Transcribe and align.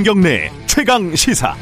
김경래 0.00 0.50
최강 0.64 1.14
시사. 1.14 1.54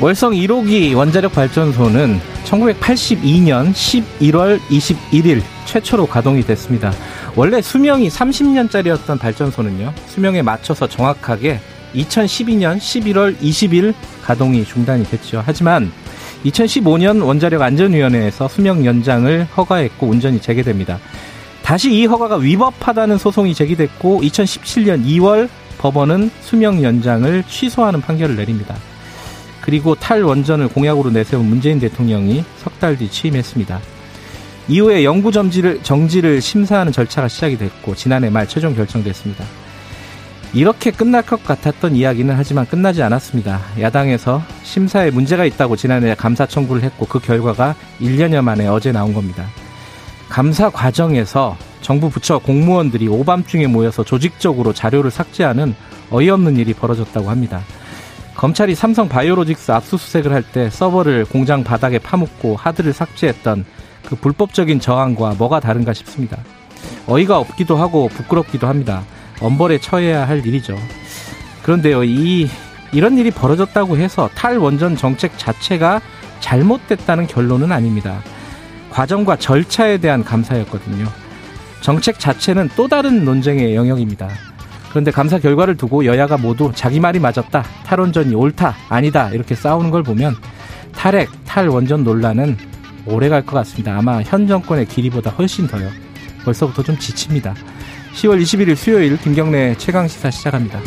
월성 0.00 0.32
1호기 0.32 0.96
원자력 0.96 1.34
발전소는 1.34 2.18
1982년 2.46 3.74
11월 3.74 4.58
21일 4.70 5.42
최초로 5.66 6.06
가동이 6.06 6.40
됐습니다. 6.44 6.90
원래 7.36 7.60
수명이 7.60 8.08
30년짜리였던 8.08 9.18
발전소는요, 9.18 9.92
수명에 10.06 10.40
맞춰서 10.40 10.88
정확하게 10.88 11.60
2012년 11.94 12.78
11월 12.78 13.36
20일 13.36 13.92
가동이 14.22 14.64
중단이 14.64 15.04
됐죠. 15.04 15.42
하지만 15.44 15.92
2015년 16.44 17.24
원자력 17.24 17.62
안전위원회에서 17.62 18.48
수명 18.48 18.84
연장을 18.84 19.46
허가했고 19.56 20.06
운전이 20.06 20.40
재개됩니다. 20.40 20.98
다시 21.64 21.90
이 21.94 22.04
허가가 22.04 22.36
위법하다는 22.36 23.16
소송이 23.16 23.54
제기됐고 23.54 24.20
2017년 24.20 25.02
2월 25.06 25.48
법원은 25.78 26.30
수명 26.42 26.82
연장을 26.82 27.42
취소하는 27.48 28.02
판결을 28.02 28.36
내립니다. 28.36 28.76
그리고 29.62 29.94
탈원전을 29.94 30.68
공약으로 30.68 31.10
내세운 31.10 31.46
문재인 31.46 31.80
대통령이 31.80 32.44
석 32.58 32.78
달 32.78 32.98
뒤 32.98 33.08
취임했습니다. 33.10 33.80
이후에 34.68 35.04
영구 35.04 35.32
정지를, 35.32 35.82
정지를 35.82 36.42
심사하는 36.42 36.92
절차가 36.92 37.28
시작이 37.28 37.56
됐고 37.56 37.94
지난해 37.94 38.28
말 38.28 38.46
최종 38.46 38.74
결정됐습니다. 38.74 39.42
이렇게 40.52 40.90
끝날 40.90 41.22
것 41.22 41.42
같았던 41.44 41.96
이야기는 41.96 42.34
하지만 42.36 42.66
끝나지 42.66 43.02
않았습니다. 43.02 43.60
야당에서 43.80 44.42
심사에 44.62 45.10
문제가 45.10 45.46
있다고 45.46 45.76
지난해 45.76 46.14
감사 46.14 46.44
청구를 46.44 46.82
했고 46.82 47.06
그 47.06 47.18
결과가 47.20 47.74
1년여 48.00 48.42
만에 48.42 48.66
어제 48.68 48.92
나온 48.92 49.14
겁니다. 49.14 49.46
감사 50.28 50.70
과정에서 50.70 51.56
정부 51.80 52.08
부처 52.10 52.38
공무원들이 52.38 53.08
오밤중에 53.08 53.66
모여서 53.66 54.02
조직적으로 54.04 54.72
자료를 54.72 55.10
삭제하는 55.10 55.74
어이없는 56.10 56.56
일이 56.56 56.72
벌어졌다고 56.74 57.30
합니다. 57.30 57.60
검찰이 58.34 58.74
삼성 58.74 59.08
바이오로직스 59.08 59.70
압수수색을 59.72 60.32
할 60.32 60.42
때 60.42 60.70
서버를 60.70 61.24
공장 61.24 61.62
바닥에 61.62 61.98
파묻고 61.98 62.56
하드를 62.56 62.92
삭제했던 62.92 63.64
그 64.06 64.16
불법적인 64.16 64.80
저항과 64.80 65.34
뭐가 65.38 65.60
다른가 65.60 65.92
싶습니다. 65.92 66.38
어이가 67.06 67.38
없기도 67.38 67.76
하고 67.76 68.08
부끄럽기도 68.08 68.66
합니다. 68.66 69.02
엄벌에 69.40 69.78
처해야 69.78 70.26
할 70.26 70.44
일이죠. 70.46 70.76
그런데요, 71.62 72.04
이, 72.04 72.48
이런 72.92 73.18
일이 73.18 73.30
벌어졌다고 73.30 73.96
해서 73.96 74.28
탈원전 74.34 74.96
정책 74.96 75.38
자체가 75.38 76.00
잘못됐다는 76.40 77.26
결론은 77.26 77.72
아닙니다. 77.72 78.20
과정과 78.94 79.36
절차에 79.36 79.98
대한 79.98 80.22
감사였거든요. 80.22 81.04
정책 81.80 82.20
자체는 82.20 82.70
또 82.76 82.86
다른 82.86 83.24
논쟁의 83.24 83.74
영역입니다. 83.74 84.28
그런데 84.90 85.10
감사 85.10 85.40
결과를 85.40 85.76
두고 85.76 86.04
여야가 86.06 86.36
모두 86.36 86.70
자기 86.72 87.00
말이 87.00 87.18
맞았다, 87.18 87.64
탈원전이 87.84 88.32
옳다, 88.36 88.76
아니다 88.88 89.30
이렇게 89.30 89.56
싸우는 89.56 89.90
걸 89.90 90.04
보면 90.04 90.36
탈핵, 90.94 91.28
탈원전 91.44 92.04
논란은 92.04 92.56
오래 93.04 93.28
갈 93.28 93.44
것 93.44 93.56
같습니다. 93.56 93.98
아마 93.98 94.22
현 94.22 94.46
정권의 94.46 94.86
길이보다 94.86 95.30
훨씬 95.30 95.66
더요. 95.66 95.90
벌써부터 96.44 96.84
좀 96.84 96.96
지칩니다. 96.96 97.52
10월 98.14 98.40
21일 98.40 98.76
수요일 98.76 99.18
김경래 99.18 99.74
최강 99.76 100.06
시사 100.06 100.30
시작합니다. 100.30 100.78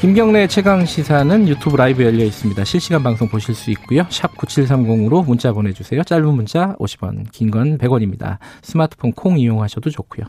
김경래 0.00 0.46
최강 0.46 0.84
시사는 0.84 1.48
유튜브 1.48 1.76
라이브 1.76 2.04
열려 2.04 2.24
있습니다. 2.24 2.62
실시간 2.64 3.02
방송 3.02 3.28
보실 3.28 3.52
수 3.54 3.72
있고요. 3.72 4.06
샵 4.10 4.32
9730으로 4.36 5.26
문자 5.26 5.52
보내주세요. 5.52 6.04
짧은 6.04 6.34
문자 6.34 6.76
50원, 6.78 7.30
긴 7.32 7.50
건 7.50 7.78
100원입니다. 7.78 8.38
스마트폰 8.62 9.10
콩 9.12 9.38
이용하셔도 9.40 9.90
좋고요. 9.90 10.26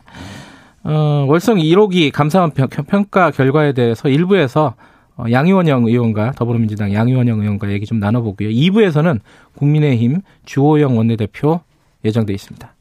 어, 0.85 1.25
월성 1.27 1.57
1호기 1.57 2.11
감사원 2.11 2.51
평가 2.51 3.29
결과에 3.29 3.73
대해서 3.73 4.09
일부에서 4.09 4.73
어, 5.17 5.25
양의원영 5.29 5.85
의원과 5.85 6.31
더불어민주당 6.31 6.91
양의원영 6.91 7.39
의원과 7.41 7.69
얘기 7.71 7.85
좀 7.85 7.99
나눠보고요. 7.99 8.49
2부에서는 8.49 9.19
국민의힘 9.55 10.21
주호영 10.45 10.97
원내대표 10.97 11.61
예정돼 12.03 12.33
있습니다. 12.33 12.73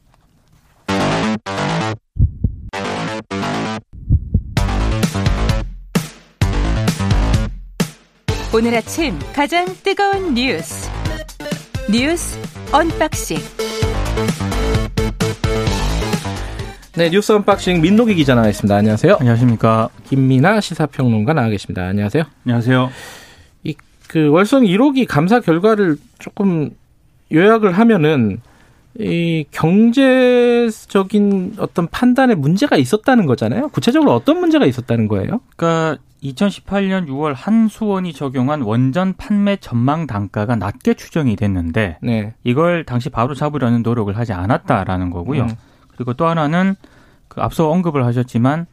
오늘 8.53 8.75
아침 8.75 9.17
가장 9.33 9.65
뜨거운 9.83 10.33
뉴스 10.33 10.89
뉴스 11.91 12.37
언박싱 12.71 13.37
네 16.95 17.09
뉴스 17.09 17.31
unboxing 17.31 17.81
민노기 17.81 18.15
기자 18.15 18.35
나와 18.35 18.49
있습니다. 18.49 18.75
안녕하세요. 18.75 19.17
안녕하십니까. 19.19 19.89
김민아 20.09 20.59
시사평론가 20.59 21.33
나와 21.33 21.47
계십니다. 21.49 21.83
안녕하세요. 21.83 22.23
안녕하세요. 22.45 22.89
이 23.63 23.73
그 24.09 24.29
월성 24.29 24.63
1호기 24.63 25.05
감사 25.07 25.39
결과를 25.39 25.97
조금 26.17 26.71
요약을 27.31 27.71
하면은 27.77 28.41
이 28.99 29.45
경제적인 29.51 30.77
어떤 31.59 31.87
판단에 31.87 32.33
문제가 32.33 32.75
있었다는 32.75 33.27
거잖아요. 33.27 33.69
구체적으로 33.69 34.13
어떤 34.15 34.39
문제가 34.39 34.65
있었다는 34.65 35.07
거예요? 35.07 35.41
그러니까 35.55 36.01
2018년 36.23 37.07
6월 37.07 37.33
한수원이 37.35 38.13
적용한 38.13 38.61
원전 38.61 39.13
판매 39.15 39.55
전망 39.57 40.07
단가가 40.07 40.55
낮게 40.55 40.95
추정이 40.95 41.35
됐는데 41.35 41.97
네. 42.01 42.33
이걸 42.43 42.83
당시 42.83 43.09
바로 43.09 43.33
잡으려는 43.33 43.83
노력을 43.83 44.15
하지 44.17 44.33
않았다라는 44.33 45.09
거고요. 45.11 45.43
음. 45.43 45.49
그리고 45.95 46.13
또 46.13 46.27
하나는 46.27 46.75
그 47.27 47.41
앞서 47.41 47.69
언급을 47.69 48.05
하셨지만 48.05 48.65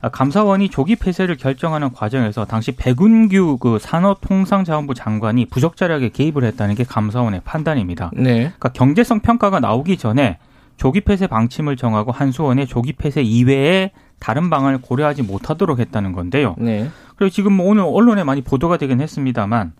아, 0.00 0.08
감사원이 0.08 0.68
조기 0.68 0.96
폐쇄를 0.96 1.36
결정하는 1.36 1.92
과정에서 1.92 2.44
당시 2.44 2.72
백운규 2.72 3.58
그 3.58 3.78
산업통상자원부 3.78 4.94
장관이 4.94 5.46
부적절하게 5.46 6.08
개입을 6.08 6.42
했다는 6.42 6.74
게 6.74 6.82
감사원의 6.82 7.42
판단입니다. 7.44 8.10
네. 8.14 8.34
그러니까 8.34 8.70
경제성 8.70 9.20
평가가 9.20 9.60
나오기 9.60 9.96
전에 9.96 10.38
조기 10.76 11.02
폐쇄 11.02 11.28
방침을 11.28 11.76
정하고 11.76 12.10
한수원의 12.10 12.66
조기 12.66 12.94
폐쇄 12.94 13.22
이외에 13.22 13.92
다른 14.22 14.50
방안을 14.50 14.80
고려하지 14.80 15.24
못하도록 15.24 15.80
했다는 15.80 16.12
건데요. 16.12 16.54
네. 16.56 16.88
그리고 17.16 17.28
지금 17.28 17.54
뭐 17.54 17.66
오늘 17.66 17.82
언론에 17.82 18.22
많이 18.22 18.40
보도가 18.40 18.76
되긴 18.76 19.00
했습니다만 19.00 19.72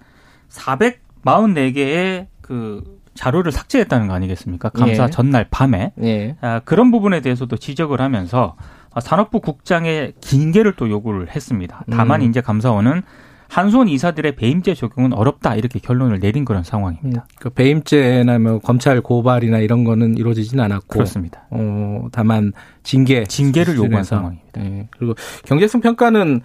444개의 0.48 2.26
그 2.40 2.82
자료를 3.14 3.52
삭제했다는 3.52 4.08
거 4.08 4.14
아니겠습니까? 4.14 4.70
감사 4.70 5.04
예. 5.04 5.10
전날 5.10 5.46
밤에 5.48 5.92
예. 6.02 6.36
아, 6.40 6.58
그런 6.64 6.90
부분에 6.90 7.20
대해서도 7.20 7.56
지적을 7.56 8.00
하면서 8.00 8.56
아, 8.92 8.98
산업부 8.98 9.40
국장의 9.40 10.14
징계를 10.20 10.72
또 10.72 10.90
요구를 10.90 11.30
했습니다. 11.30 11.84
다만 11.92 12.22
음. 12.22 12.28
이제 12.28 12.40
감사원은 12.40 13.02
한수원 13.52 13.86
이사들의 13.88 14.34
배임죄 14.36 14.72
적용은 14.72 15.12
어렵다 15.12 15.56
이렇게 15.56 15.78
결론을 15.78 16.20
내린 16.20 16.46
그런 16.46 16.62
상황입니다. 16.62 17.26
음, 17.30 17.36
그 17.38 17.50
배임죄나 17.50 18.38
뭐 18.38 18.58
검찰 18.60 19.02
고발이나 19.02 19.58
이런 19.58 19.84
거는 19.84 20.16
이루어지지는 20.16 20.64
않았고 20.64 20.86
그렇습니다. 20.88 21.44
어, 21.50 22.06
다만 22.12 22.54
징계 22.82 23.24
징계를 23.24 23.76
요구한 23.76 24.04
상황입니다. 24.04 24.58
네. 24.58 24.88
그리고 24.96 25.14
경제성 25.44 25.82
평가는 25.82 26.40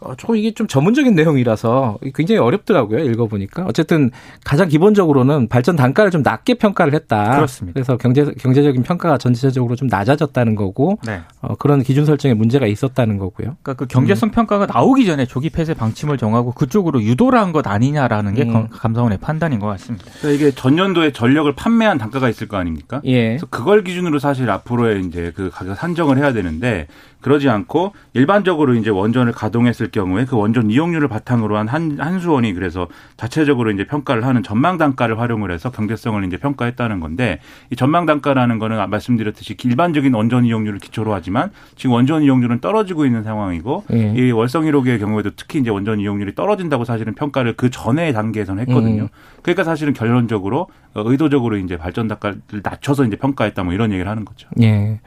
어, 0.00 0.14
조금 0.16 0.36
이게 0.36 0.50
좀 0.52 0.66
전문적인 0.66 1.14
내용이라서 1.14 1.98
굉장히 2.14 2.38
어렵더라고요. 2.40 2.98
읽어보니까. 3.04 3.64
어쨌든 3.66 4.10
가장 4.44 4.68
기본적으로는 4.68 5.48
발전 5.48 5.74
단가를 5.74 6.10
좀 6.10 6.22
낮게 6.22 6.54
평가를 6.54 6.94
했다. 6.94 7.36
그렇습니다. 7.36 7.72
그래서 7.74 7.96
경제, 7.96 8.24
경제적인 8.24 8.82
평가가 8.82 9.16
전체적으로 9.18 9.74
좀 9.74 9.88
낮아졌다는 9.88 10.54
거고, 10.54 10.98
네. 11.06 11.20
어, 11.40 11.54
그런 11.56 11.82
기준 11.82 12.04
설정에 12.04 12.34
문제가 12.34 12.66
있었다는 12.66 13.16
거고요. 13.16 13.56
그러니까 13.62 13.74
그 13.74 13.86
경제성 13.86 14.28
음. 14.28 14.30
평가가 14.32 14.66
나오기 14.66 15.06
전에 15.06 15.24
조기 15.24 15.48
폐쇄 15.50 15.72
방침을 15.74 16.18
정하고 16.18 16.52
그쪽으로 16.52 17.02
유도를 17.02 17.38
한 17.38 17.46
것 17.52 17.66
아니냐라는 17.66 18.34
게 18.34 18.42
음. 18.42 18.68
감사원의 18.70 19.18
판단인 19.18 19.60
것 19.60 19.66
같습니다. 19.68 20.04
그러니까 20.20 20.30
이게 20.44 20.54
전년도에 20.54 21.12
전력을 21.12 21.50
판매한 21.54 21.96
단가가 21.96 22.28
있을 22.28 22.48
거 22.48 22.56
아닙니까? 22.58 23.00
예. 23.04 23.28
그래서 23.28 23.46
그걸 23.46 23.82
기준으로 23.84 24.18
사실 24.18 24.50
앞으로의 24.50 25.04
이제 25.06 25.32
그 25.34 25.48
가격 25.50 25.76
산정을 25.76 26.18
해야 26.18 26.32
되는데 26.34 26.86
그러지 27.22 27.48
않고 27.48 27.92
일반적으로 28.12 28.74
이제 28.74 28.90
원전을 28.90 29.32
가동했을 29.32 29.85
경우에 29.90 30.24
그 30.24 30.36
원전 30.36 30.70
이용률을 30.70 31.08
바탕으로 31.08 31.56
한, 31.56 31.68
한 31.68 31.98
한수원이 31.98 32.52
그래서 32.54 32.88
자체적으로 33.16 33.70
이제 33.70 33.84
평가를 33.84 34.24
하는 34.24 34.42
전망 34.42 34.78
단가를 34.78 35.18
활용을 35.18 35.50
해서 35.50 35.70
경제성을 35.70 36.22
이제 36.24 36.36
평가했다는 36.36 37.00
건데 37.00 37.40
이 37.70 37.76
전망 37.76 38.06
단가라는 38.06 38.58
거는 38.58 38.88
말씀드렸듯이 38.90 39.56
일반적인 39.62 40.14
원전 40.14 40.44
이용률을 40.44 40.78
기초로 40.78 41.12
하지만 41.14 41.50
지금 41.76 41.94
원전 41.94 42.22
이용률은 42.22 42.60
떨어지고 42.60 43.04
있는 43.04 43.22
상황이고 43.22 43.84
예. 43.92 44.14
이 44.16 44.30
월성 44.30 44.64
1호기의 44.64 44.98
경우에도 44.98 45.30
특히 45.36 45.60
이제 45.60 45.70
원전 45.70 46.00
이용률이 46.00 46.34
떨어진다고 46.34 46.84
사실은 46.84 47.14
평가를 47.14 47.54
그 47.54 47.70
전에 47.70 48.12
단계에서는 48.12 48.66
했거든요. 48.66 49.02
음. 49.02 49.08
그러니까 49.42 49.64
사실은 49.64 49.92
결론적으로 49.92 50.68
의도적으로 50.94 51.56
이제 51.58 51.76
발전 51.76 52.08
단가를 52.08 52.40
낮춰서 52.62 53.04
이제 53.04 53.16
평가했다 53.16 53.62
뭐 53.64 53.72
이런 53.72 53.92
얘기를 53.92 54.10
하는 54.10 54.24
거죠. 54.24 54.48
예. 54.62 55.00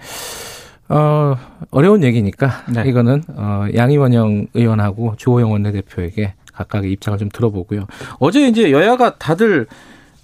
어, 0.89 1.37
어려운 1.71 2.03
얘기니까 2.03 2.65
네. 2.73 2.83
이거는 2.87 3.23
어, 3.35 3.67
양희원영 3.73 4.47
의원하고 4.53 5.15
주호영 5.17 5.51
원내대표에게 5.51 6.33
각각의 6.53 6.91
입장을 6.91 7.17
좀 7.19 7.29
들어보고요. 7.29 7.85
어제 8.19 8.47
이제 8.47 8.71
여야가 8.71 9.15
다들 9.17 9.67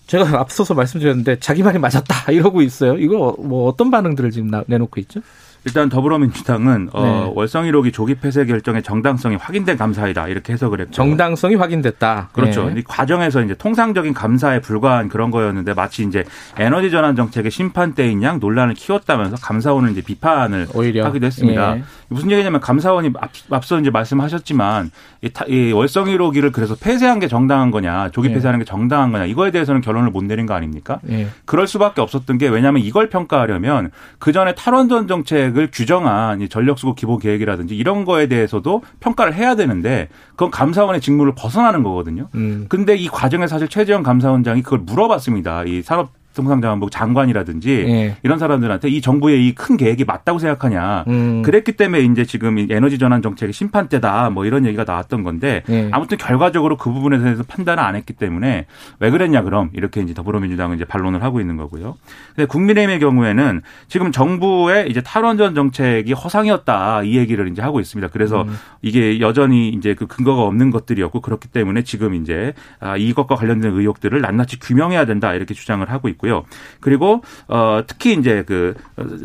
제가 0.08 0.26
앞서서 0.42 0.74
말씀드렸는데 0.74 1.40
자기 1.40 1.64
말이 1.64 1.80
맞았다 1.80 2.32
이러고 2.32 2.62
있어요. 2.62 2.98
이거 2.98 3.36
뭐 3.40 3.68
어떤 3.68 3.92
반응들을 3.92 4.32
지금 4.32 4.52
내놓고 4.68 5.00
있죠? 5.02 5.22
일단 5.66 5.90
더불어민주당은 5.90 6.90
어, 6.94 7.02
네. 7.02 7.10
어, 7.10 7.32
월성 7.36 7.66
1호기 7.66 7.92
조기 7.92 8.16
폐쇄 8.16 8.46
결정의 8.46 8.84
정당성이 8.84 9.36
확인된 9.36 9.78
감사이다 9.78 10.28
이렇게 10.28 10.54
해석을 10.54 10.80
했고 10.80 10.92
정당성이 10.92 11.56
확인됐다. 11.56 12.30
그렇죠. 12.34 12.70
네. 12.70 12.80
이 12.80 12.84
과정에서 12.84 13.42
이제 13.42 13.56
통상적인 13.56 14.14
감사에 14.14 14.62
불과한 14.62 15.10
그런 15.10 15.32
거였는데 15.32 15.74
마치 15.74 16.04
이제 16.04 16.24
에너지 16.58 16.92
전환 16.92 17.16
정책의 17.16 17.50
심판대인 17.50 18.22
양 18.22 18.40
논란을 18.40 18.76
키웠다면서 18.76 19.38
감사원을 19.38 19.90
이제 19.92 20.02
비판을 20.02 20.68
오히려. 20.76 21.04
하기도 21.06 21.26
했습니다. 21.26 21.78
예. 21.78 21.84
무슨 22.10 22.30
얘기냐면 22.30 22.62
감사원이 22.62 23.12
앞, 23.50 23.66
서 23.66 23.80
이제 23.80 23.90
말씀하셨지만 23.90 24.92
이, 25.24 25.32
이 25.48 25.72
월성 25.72 26.06
1호기를 26.06 26.52
그래서 26.52 26.76
폐쇄한 26.76 27.20
게 27.20 27.28
정당한 27.28 27.72
거냐, 27.72 28.10
조기 28.12 28.30
예. 28.30 28.34
폐쇄하는 28.34 28.60
게 28.60 28.66
정당한 28.66 29.12
거냐 29.12 29.26
이거에 29.26 29.50
대해서는 29.50 29.82
결론을 29.82 30.12
못 30.12 30.24
내린 30.24 30.46
거 30.46 30.54
아닙니까? 30.54 31.00
예. 31.10 31.28
그럴 31.46 31.66
수밖에 31.66 32.02
없었던 32.02 32.38
게 32.38 32.48
왜냐하면 32.50 32.84
이걸 32.84 33.10
평가하려면 33.10 33.90
그 34.20 34.32
전에 34.32 34.54
탈원전 34.54 35.08
정책 35.08 35.55
을 35.56 35.70
규정한 35.72 36.48
전력수급 36.50 36.98
기본 36.98 37.18
계획이라든지 37.18 37.78
이런 37.78 38.04
거에 38.04 38.28
대해서도 38.28 38.82
평가를 39.00 39.34
해야 39.34 39.56
되는데 39.56 40.10
그건 40.32 40.52
감사원의 40.52 41.00
직무를 41.00 41.34
벗어나는 41.34 41.82
거거든요. 41.82 42.28
음. 42.36 42.66
근데 42.68 42.96
이 42.96 43.08
과정에 43.08 43.48
사실 43.48 43.70
최재형 43.70 44.04
감사원장이 44.04 44.64
그걸 44.64 44.80
물어봤습니다. 44.80 45.64
이 45.64 45.82
산업 45.82 46.10
통상자원부 46.36 46.90
장관이라든지 46.90 47.86
예. 47.88 48.18
이런 48.24 48.38
사람들한테 48.38 48.90
이 48.90 49.02
정부의 49.02 49.48
이 49.48 49.56
큰 49.56 49.78
계획이 49.78 50.04
맞다고 50.04 50.38
생각하냐. 50.38 51.06
음. 51.08 51.42
그랬기 51.42 51.72
때문에 51.74 52.04
이제 52.04 52.26
지금 52.26 52.58
에너지 52.70 53.00
전환 53.00 53.22
정책의 53.22 53.54
심판 53.54 53.88
때다 53.88 54.30
뭐 54.30 54.46
이런 54.46 54.66
얘기가 54.66 54.84
나왔던 54.86 55.24
건데 55.24 55.64
예. 55.70 55.90
아무튼 55.92 56.18
결과적으로 56.18 56.76
그 56.78 56.92
부분에 56.92 57.18
대해서 57.20 57.44
판단을 57.48 57.82
안 57.82 57.96
했기 57.96 58.14
때문에 58.14 58.66
왜 59.00 59.10
그랬냐 59.10 59.42
그럼 59.44 59.70
이렇게 59.74 60.02
이제 60.02 60.14
더불어민주당은 60.14 60.76
이제 60.76 60.84
반론을 60.86 61.24
하고 61.24 61.40
있는 61.40 61.56
거고요. 61.58 61.96
근데 62.36 62.46
국민의힘의 62.48 63.00
경우에는 63.00 63.62
지금 63.88 64.12
정부의 64.12 64.90
이제 64.90 65.02
탈원전 65.02 65.56
정책이 65.56 66.12
허상이었다 66.14 67.04
이 67.04 67.18
얘기를 67.18 67.48
이제 67.48 67.62
하고 67.62 67.80
있습니다. 67.80 68.12
그래서 68.12 68.42
음. 68.44 68.56
이게 68.82 69.20
여전히 69.22 69.70
이제 69.70 69.94
그 69.94 70.06
근거가 70.06 70.42
없는 70.44 70.70
것들이었고 70.72 71.22
그렇기 71.22 71.48
때문에 71.48 71.84
지금 71.84 72.14
이제 72.14 72.54
아, 72.80 72.98
이것과 72.98 73.36
관련된 73.36 73.72
의혹들을 73.74 74.20
낱낱이 74.22 74.60
규명해야 74.60 75.06
된다 75.06 75.34
이렇게 75.34 75.54
주장을 75.54 75.90
하고 75.90 76.10
있고 76.10 76.25
있고요. 76.26 76.44
그리고 76.80 77.22
어 77.48 77.82
특히 77.86 78.14
이제 78.14 78.44
그 78.46 78.74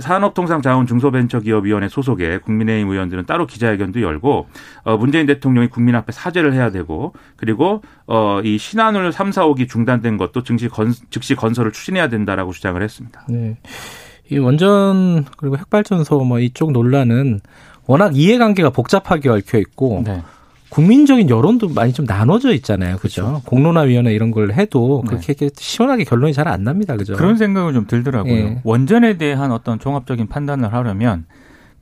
산업통상자원 0.00 0.86
중소벤처기업위원회 0.86 1.88
소속의 1.88 2.40
국민의힘 2.40 2.90
의원들은 2.90 3.26
따로 3.26 3.46
기자회견도 3.46 4.02
열고 4.02 4.46
어 4.84 4.96
문재인 4.96 5.26
대통령이 5.26 5.68
국민 5.68 5.94
앞에 5.94 6.12
사죄를 6.12 6.52
해야 6.52 6.70
되고 6.70 7.14
그리고 7.36 7.82
어이 8.06 8.58
신한울 8.58 9.12
3, 9.12 9.32
4, 9.32 9.46
5기 9.46 9.68
중단된 9.68 10.18
것도 10.18 10.42
즉시 10.42 10.68
건 10.68 10.92
즉시 11.10 11.34
건설을 11.34 11.72
추진해야 11.72 12.08
된다라고 12.08 12.52
주장을 12.52 12.80
했습니다. 12.80 13.26
네. 13.28 13.56
이 14.30 14.38
원전 14.38 15.24
그리고 15.36 15.56
핵발전소 15.56 16.20
뭐 16.20 16.38
이쪽 16.38 16.70
논란은 16.70 17.40
워낙 17.86 18.16
이해관계가 18.16 18.70
복잡하게 18.70 19.28
얽혀 19.28 19.58
있고 19.58 20.02
네. 20.06 20.22
국민적인 20.70 21.28
여론도 21.28 21.68
많이 21.70 21.92
좀 21.92 22.06
나눠져 22.06 22.52
있잖아요. 22.54 22.96
그죠? 22.96 23.24
그렇죠. 23.24 23.42
공론화위원회 23.44 24.12
이런 24.14 24.30
걸 24.30 24.52
해도 24.52 25.02
네. 25.04 25.10
그렇게 25.10 25.34
네. 25.34 25.50
시원하게 25.54 26.04
결론이 26.04 26.32
잘 26.32 26.48
안 26.48 26.64
납니다. 26.64 26.96
그죠? 26.96 27.14
그런 27.14 27.36
생각을 27.36 27.72
좀 27.74 27.86
들더라고요. 27.86 28.34
예. 28.34 28.60
원전에 28.64 29.18
대한 29.18 29.52
어떤 29.52 29.78
종합적인 29.78 30.26
판단을 30.28 30.72
하려면 30.72 31.26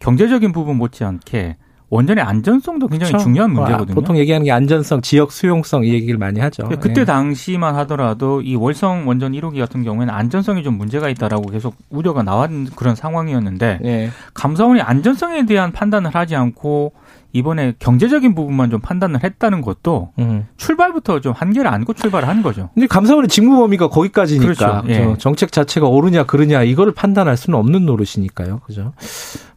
경제적인 0.01 0.53
부분 0.53 0.77
못지않게 0.77 1.57
원전의 1.91 2.23
안전성도 2.23 2.87
굉장히 2.89 3.13
그렇죠. 3.13 3.25
중요한 3.25 3.53
뭐, 3.53 3.65
아, 3.65 3.69
문제거든요. 3.69 3.95
보통 3.95 4.19
얘기하는 4.19 4.45
게 4.45 4.53
안전성, 4.53 5.01
지역 5.01 5.33
수용성 5.33 5.85
이 5.85 5.95
얘기를 5.95 6.19
많이 6.19 6.39
하죠. 6.39 6.69
그때 6.81 7.01
예. 7.01 7.05
당시만 7.07 7.75
하더라도 7.77 8.43
이 8.43 8.57
월성 8.57 9.09
원전 9.09 9.33
1호기 9.33 9.59
같은 9.59 9.85
경우에는 9.85 10.13
안전성이 10.13 10.63
좀 10.63 10.77
문제가 10.77 11.09
있다라고 11.09 11.51
계속 11.51 11.77
우려가 11.89 12.23
나왔는 12.23 12.67
그런 12.77 12.95
상황이었는데 12.95 13.81
예. 13.85 14.11
감사원이 14.35 14.83
안전성에 14.83 15.47
대한 15.47 15.73
판단을 15.73 16.15
하지 16.15 16.37
않고 16.37 16.93
이번에 17.33 17.75
경제적인 17.79 18.35
부분만 18.35 18.71
좀 18.71 18.81
판단을 18.81 19.23
했다는 19.23 19.61
것도 19.61 20.13
음. 20.19 20.47
출발부터 20.57 21.21
좀 21.21 21.33
한계를 21.33 21.71
안고 21.71 21.93
출발을 21.93 22.27
한 22.27 22.43
거죠. 22.43 22.71
근데 22.75 22.87
감사원의 22.87 23.29
직무 23.29 23.57
범위가 23.59 23.89
거기까지니까 23.89 24.83
그렇죠. 24.83 24.85
예. 24.89 25.15
정책 25.19 25.53
자체가 25.53 25.87
옳으냐 25.89 26.25
그르냐 26.25 26.63
이거를 26.63 26.95
판단할 26.95 27.37
수는 27.37 27.59
없는 27.59 27.85
노릇이니까요. 27.85 28.61
그죠? 28.61 28.93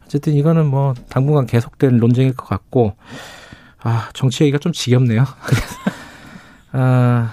어쨌든 0.04 0.34
이거는 0.34 0.66
뭐 0.66 0.92
당분간 1.08 1.46
계속될 1.46 1.96
논쟁일 1.98 2.34
것 2.36 2.46
같고 2.46 2.94
아 3.82 4.10
정치 4.12 4.44
얘기가 4.44 4.58
좀 4.58 4.72
지겹네요. 4.72 5.24
아, 6.72 7.32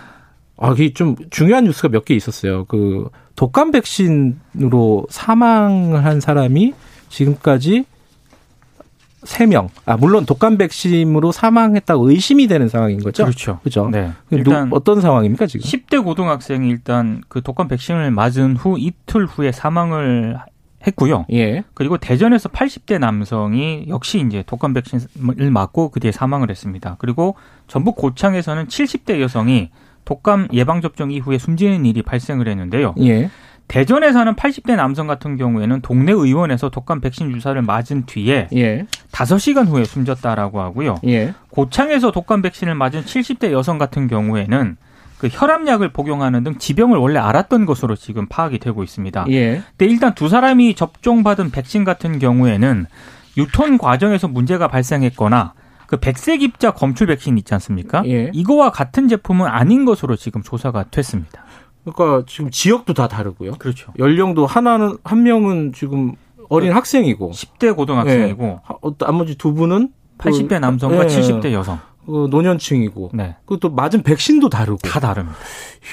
아, 0.57 0.71
이게 0.73 0.93
좀 0.93 1.15
중요한 1.29 1.65
뉴스가 1.65 1.89
몇 1.89 2.05
개 2.05 2.15
있었어요. 2.15 2.65
그 2.65 3.09
독감 3.35 3.71
백신으로 3.71 5.05
사망을 5.09 6.03
한 6.03 6.19
사람이 6.19 6.73
지금까지 7.09 7.85
3명. 9.23 9.69
아, 9.85 9.97
물론 9.97 10.25
독감 10.25 10.57
백신으로 10.57 11.31
사망했다고 11.31 12.09
의심이 12.09 12.47
되는 12.47 12.69
상황인 12.69 12.99
거죠? 13.01 13.23
그렇죠. 13.23 13.59
그죠? 13.63 13.89
네. 13.91 14.11
일단 14.31 14.69
어떤 14.71 15.01
상황입니까, 15.01 15.45
지금? 15.47 15.67
10대 15.67 16.03
고등학생이 16.03 16.69
일단 16.69 17.21
그 17.27 17.41
독감 17.41 17.67
백신을 17.67 18.11
맞은 18.11 18.55
후 18.55 18.77
이틀 18.79 19.25
후에 19.25 19.51
사망을 19.51 20.37
했고요. 20.87 21.25
예. 21.33 21.63
그리고 21.73 21.97
대전에서 21.97 22.49
80대 22.49 22.99
남성이 22.99 23.85
역시 23.89 24.23
이제 24.25 24.43
독감 24.45 24.73
백신을 24.73 25.51
맞고 25.51 25.89
그 25.89 25.99
뒤에 25.99 26.11
사망을 26.11 26.49
했습니다. 26.49 26.95
그리고 26.99 27.35
전북 27.67 27.97
고창에서는 27.97 28.67
70대 28.67 29.19
여성이 29.19 29.71
독감 30.05 30.47
예방 30.53 30.81
접종 30.81 31.11
이후에 31.11 31.37
숨지는 31.37 31.85
일이 31.85 32.01
발생을 32.01 32.47
했는데요. 32.47 32.95
예. 33.01 33.29
대전에 33.69 34.11
사는 34.11 34.33
80대 34.33 34.75
남성 34.75 35.05
같은 35.05 35.37
경우에는 35.37 35.81
동네 35.81 36.11
의원에서 36.11 36.69
독감 36.69 37.01
백신 37.01 37.31
주사를 37.31 37.61
맞은 37.61 38.07
뒤에 38.07 38.49
예. 38.55 38.87
5시간 39.11 39.67
후에 39.67 39.85
숨졌다라고 39.85 40.59
하고요. 40.59 40.95
예. 41.05 41.35
고창에서 41.51 42.11
독감 42.11 42.41
백신을 42.41 42.73
맞은 42.73 43.03
70대 43.03 43.51
여성 43.51 43.77
같은 43.77 44.07
경우에는 44.07 44.75
그 45.19 45.27
혈압약을 45.31 45.89
복용하는 45.89 46.43
등 46.43 46.57
지병을 46.57 46.97
원래 46.97 47.19
알았던 47.19 47.67
것으로 47.67 47.95
지금 47.95 48.25
파악이 48.25 48.57
되고 48.57 48.83
있습니다. 48.83 49.25
예. 49.29 49.61
근데 49.77 49.85
일단 49.85 50.15
두 50.15 50.29
사람이 50.29 50.73
접종받은 50.73 51.51
백신 51.51 51.83
같은 51.83 52.17
경우에는 52.17 52.87
유통 53.37 53.77
과정에서 53.77 54.27
문제가 54.27 54.67
발생했거나 54.67 55.53
그 55.85 55.97
백색 55.97 56.41
입자 56.41 56.71
검출 56.71 57.05
백신 57.05 57.37
있지 57.37 57.53
않습니까? 57.53 58.01
예. 58.07 58.31
이거와 58.33 58.71
같은 58.71 59.07
제품은 59.07 59.45
아닌 59.45 59.85
것으로 59.85 60.15
지금 60.15 60.41
조사가 60.41 60.85
됐습니다. 60.89 61.43
그러니까 61.83 62.25
지금 62.27 62.51
지역도 62.51 62.93
다 62.93 63.07
다르고요. 63.07 63.53
그렇죠. 63.53 63.91
연령도 63.97 64.45
하나는 64.45 64.97
한 65.03 65.23
명은 65.23 65.73
지금 65.73 66.13
어린 66.49 66.69
그 66.69 66.75
학생이고 66.75 67.31
10대 67.31 67.75
고등학생이고 67.75 68.43
네. 68.43 68.89
나머지 68.99 69.35
두 69.37 69.53
분은 69.53 69.89
80대 70.17 70.49
그, 70.49 70.53
남성과 70.55 71.07
네. 71.07 71.21
70대 71.21 71.51
여성. 71.53 71.79
그 72.05 72.27
노년층이고 72.31 73.11
네. 73.13 73.35
그또 73.45 73.69
맞은 73.69 74.01
백신도 74.01 74.49
다르고 74.49 74.77
다 74.77 74.99
다릅니다. 74.99 75.37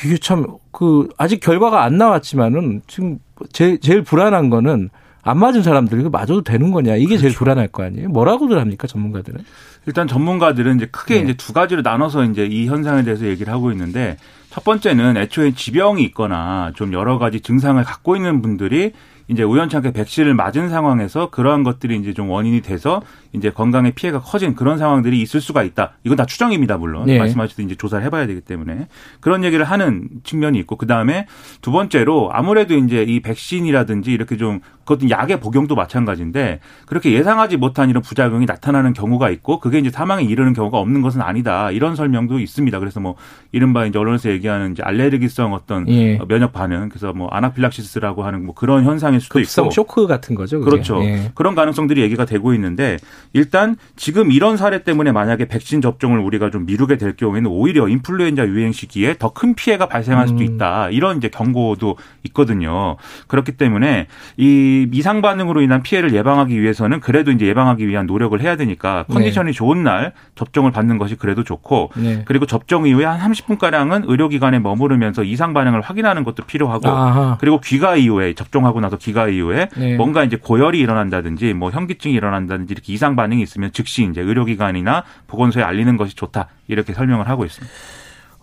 이게 0.04 0.16
참 0.18 0.46
그 0.76 1.08
아직 1.16 1.40
결과가 1.40 1.84
안 1.84 1.96
나왔지만은 1.96 2.82
지금 2.86 3.18
제, 3.50 3.78
제일 3.78 4.02
불안한 4.02 4.50
거는 4.50 4.90
안 5.22 5.38
맞은 5.38 5.62
사람들이 5.62 6.02
그 6.02 6.08
맞아도 6.08 6.42
되는 6.42 6.70
거냐 6.70 6.96
이게 6.96 7.06
그렇죠. 7.16 7.22
제일 7.22 7.34
불안할 7.34 7.68
거 7.68 7.82
아니에요. 7.82 8.10
뭐라고들 8.10 8.60
합니까 8.60 8.86
전문가들은? 8.86 9.40
일단 9.86 10.06
전문가들은 10.06 10.76
이제 10.76 10.86
크게 10.86 11.14
네. 11.14 11.20
이제 11.22 11.32
두 11.32 11.54
가지로 11.54 11.80
나눠서 11.80 12.24
이제 12.24 12.44
이 12.44 12.66
현상에 12.66 13.04
대해서 13.04 13.24
얘기를 13.24 13.50
하고 13.54 13.72
있는데 13.72 14.18
첫 14.56 14.64
번째는 14.64 15.18
애초에 15.18 15.52
지병이 15.52 16.02
있거나 16.04 16.72
좀 16.76 16.94
여러 16.94 17.18
가지 17.18 17.42
증상을 17.42 17.84
갖고 17.84 18.16
있는 18.16 18.40
분들이 18.40 18.92
이제 19.28 19.42
우연찮게 19.42 19.92
백신을 19.92 20.32
맞은 20.32 20.70
상황에서 20.70 21.28
그러한 21.28 21.62
것들이 21.62 21.98
이제 21.98 22.14
좀 22.14 22.30
원인이 22.30 22.62
돼서 22.62 23.02
이제 23.36 23.50
건강에 23.50 23.90
피해가 23.92 24.20
커진 24.20 24.54
그런 24.54 24.78
상황들이 24.78 25.20
있을 25.20 25.40
수가 25.40 25.62
있다. 25.62 25.92
이건 26.04 26.16
다 26.16 26.26
추정입니다, 26.26 26.78
물론. 26.78 27.06
네. 27.06 27.18
말씀하셨듯이 27.18 27.66
이제 27.66 27.74
조사를 27.74 28.04
해봐야 28.04 28.26
되기 28.26 28.40
때문에 28.40 28.88
그런 29.20 29.44
얘기를 29.44 29.64
하는 29.64 30.08
측면이 30.24 30.58
있고 30.60 30.76
그 30.76 30.86
다음에 30.86 31.26
두 31.60 31.70
번째로 31.70 32.30
아무래도 32.32 32.74
이제 32.74 33.02
이 33.02 33.20
백신이라든지 33.20 34.12
이렇게 34.12 34.36
좀 34.36 34.60
그것도 34.86 35.10
약의 35.10 35.40
복용도 35.40 35.74
마찬가지인데 35.74 36.60
그렇게 36.86 37.12
예상하지 37.12 37.56
못한 37.56 37.90
이런 37.90 38.02
부작용이 38.02 38.46
나타나는 38.46 38.92
경우가 38.92 39.30
있고 39.30 39.58
그게 39.58 39.78
이제 39.78 39.90
사망에 39.90 40.22
이르는 40.22 40.52
경우가 40.52 40.78
없는 40.78 41.02
것은 41.02 41.20
아니다 41.20 41.72
이런 41.72 41.96
설명도 41.96 42.38
있습니다. 42.38 42.78
그래서 42.78 43.00
뭐 43.00 43.16
이른바 43.50 43.84
이제 43.84 43.98
언론에서 43.98 44.30
얘기하는 44.30 44.72
이제 44.72 44.82
알레르기성 44.84 45.52
어떤 45.52 45.88
예. 45.88 46.18
면역 46.28 46.52
반응 46.52 46.88
그래서 46.88 47.12
뭐 47.12 47.28
아나필락시스라고 47.28 48.22
하는 48.22 48.46
뭐 48.46 48.54
그런 48.54 48.84
현상일 48.84 49.20
수도 49.20 49.40
있고 49.40 49.70
쇼크 49.70 50.06
같은 50.06 50.36
거죠. 50.36 50.60
그게. 50.60 50.70
그렇죠. 50.70 51.02
예. 51.02 51.32
그런 51.34 51.56
가능성들이 51.56 52.00
얘기가 52.02 52.24
되고 52.24 52.54
있는데 52.54 52.96
일단 53.32 53.76
지금 53.94 54.32
이런 54.32 54.56
사례 54.56 54.82
때문에 54.82 55.12
만약에 55.12 55.46
백신 55.46 55.80
접종을 55.80 56.18
우리가 56.18 56.50
좀 56.50 56.66
미루게 56.66 56.96
될 56.98 57.16
경우에는 57.16 57.48
오히려 57.50 57.86
인플루엔자 57.88 58.46
유행 58.48 58.72
시기에 58.72 59.16
더 59.18 59.36
큰 59.36 59.54
피해가 59.54 59.86
발생할 59.86 60.28
수도 60.28 60.40
음. 60.40 60.44
있다 60.44 60.88
이런 60.88 61.18
이제 61.18 61.28
경고도 61.28 61.96
있거든요. 62.24 62.96
그렇기 63.28 63.52
때문에 63.52 64.06
이이 64.38 64.88
이상 64.92 65.20
반응으로 65.20 65.60
인한 65.60 65.82
피해를 65.82 66.14
예방하기 66.14 66.58
위해서는 66.60 67.00
그래도 67.00 67.30
이제 67.32 67.46
예방하기 67.46 67.86
위한 67.86 68.06
노력을 68.06 68.38
해야 68.40 68.56
되니까 68.56 69.04
컨디션이 69.10 69.52
네. 69.52 69.52
좋은 69.52 69.82
날 69.84 70.12
접종을 70.36 70.70
받는 70.72 70.96
것이 70.96 71.16
그래도 71.16 71.44
좋고 71.44 71.90
네. 71.96 72.22
그리고 72.24 72.46
접종 72.46 72.86
이후에 72.86 73.04
한 73.04 73.30
30분 73.30 73.58
가량은 73.58 74.04
의료기관에 74.06 74.58
머무르면서 74.58 75.22
이상 75.22 75.52
반응을 75.52 75.82
확인하는 75.82 76.24
것도 76.24 76.44
필요하고 76.44 76.88
아하. 76.88 77.36
그리고 77.38 77.60
귀가 77.60 77.96
이후에 77.96 78.32
접종하고 78.32 78.80
나서 78.80 78.96
귀가 78.96 79.28
이후에 79.28 79.68
네. 79.76 79.96
뭔가 79.96 80.24
이제 80.24 80.36
고열이 80.36 80.78
일어난다든지 80.78 81.52
뭐 81.52 81.70
현기증이 81.70 82.14
일어난다든지 82.14 82.72
이렇게 82.72 82.92
이상 82.94 83.05
반응이 83.14 83.42
있으면 83.42 83.70
즉시 83.72 84.08
이제 84.10 84.20
의료기관이나 84.20 85.04
보건소에 85.28 85.62
알리는 85.62 85.96
것이 85.96 86.16
좋다 86.16 86.48
이렇게 86.66 86.92
설명을 86.92 87.28
하고 87.28 87.44
있습니다. 87.44 87.72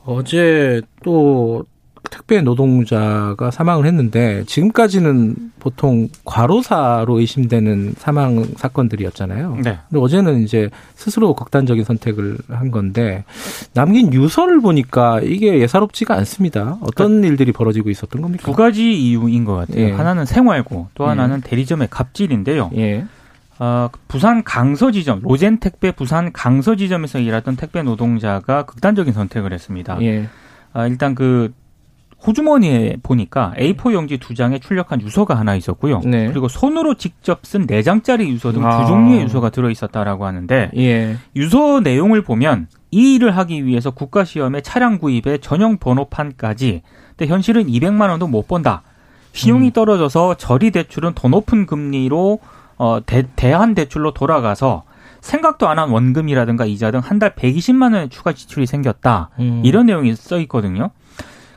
어제 0.06 0.82
또 1.04 1.66
택배 2.12 2.42
노동자가 2.42 3.50
사망을 3.50 3.86
했는데 3.86 4.44
지금까지는 4.46 5.36
보통 5.60 6.10
과로사로 6.26 7.20
의심되는 7.20 7.96
사망 7.98 8.44
사건들이었잖아요. 8.58 9.58
네. 9.64 9.80
근데 9.90 10.04
어제는 10.04 10.44
이제 10.44 10.70
스스로 10.96 11.34
극단적인 11.34 11.84
선택을 11.84 12.38
한 12.50 12.72
건데 12.72 13.24
남긴 13.74 14.14
유서를 14.14 14.60
보니까 14.60 15.22
이게 15.22 15.60
예사롭지가 15.60 16.16
않습니다. 16.18 16.78
어떤 16.82 17.08
그러니까 17.08 17.28
일들이 17.30 17.52
벌어지고 17.52 17.90
있었던 17.90 18.22
겁니까? 18.22 18.44
두 18.44 18.54
가지 18.54 18.94
이유인 18.94 19.46
것 19.46 19.56
같아요. 19.56 19.80
예. 19.80 19.92
하나는 19.92 20.26
생활고 20.26 20.90
또 20.96 21.08
하나는 21.08 21.38
예. 21.38 21.50
대리점의 21.50 21.88
갑질인데요. 21.90 22.72
예. 22.76 23.06
어, 23.64 23.90
부산 24.10 24.44
강서 24.44 24.92
지점, 24.92 25.22
로젠 25.22 25.60
택배 25.60 25.94
부산 25.94 26.34
강서 26.34 26.76
지점에서 26.76 27.20
일하던 27.20 27.56
택배 27.56 27.82
노동자가 27.82 28.64
극단적인 28.64 29.14
선택을 29.14 29.54
했습니다. 29.54 29.98
예. 30.02 30.28
아, 30.74 30.86
일단 30.86 31.16
그 31.16 31.54
호주머니에 32.28 32.98
보니까 33.04 33.54
A4 33.58 33.94
용지 33.94 34.18
두 34.18 34.34
장에 34.36 34.60
출력한 34.60 35.02
유서가 35.02 35.36
하나 35.36 35.56
있었고요. 35.56 36.02
네. 36.04 36.28
그리고 36.28 36.50
손으로 36.50 36.96
직접 36.96 37.46
쓴 37.46 37.66
네 37.66 37.84
장짜리 37.84 38.28
유서 38.30 38.52
등두 38.52 38.68
아. 38.68 38.86
종류의 38.86 39.22
유서가 39.24 39.50
들어 39.50 39.70
있었다라고 39.70 40.26
하는데 40.26 40.72
예. 40.76 41.16
유서 41.38 41.80
내용을 41.80 42.22
보면 42.22 42.68
이 42.92 43.16
일을 43.16 43.38
하기 43.38 43.66
위해서 43.66 43.92
국가 43.92 44.26
시험에 44.26 44.60
차량 44.60 44.98
구입에 45.00 45.38
전용 45.38 45.78
번호판까지 45.78 46.82
근데 47.16 47.32
현실은 47.32 47.68
200만 47.68 48.10
원도 48.10 48.28
못 48.28 48.46
번다. 48.46 48.84
신용이 49.32 49.68
음. 49.70 49.72
떨어져서 49.72 50.36
저리 50.36 50.72
대출은 50.72 51.14
더 51.16 51.30
높은 51.30 51.66
금리로 51.66 52.40
어 52.78 53.00
대, 53.06 53.24
대한 53.36 53.76
대출로 53.76 54.14
돌아가서 54.14 54.84
생각도 55.22 55.70
안 55.70 55.80
한 55.80 55.90
원금이라든가 55.90 56.66
이자 56.66 56.92
등 56.92 57.00
한 57.02 57.20
달 57.20 57.34
120만 57.36 57.94
원의 57.94 58.10
추가 58.10 58.34
지출이 58.34 58.66
생겼다. 58.66 59.30
음. 59.40 59.62
이런 59.64 59.86
내용이 59.86 60.16
써 60.16 60.38
있거든요. 60.42 60.92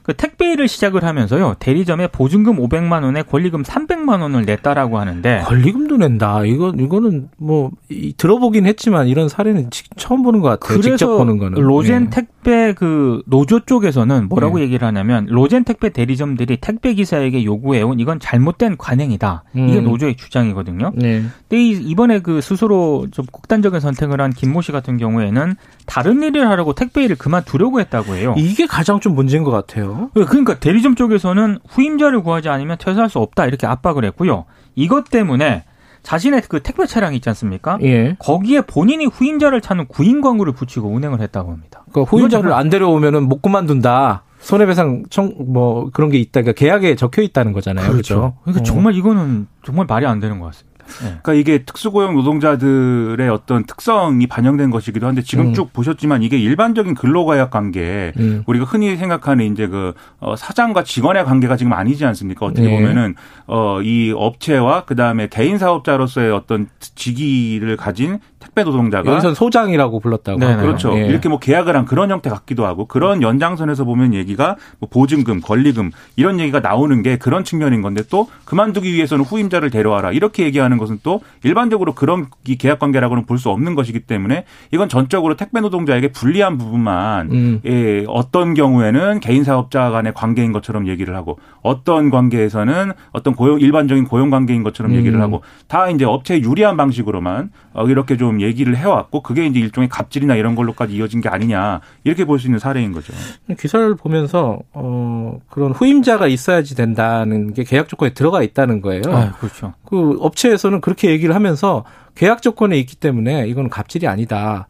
그 0.06 0.14
택배일을 0.14 0.68
시작을 0.68 1.02
하면서요 1.02 1.56
대리점에 1.58 2.06
보증금 2.06 2.58
500만 2.58 3.02
원에 3.02 3.22
권리금 3.22 3.64
300만 3.64 4.22
원을 4.22 4.44
냈다라고 4.44 5.00
하는데 5.00 5.42
권리금도 5.44 5.96
낸다. 5.96 6.44
이거 6.44 6.72
이거는 6.78 7.28
뭐 7.38 7.72
들어보긴 8.16 8.66
했지만 8.66 9.08
이런 9.08 9.28
사례는 9.28 9.70
처음 9.96 10.22
보는 10.22 10.42
것 10.42 10.60
같아요. 10.60 10.80
직접 10.80 11.16
보는 11.16 11.38
거는 11.38 11.60
로젠 11.60 12.04
네. 12.04 12.10
택배 12.10 12.72
그 12.72 13.20
노조 13.26 13.58
쪽에서는 13.58 14.28
뭐라고 14.28 14.58
네. 14.58 14.64
얘기를 14.64 14.86
하냐면 14.86 15.26
로젠 15.28 15.64
택배 15.64 15.88
대리점들이 15.88 16.58
택배 16.58 16.94
기사에게 16.94 17.44
요구해온 17.44 17.98
이건 17.98 18.20
잘못된 18.20 18.76
관행이다. 18.76 19.42
음. 19.56 19.68
이게 19.68 19.80
노조의 19.80 20.14
주장이거든요. 20.14 20.92
네. 20.94 21.24
근데 21.48 21.60
이번에 21.60 22.20
그 22.20 22.40
스스로 22.40 23.08
좀 23.10 23.26
극단적인 23.32 23.80
선택을 23.80 24.20
한 24.20 24.30
김모 24.30 24.62
씨 24.62 24.70
같은 24.70 24.98
경우에는 24.98 25.56
다른 25.84 26.22
일을 26.22 26.48
하려고 26.48 26.74
택배 26.74 27.02
일을 27.02 27.16
그만두려고 27.16 27.80
했다고 27.80 28.14
해요. 28.14 28.34
이게 28.36 28.66
가장 28.66 29.00
좀 29.00 29.16
문제인 29.16 29.42
것 29.42 29.50
같아요. 29.50 29.95
네, 30.14 30.24
그러니까 30.24 30.58
대리점 30.58 30.94
쪽에서는 30.94 31.58
후임자를 31.68 32.22
구하지 32.22 32.48
않으면 32.48 32.76
퇴사할 32.78 33.08
수 33.10 33.18
없다 33.18 33.46
이렇게 33.46 33.66
압박을 33.66 34.04
했고요. 34.06 34.44
이것 34.74 35.10
때문에 35.10 35.64
자신의 36.02 36.42
그 36.48 36.62
택배 36.62 36.86
차량이 36.86 37.16
있지 37.16 37.28
않습니까? 37.30 37.78
예. 37.82 38.14
거기에 38.20 38.60
본인이 38.60 39.06
후임자를 39.06 39.60
찾는 39.60 39.86
구인 39.88 40.20
광고를 40.20 40.52
붙이고 40.52 40.88
운행을 40.88 41.20
했다고 41.20 41.50
합니다. 41.50 41.84
그러니까 41.90 42.10
후임자를 42.10 42.52
안 42.52 42.68
데려오면은 42.70 43.28
못 43.28 43.42
그만둔다. 43.42 44.22
손해배상 44.38 45.04
청 45.10 45.32
뭐 45.38 45.90
그런 45.92 46.10
게 46.10 46.18
있다. 46.18 46.42
그러니까 46.42 46.52
계약에 46.52 46.94
적혀 46.94 47.22
있다는 47.22 47.52
거잖아요. 47.52 47.90
그렇죠. 47.90 48.14
그렇죠? 48.14 48.34
그러니까 48.44 48.60
어. 48.60 48.64
정말 48.64 48.94
이거는 48.94 49.48
정말 49.64 49.86
말이 49.88 50.06
안 50.06 50.20
되는 50.20 50.38
것 50.38 50.46
같습니다. 50.46 50.75
네. 50.86 51.18
그러니까 51.22 51.34
이게 51.34 51.64
특수고용 51.64 52.14
노동자들의 52.14 53.28
어떤 53.28 53.64
특성이 53.64 54.26
반영된 54.26 54.70
것이기도 54.70 55.06
한데 55.06 55.22
지금 55.22 55.48
음. 55.48 55.54
쭉 55.54 55.72
보셨지만 55.72 56.22
이게 56.22 56.38
일반적인 56.38 56.94
근로과약 56.94 57.50
관계 57.50 58.12
음. 58.18 58.42
우리가 58.46 58.64
흔히 58.64 58.96
생각하는 58.96 59.52
이제 59.52 59.66
그 59.66 59.94
어, 60.18 60.36
사장과 60.36 60.84
직원의 60.84 61.24
관계가 61.24 61.56
지금 61.56 61.72
아니지 61.72 62.04
않습니까? 62.06 62.46
어떻게 62.46 62.68
네. 62.68 62.70
보면은 62.70 63.14
어, 63.46 63.80
이 63.82 64.12
업체와 64.16 64.84
그 64.84 64.96
다음에 64.96 65.28
개인 65.28 65.58
사업자로서의 65.58 66.32
어떤 66.32 66.68
직위를 66.80 67.76
가진 67.76 68.18
택배 68.46 68.64
노동자가 68.64 69.10
여기서 69.10 69.34
소장이라고 69.34 70.00
불렀다고. 70.00 70.38
네, 70.38 70.56
그렇죠. 70.56 70.94
네. 70.94 71.06
이렇게 71.06 71.28
뭐 71.28 71.38
계약을 71.38 71.76
한 71.76 71.84
그런 71.84 72.10
형태 72.10 72.30
같기도 72.30 72.66
하고 72.66 72.86
그런 72.86 73.22
연장선에서 73.22 73.84
보면 73.84 74.14
얘기가 74.14 74.56
뭐 74.78 74.88
보증금, 74.88 75.40
권리금 75.40 75.90
이런 76.16 76.40
얘기가 76.40 76.60
나오는 76.60 77.02
게 77.02 77.16
그런 77.16 77.44
측면인 77.44 77.82
건데 77.82 78.02
또 78.10 78.28
그만두기 78.44 78.92
위해서는 78.92 79.24
후임자를 79.24 79.70
데려와라 79.70 80.12
이렇게 80.12 80.44
얘기하는 80.44 80.78
것은 80.78 81.00
또 81.02 81.20
일반적으로 81.42 81.94
그런 81.94 82.26
이 82.46 82.56
계약 82.56 82.78
관계라고는 82.78 83.24
볼 83.26 83.36
수 83.36 83.50
없는 83.50 83.74
것이기 83.74 84.00
때문에 84.00 84.44
이건 84.72 84.88
전적으로 84.88 85.36
택배 85.36 85.60
노동자에게 85.60 86.08
불리한 86.08 86.56
부분만 86.56 87.30
음. 87.32 87.60
예, 87.66 88.02
어떤 88.08 88.54
경우에는 88.54 89.20
개인 89.20 89.44
사업자 89.44 89.90
간의 89.90 90.14
관계인 90.14 90.52
것처럼 90.52 90.88
얘기를 90.88 91.14
하고 91.14 91.38
어떤 91.60 92.08
관계에서는 92.08 92.92
어떤 93.12 93.34
고용 93.34 93.60
일반적인 93.60 94.04
고용 94.04 94.30
관계인 94.30 94.62
것처럼 94.62 94.92
음. 94.92 94.96
얘기를 94.96 95.20
하고 95.20 95.42
다 95.68 95.90
이제 95.90 96.06
업체에 96.06 96.40
유리한 96.40 96.78
방식으로만 96.78 97.50
어, 97.74 97.86
이렇게 97.88 98.16
좀 98.16 98.35
얘기를 98.40 98.76
해왔고 98.76 99.22
그게 99.22 99.46
이제 99.46 99.58
일종의 99.60 99.88
갑질이나 99.88 100.34
이런 100.36 100.54
걸로까지 100.54 100.94
이어진 100.94 101.20
게 101.20 101.28
아니냐 101.28 101.80
이렇게 102.04 102.24
볼 102.24 102.38
수 102.38 102.46
있는 102.46 102.58
사례인 102.58 102.92
거죠. 102.92 103.12
기사를 103.58 103.94
보면서 103.96 104.58
어 104.72 105.38
그런 105.48 105.72
후임자가 105.72 106.26
있어야지 106.26 106.74
된다는 106.76 107.54
게 107.54 107.64
계약 107.64 107.88
조건에 107.88 108.12
들어가 108.12 108.42
있다는 108.42 108.80
거예요. 108.80 109.02
아, 109.08 109.32
그렇죠. 109.32 109.72
그 109.84 110.16
업체에서는 110.20 110.80
그렇게 110.80 111.10
얘기를 111.10 111.34
하면서 111.34 111.84
계약 112.14 112.42
조건에 112.42 112.76
있기 112.78 112.96
때문에 112.96 113.46
이건 113.48 113.68
갑질이 113.68 114.06
아니다. 114.06 114.68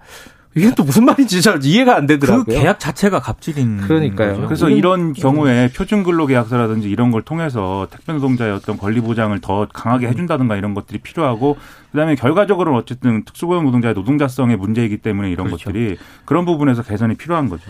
이게 0.56 0.74
또 0.74 0.84
무슨 0.84 1.04
말인지 1.04 1.42
잘 1.42 1.62
이해가 1.62 1.96
안 1.96 2.06
되더라고요. 2.06 2.44
그 2.44 2.50
계약 2.50 2.80
자체가 2.80 3.20
갑질인 3.20 3.82
그러니까요. 3.82 4.32
거죠. 4.36 4.46
그래서 4.46 4.70
이런 4.70 5.12
경우에 5.12 5.68
표준 5.68 6.02
근로 6.02 6.24
계약서라든지 6.24 6.88
이런 6.88 7.10
걸 7.10 7.20
통해서 7.20 7.86
택배 7.90 8.14
노동자의 8.14 8.52
어떤 8.52 8.78
권리 8.78 9.02
보장을 9.02 9.38
더 9.42 9.68
강하게 9.70 10.08
해준다든가 10.08 10.56
이런 10.56 10.72
것들이 10.72 10.98
필요하고 11.00 11.58
그다음에 11.92 12.14
결과적으로는 12.14 12.78
어쨌든 12.78 13.22
특수고용 13.24 13.66
노동자의 13.66 13.92
노동자성의 13.94 14.56
문제이기 14.56 14.96
때문에 14.96 15.30
이런 15.30 15.48
그렇죠. 15.48 15.66
것들이 15.66 15.98
그런 16.24 16.46
부분에서 16.46 16.82
개선이 16.82 17.16
필요한 17.16 17.50
거죠. 17.50 17.62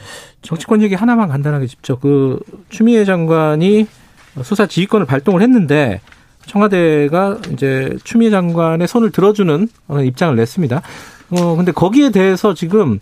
정치권 0.43 0.81
얘기 0.83 0.95
하나만 0.95 1.29
간단하게 1.29 1.67
짚죠. 1.67 1.99
그 1.99 2.39
추미애 2.69 3.05
장관이 3.05 3.89
수사 4.45 4.67
지휘권을 4.67 5.07
발동을 5.07 5.43
했는데 5.43 6.01
청와대가 6.47 7.39
이제 7.53 7.97
추미애 8.05 8.31
장관의 8.31 8.87
손을 8.87 9.11
들어주는 9.11 9.67
입장을 10.05 10.37
냈습니다. 10.37 10.83
어, 11.31 11.57
근데 11.57 11.73
거기에 11.73 12.11
대해서 12.11 12.55
지금 12.55 12.99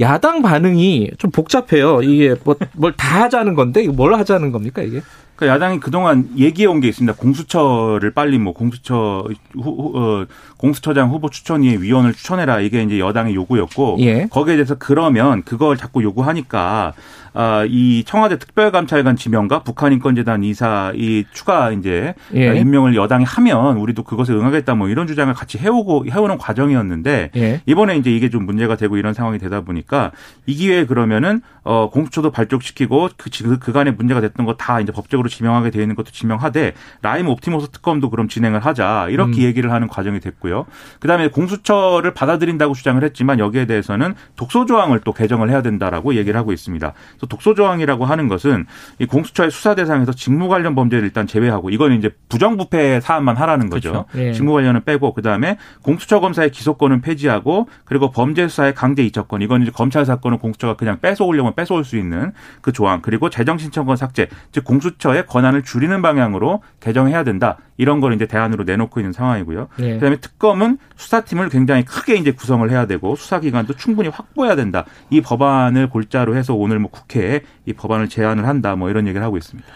야당 0.00 0.42
반응이 0.42 1.10
좀 1.18 1.30
복잡해요. 1.30 2.02
이게 2.02 2.34
뭐, 2.44 2.54
뭘 2.74 2.92
다 2.96 3.22
하자는 3.24 3.54
건데, 3.54 3.82
이거 3.82 3.92
뭘 3.92 4.14
하자는 4.14 4.52
겁니까, 4.52 4.82
이게? 4.82 5.02
그러니까 5.38 5.54
야당이 5.54 5.80
그동안 5.80 6.28
얘기해 6.36 6.66
온 6.66 6.80
게 6.80 6.88
있습니다. 6.88 7.16
공수처를 7.18 8.10
빨리 8.12 8.38
뭐 8.38 8.52
공수처 8.52 9.24
후, 9.54 9.92
어, 9.94 10.26
공수처장 10.56 11.10
후보 11.10 11.30
추천위의 11.30 11.82
위원을 11.82 12.12
추천해라 12.12 12.60
이게 12.60 12.82
이제 12.82 12.98
여당의 12.98 13.34
요구였고 13.34 13.96
예. 14.00 14.26
거기에 14.26 14.56
대해서 14.56 14.74
그러면 14.78 15.42
그걸 15.44 15.76
자꾸 15.76 16.02
요구하니까 16.02 16.92
아, 17.34 17.64
이 17.68 18.02
청와대 18.04 18.38
특별감찰관 18.38 19.14
지명과 19.14 19.62
북한인권재단 19.62 20.42
이사 20.42 20.92
이 20.96 21.24
추가 21.32 21.70
이제 21.70 22.14
예. 22.34 22.56
임명을 22.58 22.96
여당이 22.96 23.24
하면 23.24 23.76
우리도 23.76 24.02
그것에 24.02 24.32
응하겠다 24.32 24.74
뭐 24.74 24.88
이런 24.88 25.06
주장을 25.06 25.32
같이 25.34 25.58
해오고 25.58 26.06
해오는 26.10 26.38
과정이었는데 26.38 27.30
예. 27.36 27.60
이번에 27.66 27.96
이제 27.96 28.10
이게 28.10 28.30
좀 28.30 28.44
문제가 28.46 28.76
되고 28.76 28.96
이런 28.96 29.14
상황이 29.14 29.38
되다 29.38 29.60
보니까 29.60 30.10
이 30.46 30.54
기회에 30.54 30.86
그러면은 30.86 31.42
어 31.62 31.90
공수처도 31.90 32.30
발족시키고 32.32 33.10
그, 33.16 33.30
그 33.30 33.58
그간에 33.58 33.90
문제가 33.92 34.20
됐던 34.20 34.44
거 34.46 34.54
다 34.58 34.80
이제 34.80 34.90
법적으로 34.90 35.27
지명하게 35.28 35.70
되어 35.70 35.82
있는 35.82 35.94
것도 35.94 36.10
지명하되 36.10 36.74
라임 37.02 37.28
옵티머스 37.28 37.68
특검도 37.70 38.10
그럼 38.10 38.28
진행을 38.28 38.60
하자 38.60 39.08
이렇게 39.10 39.42
음. 39.42 39.42
얘기를 39.42 39.72
하는 39.72 39.88
과정이 39.88 40.20
됐고요. 40.20 40.66
그다음에 41.00 41.28
공수처를 41.28 42.14
받아들인다고 42.14 42.74
주장을 42.74 43.02
했지만 43.02 43.38
여기에 43.38 43.66
대해서는 43.66 44.14
독소 44.36 44.66
조항을 44.66 45.00
또 45.00 45.12
개정을 45.12 45.50
해야 45.50 45.62
된다라고 45.62 46.14
얘기를 46.14 46.38
하고 46.38 46.52
있습니다. 46.52 46.92
독소 47.28 47.54
조항이라고 47.54 48.04
하는 48.04 48.28
것은 48.28 48.66
이 48.98 49.06
공수처의 49.06 49.50
수사 49.50 49.74
대상에서 49.74 50.12
직무 50.12 50.48
관련 50.48 50.74
범죄를 50.74 51.04
일단 51.04 51.26
제외하고 51.26 51.70
이거는 51.70 51.98
이제 51.98 52.10
부정부패 52.28 53.00
사안만 53.00 53.36
하라는 53.36 53.70
거죠. 53.70 53.90
그렇죠. 53.90 54.06
네. 54.12 54.32
직무 54.32 54.52
관련은 54.52 54.84
빼고 54.84 55.14
그다음에 55.14 55.58
공수처 55.82 56.20
검사의 56.20 56.50
기소권은 56.50 57.00
폐지하고 57.00 57.68
그리고 57.84 58.10
범죄 58.10 58.48
수사의 58.48 58.74
강제 58.74 59.02
이첩권 59.04 59.42
이건 59.42 59.62
이제 59.62 59.70
검찰 59.70 60.04
사건은 60.04 60.38
공수처가 60.38 60.74
그냥 60.74 60.98
뺏어오려면 61.00 61.54
뺏어올 61.54 61.84
수 61.84 61.96
있는 61.96 62.32
그 62.60 62.72
조항 62.72 63.00
그리고 63.02 63.30
재정 63.30 63.58
신청권 63.58 63.96
삭제 63.96 64.28
즉 64.52 64.64
공수처의 64.64 65.17
검찰의 65.18 65.26
권한을 65.26 65.62
줄이는 65.62 66.00
방향으로 66.02 66.62
개정해야 66.80 67.24
된다. 67.24 67.58
이런 67.76 68.00
걸 68.00 68.14
이제 68.14 68.26
대안으로 68.26 68.64
내놓고 68.64 69.00
있는 69.00 69.12
상황이고요. 69.12 69.68
네. 69.76 69.94
그다음에 69.94 70.16
특검은 70.16 70.78
수사팀을 70.96 71.48
굉장히 71.48 71.84
크게 71.84 72.14
이제 72.14 72.30
구성을 72.32 72.68
해야 72.70 72.86
되고 72.86 73.16
수사 73.16 73.40
기간도 73.40 73.74
충분히 73.74 74.08
확보해야 74.08 74.56
된다. 74.56 74.84
이 75.10 75.20
법안을 75.20 75.90
골자로 75.90 76.36
해서 76.36 76.54
오늘 76.54 76.78
뭐 76.78 76.90
국회에 76.90 77.42
이 77.66 77.72
법안을 77.72 78.08
제안을 78.08 78.46
한다. 78.46 78.76
뭐 78.76 78.90
이런 78.90 79.06
얘기를 79.06 79.24
하고 79.24 79.36
있습니다. 79.36 79.68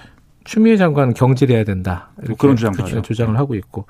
추미애 0.45 0.77
장관은 0.77 1.15
경질해야 1.15 1.65
된다. 1.65 2.11
뭐 2.27 2.37
그런 2.37 2.57
주장 2.57 2.73
주, 2.73 3.03
주장을 3.03 3.37
하고 3.37 3.55
있고. 3.55 3.87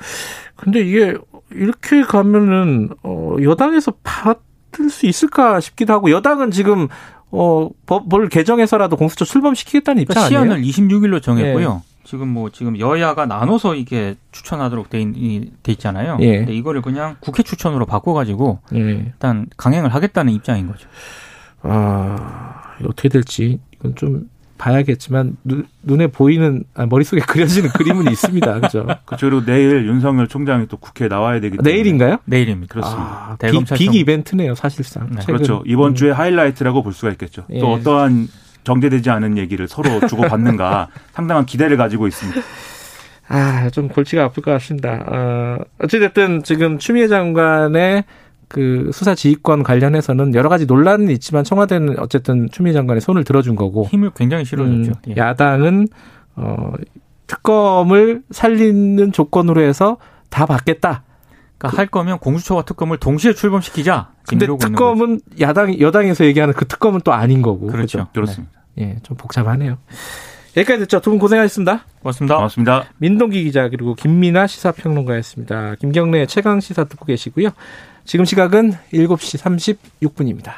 근데 0.56 0.80
이게 0.80 1.16
이렇게 1.50 2.02
가면은 2.02 2.90
어 3.02 3.36
여당에서 3.42 3.94
받을 4.02 4.90
수 4.90 5.06
있을까 5.06 5.60
싶기도 5.60 5.94
하고 5.94 6.10
여당은 6.10 6.50
지금 6.50 6.88
어 7.32 7.70
법을 7.86 8.28
개정해서라도 8.28 8.96
공수처 8.96 9.24
출범시키겠다는 9.24 10.02
입장 10.02 10.28
그러니까 10.28 10.40
아니에요? 10.40 10.62
시한을 10.62 10.88
26일로 10.88 11.22
정했고요. 11.22 11.82
예. 11.84 11.92
지금 12.04 12.28
뭐 12.28 12.50
지금 12.50 12.78
여야가 12.78 13.26
나눠서 13.26 13.74
이게 13.74 14.16
추천하도록 14.32 14.90
돼, 14.90 15.00
있, 15.00 15.62
돼 15.62 15.72
있잖아요. 15.72 16.18
예. 16.20 16.38
근데 16.38 16.52
이거를 16.54 16.82
그냥 16.82 17.16
국회 17.20 17.42
추천으로 17.42 17.86
바꿔가지고 17.86 18.58
예. 18.74 18.78
일단 18.78 19.46
강행을 19.56 19.94
하겠다는 19.94 20.32
입장인 20.32 20.66
거죠. 20.66 20.86
아 21.62 22.74
어떻게 22.84 23.08
될지 23.08 23.60
이건 23.74 23.94
좀 23.94 24.28
봐야겠지만 24.62 25.36
눈, 25.42 25.66
눈에 25.82 26.06
보이는 26.06 26.62
아, 26.74 26.86
머릿속에 26.86 27.20
그려지는 27.26 27.70
그림은 27.70 28.10
있습니다. 28.12 28.60
그죠? 28.60 28.86
그리고 29.18 29.44
내일 29.44 29.86
윤석열 29.86 30.28
총장이 30.28 30.68
또 30.68 30.76
국회에 30.76 31.08
나와야 31.08 31.40
되기 31.40 31.56
때문에 31.56 31.72
내일인가요? 31.72 32.18
내일입니다. 32.26 32.72
그렇습니다. 32.72 33.10
아, 33.10 33.36
대검찰 33.40 33.76
빅, 33.76 33.90
빅 33.90 34.00
이벤트네요, 34.00 34.54
사실상. 34.54 35.10
네. 35.10 35.22
그렇죠. 35.26 35.64
이번 35.66 35.92
음. 35.92 35.94
주에 35.96 36.12
하이라이트라고 36.12 36.84
볼 36.84 36.92
수가 36.92 37.10
있겠죠. 37.12 37.44
예. 37.50 37.58
또 37.58 37.72
어떠한 37.72 38.28
정제되지 38.62 39.10
않은 39.10 39.36
얘기를 39.36 39.66
서로 39.66 40.06
주고받는가 40.06 40.88
상당한 41.12 41.44
기대를 41.44 41.76
가지고 41.76 42.06
있습니다. 42.06 42.40
아, 43.28 43.68
좀 43.70 43.88
골치가 43.88 44.24
아플 44.24 44.44
것 44.44 44.52
같습니다. 44.52 45.04
어, 45.08 45.58
어찌됐든 45.80 46.44
지금 46.44 46.78
추미애 46.78 47.08
장관의 47.08 48.04
그 48.52 48.90
수사 48.92 49.14
지휘권 49.14 49.62
관련해서는 49.62 50.34
여러 50.34 50.50
가지 50.50 50.66
논란은 50.66 51.08
있지만 51.12 51.42
청와대는 51.42 51.98
어쨌든 51.98 52.50
추미애 52.52 52.74
장관의 52.74 53.00
손을 53.00 53.24
들어준 53.24 53.56
거고 53.56 53.86
힘을 53.86 54.10
굉장히 54.14 54.44
실어줬죠. 54.44 54.90
음, 54.90 54.94
예. 55.08 55.14
야당은 55.16 55.88
어 56.36 56.72
특검을 57.26 58.22
살리는 58.30 59.10
조건으로 59.12 59.62
해서 59.62 59.96
다 60.28 60.44
받겠다. 60.44 61.02
그러니까 61.56 61.78
할 61.78 61.86
거면 61.86 62.18
공수처와 62.18 62.62
특검을 62.64 62.98
동시에 62.98 63.32
출범시키자. 63.32 64.10
근데 64.28 64.46
특검은 64.46 65.20
야당 65.40 65.80
여당에서 65.80 66.26
얘기하는 66.26 66.52
그 66.52 66.66
특검은 66.66 67.00
또 67.04 67.14
아닌 67.14 67.40
거고. 67.40 67.68
그렇죠. 67.68 67.98
그렇죠? 67.98 68.10
그렇습니다. 68.12 68.52
네. 68.76 68.84
예, 68.84 68.96
좀 69.02 69.16
복잡하네요. 69.16 69.78
여기까지 70.58 70.80
듣죠. 70.80 71.00
두 71.00 71.08
분 71.08 71.18
고생하셨습니다. 71.18 71.86
고맙습니다. 72.00 72.36
고맙습니다. 72.36 72.84
민동기 72.98 73.44
기자 73.44 73.70
그리고 73.70 73.94
김민아 73.94 74.46
시사평론가였습니다. 74.46 75.76
김경래 75.76 76.26
최강 76.26 76.60
시사 76.60 76.84
듣고 76.84 77.06
계시고요. 77.06 77.48
지금 78.04 78.24
시각은 78.24 78.72
7시 78.92 79.78
36분입니다. 80.02 80.52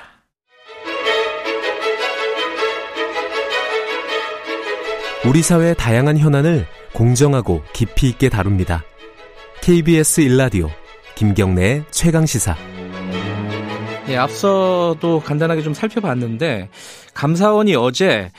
우리 5.27 5.43
사회의 5.43 5.75
다양한 5.75 6.19
현안을 6.19 6.67
공정하고 6.93 7.63
깊이 7.73 8.09
있게 8.09 8.29
다룹니다. 8.29 8.83
KBS 9.63 10.21
일라디오 10.23 10.69
김경래의 11.15 11.85
최강 11.91 12.27
시사. 12.27 12.57
예, 14.09 14.17
앞서도 14.17 15.23
간단하게 15.25 15.63
좀 15.63 15.73
살펴봤는데 15.73 16.69
감사원이 17.15 17.75
어제 17.75 18.31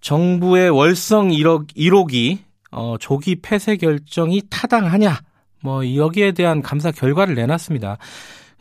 정부의 0.00 0.70
월성 0.70 1.28
1억 1.28 1.74
1억이 1.76 2.38
어, 2.70 2.96
조기 2.98 3.36
폐쇄 3.42 3.76
결정이 3.76 4.42
타당하냐 4.48 5.20
뭐 5.60 5.94
여기에 5.94 6.32
대한 6.32 6.62
감사 6.62 6.90
결과를 6.90 7.34
내놨습니다. 7.34 7.98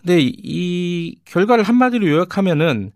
근데 0.01 0.19
이 0.19 1.15
결과를 1.25 1.63
한마디로 1.63 2.07
요약하면은 2.07 2.91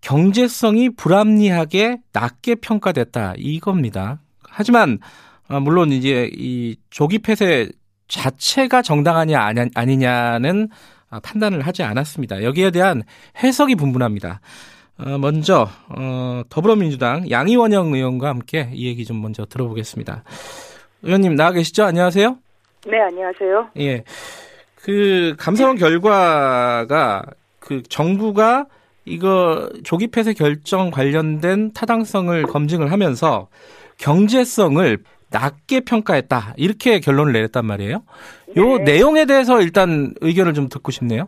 경제성이 0.00 0.90
불합리하게 0.90 1.98
낮게 2.12 2.56
평가됐다 2.56 3.34
이겁니다. 3.36 4.20
하지만 4.48 4.98
아, 5.48 5.60
물론 5.60 5.92
이제 5.92 6.30
이 6.32 6.76
조기 6.90 7.18
폐쇄 7.18 7.68
자체가 8.08 8.82
정당하냐 8.82 9.52
아니냐는 9.74 10.68
판단을 11.22 11.62
하지 11.62 11.82
않았습니다. 11.82 12.42
여기에 12.42 12.70
대한 12.70 13.02
해석이 13.42 13.74
분분합니다. 13.74 14.40
어, 14.98 15.18
먼저 15.18 15.68
어, 15.88 16.42
더불어민주당 16.48 17.30
양이원영 17.30 17.92
의원과 17.92 18.28
함께 18.28 18.70
이 18.72 18.86
얘기 18.86 19.04
좀 19.04 19.20
먼저 19.20 19.44
들어보겠습니다. 19.44 20.24
의원님 21.02 21.34
나와 21.34 21.52
계시죠? 21.52 21.84
안녕하세요. 21.84 22.38
네, 22.86 23.00
안녕하세요. 23.00 23.70
예. 23.78 24.04
그 24.86 25.34
감사원 25.36 25.74
결과가 25.78 27.24
그 27.58 27.82
정부가 27.82 28.66
이거 29.04 29.68
조기 29.82 30.06
폐쇄 30.06 30.32
결정 30.32 30.92
관련된 30.92 31.72
타당성을 31.72 32.40
검증을 32.44 32.92
하면서 32.92 33.48
경제성을 33.98 34.98
낮게 35.32 35.80
평가했다. 35.80 36.54
이렇게 36.56 37.00
결론을 37.00 37.32
내렸단 37.32 37.66
말이에요. 37.66 38.04
요 38.56 38.78
네. 38.78 38.84
내용에 38.84 39.24
대해서 39.24 39.60
일단 39.60 40.14
의견을 40.20 40.54
좀 40.54 40.68
듣고 40.68 40.92
싶네요. 40.92 41.26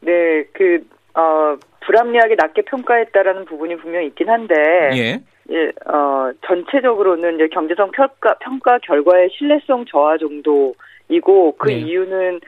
네, 0.00 0.42
그, 0.52 0.84
어, 1.14 1.56
불합리하게 1.86 2.34
낮게 2.36 2.62
평가했다라는 2.62 3.44
부분이 3.44 3.76
분명히 3.76 4.08
있긴 4.08 4.28
한데. 4.28 4.54
예. 4.94 5.20
예, 5.52 5.68
어, 5.86 6.32
전체적으로는 6.44 7.36
이제 7.36 7.48
경제성 7.52 7.92
평가, 7.92 8.34
평가 8.40 8.78
결과의 8.78 9.30
신뢰성 9.36 9.84
저하 9.86 10.16
정도이고 10.18 11.56
그 11.56 11.68
네. 11.68 11.78
이유는 11.78 12.40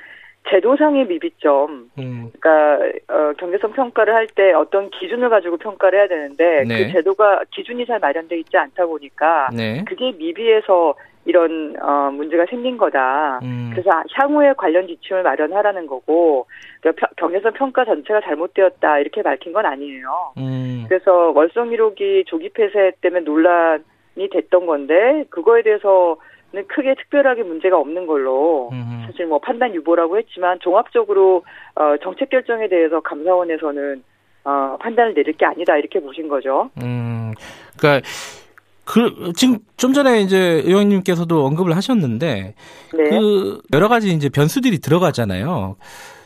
제도상의 0.50 1.06
미비점, 1.06 1.90
음. 1.98 2.30
그러니까 2.40 2.78
어, 3.08 3.32
경제성 3.38 3.72
평가를 3.72 4.14
할 4.14 4.26
때 4.34 4.52
어떤 4.52 4.88
기준을 4.90 5.28
가지고 5.28 5.56
평가를 5.58 5.98
해야 5.98 6.08
되는데 6.08 6.64
네. 6.66 6.86
그 6.86 6.92
제도가 6.92 7.42
기준이 7.50 7.84
잘 7.86 7.98
마련돼 7.98 8.38
있지 8.38 8.56
않다 8.56 8.86
보니까 8.86 9.50
네. 9.54 9.84
그게 9.86 10.12
미비해서 10.12 10.94
이런 11.24 11.76
어, 11.80 12.10
문제가 12.10 12.46
생긴 12.46 12.76
거다. 12.78 13.40
음. 13.42 13.70
그래서 13.72 13.90
향후에 14.14 14.54
관련 14.56 14.86
지침을 14.86 15.22
마련하라는 15.22 15.86
거고 15.86 16.46
그러니까 16.80 17.08
경제성 17.16 17.52
평가 17.52 17.84
전체가 17.84 18.20
잘못되었다 18.22 18.98
이렇게 18.98 19.22
밝힌 19.22 19.52
건 19.52 19.66
아니에요. 19.66 20.32
음. 20.38 20.84
그래서 20.88 21.30
월성 21.34 21.70
1호기 21.70 22.26
조기 22.26 22.48
폐쇄 22.48 22.92
때문에 23.02 23.22
논란이 23.24 24.28
됐던 24.32 24.66
건데 24.66 25.24
그거에 25.30 25.62
대해서 25.62 26.16
는 26.52 26.66
크게 26.68 26.94
특별하게 26.96 27.42
문제가 27.44 27.78
없는 27.78 28.06
걸로. 28.06 28.70
사실 29.06 29.26
뭐 29.26 29.38
판단 29.38 29.74
유보라고 29.74 30.18
했지만 30.18 30.58
종합적으로 30.60 31.44
어 31.74 31.96
정책 32.02 32.28
결정에 32.28 32.68
대해서 32.68 33.00
감사원에서는 33.00 34.02
어 34.44 34.76
판단을 34.78 35.14
내릴 35.14 35.32
게 35.32 35.46
아니다 35.46 35.76
이렇게 35.76 35.98
보신 36.00 36.28
거죠. 36.28 36.70
음. 36.82 37.32
그러니까 37.78 38.06
그 38.84 39.32
지금 39.34 39.58
좀 39.76 39.92
전에 39.92 40.20
이제 40.20 40.62
의원님께서도 40.64 41.46
언급을 41.46 41.74
하셨는데 41.76 42.54
네. 42.94 43.04
그 43.08 43.60
여러 43.72 43.88
가지 43.88 44.12
이제 44.12 44.28
변수들이 44.28 44.78
들어가잖아요. 44.78 45.76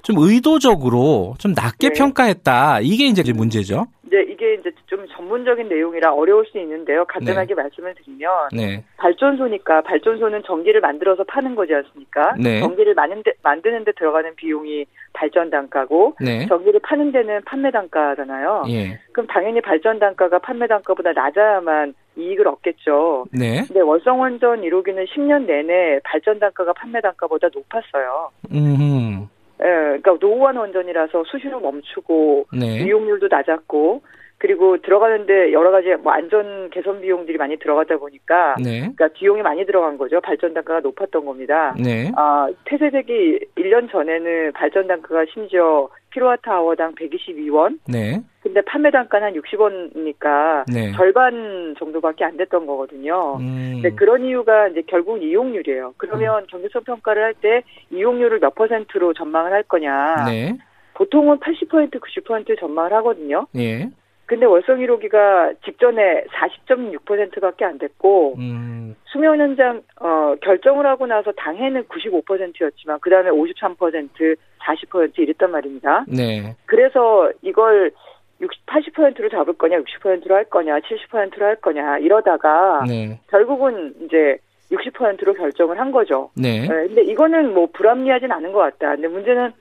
좀 0.02 0.16
의도적으로 0.18 1.34
좀 1.38 1.52
낮게 1.52 1.90
네. 1.90 1.94
평가했다. 1.98 2.80
이게 2.80 3.06
이제 3.06 3.22
문제죠. 3.32 3.86
이제 4.16 4.32
이게 4.32 4.54
이제 4.54 4.72
좀 4.86 5.06
전문적인 5.08 5.68
내용이라 5.68 6.14
어려울 6.14 6.46
수 6.46 6.58
있는데요. 6.58 7.04
간단하게 7.04 7.54
네. 7.54 7.62
말씀을 7.62 7.94
드리면 7.94 8.30
네. 8.52 8.82
발전소니까 8.96 9.82
발전소는 9.82 10.42
전기를 10.44 10.80
만들어서 10.80 11.24
파는 11.24 11.54
거지 11.54 11.74
않습니까? 11.74 12.34
네. 12.38 12.60
전기를 12.60 12.94
만드는데, 12.94 13.32
만드는데 13.42 13.92
들어가는 13.92 14.34
비용이 14.36 14.86
발전 15.12 15.50
단가고 15.50 16.16
네. 16.20 16.46
전기를 16.46 16.80
파는 16.82 17.12
데는 17.12 17.42
판매 17.44 17.70
단가잖아요. 17.70 18.64
예. 18.68 18.98
그럼 19.12 19.26
당연히 19.26 19.60
발전 19.60 19.98
단가가 19.98 20.38
판매 20.38 20.66
단가보다 20.66 21.12
낮아야만 21.12 21.94
이익을 22.16 22.48
얻겠죠. 22.48 23.26
네. 23.32 23.62
근데 23.66 23.80
월성원전 23.80 24.62
1호기는 24.62 25.06
10년 25.08 25.46
내내 25.46 26.00
발전 26.04 26.38
단가가 26.38 26.72
판매 26.72 27.00
단가보다 27.00 27.48
높았어요. 27.52 28.30
음. 28.52 29.28
예, 29.60 29.64
그러니까 29.64 30.16
노후한 30.20 30.56
원전이라서 30.56 31.24
수시로 31.24 31.60
멈추고 31.60 32.46
네. 32.52 32.84
이용률도 32.84 33.28
낮았고 33.28 34.02
그리고 34.38 34.76
들어가는데 34.82 35.52
여러 35.52 35.70
가지 35.70 35.94
뭐 36.02 36.12
안전 36.12 36.68
개선 36.70 37.00
비용들이 37.00 37.38
많이 37.38 37.56
들어가다 37.56 37.96
보니까 37.96 38.56
네. 38.62 38.80
그러니까 38.80 39.08
비용이 39.08 39.40
많이 39.42 39.64
들어간 39.64 39.96
거죠. 39.96 40.20
발전 40.20 40.52
단가가 40.52 40.80
높았던 40.80 41.24
겁니다. 41.24 41.74
네. 41.82 42.12
아, 42.16 42.48
폐쇄되기 42.66 43.40
1년 43.56 43.90
전에는 43.90 44.52
발전 44.52 44.86
단가가 44.88 45.24
심지어 45.32 45.88
킬로와트 46.16 46.48
아워당 46.48 46.94
122원. 46.94 47.78
네. 47.86 48.22
근데 48.42 48.62
판매 48.62 48.90
단가는 48.90 49.26
한 49.26 49.34
60원이니까 49.34 50.64
네. 50.72 50.92
절반 50.92 51.74
정도밖에 51.78 52.24
안 52.24 52.38
됐던 52.38 52.64
거거든요. 52.64 53.36
음. 53.38 53.72
근데 53.74 53.90
그런 53.94 54.24
이유가 54.24 54.68
이제 54.68 54.82
결국 54.86 55.22
이용률이에요. 55.22 55.92
그러면 55.98 56.44
음. 56.44 56.46
경제성 56.48 56.84
평가를 56.84 57.22
할 57.22 57.34
때 57.42 57.62
이용률을 57.90 58.40
몇 58.40 58.54
퍼센트로 58.54 59.12
전망을 59.12 59.52
할 59.52 59.62
거냐. 59.64 60.24
네. 60.26 60.56
보통은 60.94 61.38
80% 61.38 62.00
90% 62.00 62.58
전망을 62.58 62.94
하거든요. 62.94 63.46
예. 63.56 63.90
근데 64.26 64.44
월성 64.44 64.78
1호기가 64.78 65.54
직전에 65.64 66.24
40.6%밖에 66.24 67.64
안 67.64 67.78
됐고 67.78 68.34
음. 68.38 68.96
수명 69.04 69.38
연장 69.38 69.82
어, 70.00 70.34
결정을 70.42 70.84
하고 70.84 71.06
나서 71.06 71.32
당해는 71.32 71.84
95%였지만 71.84 72.98
그 73.00 73.08
다음에 73.08 73.30
53% 73.30 74.36
40% 74.66 75.18
이랬단 75.18 75.50
말입니다. 75.52 76.04
네. 76.08 76.56
그래서 76.66 77.30
이걸 77.42 77.92
60, 78.40 78.66
80%로 78.66 79.28
잡을 79.30 79.54
거냐, 79.54 79.78
60%로 79.78 80.34
할 80.34 80.44
거냐, 80.44 80.80
70%로 80.80 81.46
할 81.46 81.56
거냐 81.56 81.98
이러다가 81.98 82.84
네. 82.86 83.20
결국은 83.28 83.94
이제 84.04 84.38
60%로 84.70 85.34
결정을 85.34 85.78
한 85.78 85.92
거죠. 85.92 86.30
네. 86.34 86.62
네. 86.62 86.68
근데 86.68 87.02
이거는 87.04 87.54
뭐 87.54 87.68
불합리하진 87.72 88.30
않은 88.32 88.52
것 88.52 88.58
같다. 88.58 88.94
근데 88.94 89.08
문제는 89.08 89.52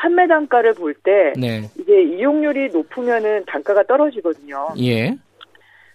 판매 0.00 0.26
단가를 0.26 0.72
볼때 0.72 1.34
네. 1.36 1.60
이제 1.78 2.02
이용률이 2.02 2.70
높으면은 2.70 3.44
단가가 3.46 3.82
떨어지거든요. 3.82 4.68
예. 4.78 5.14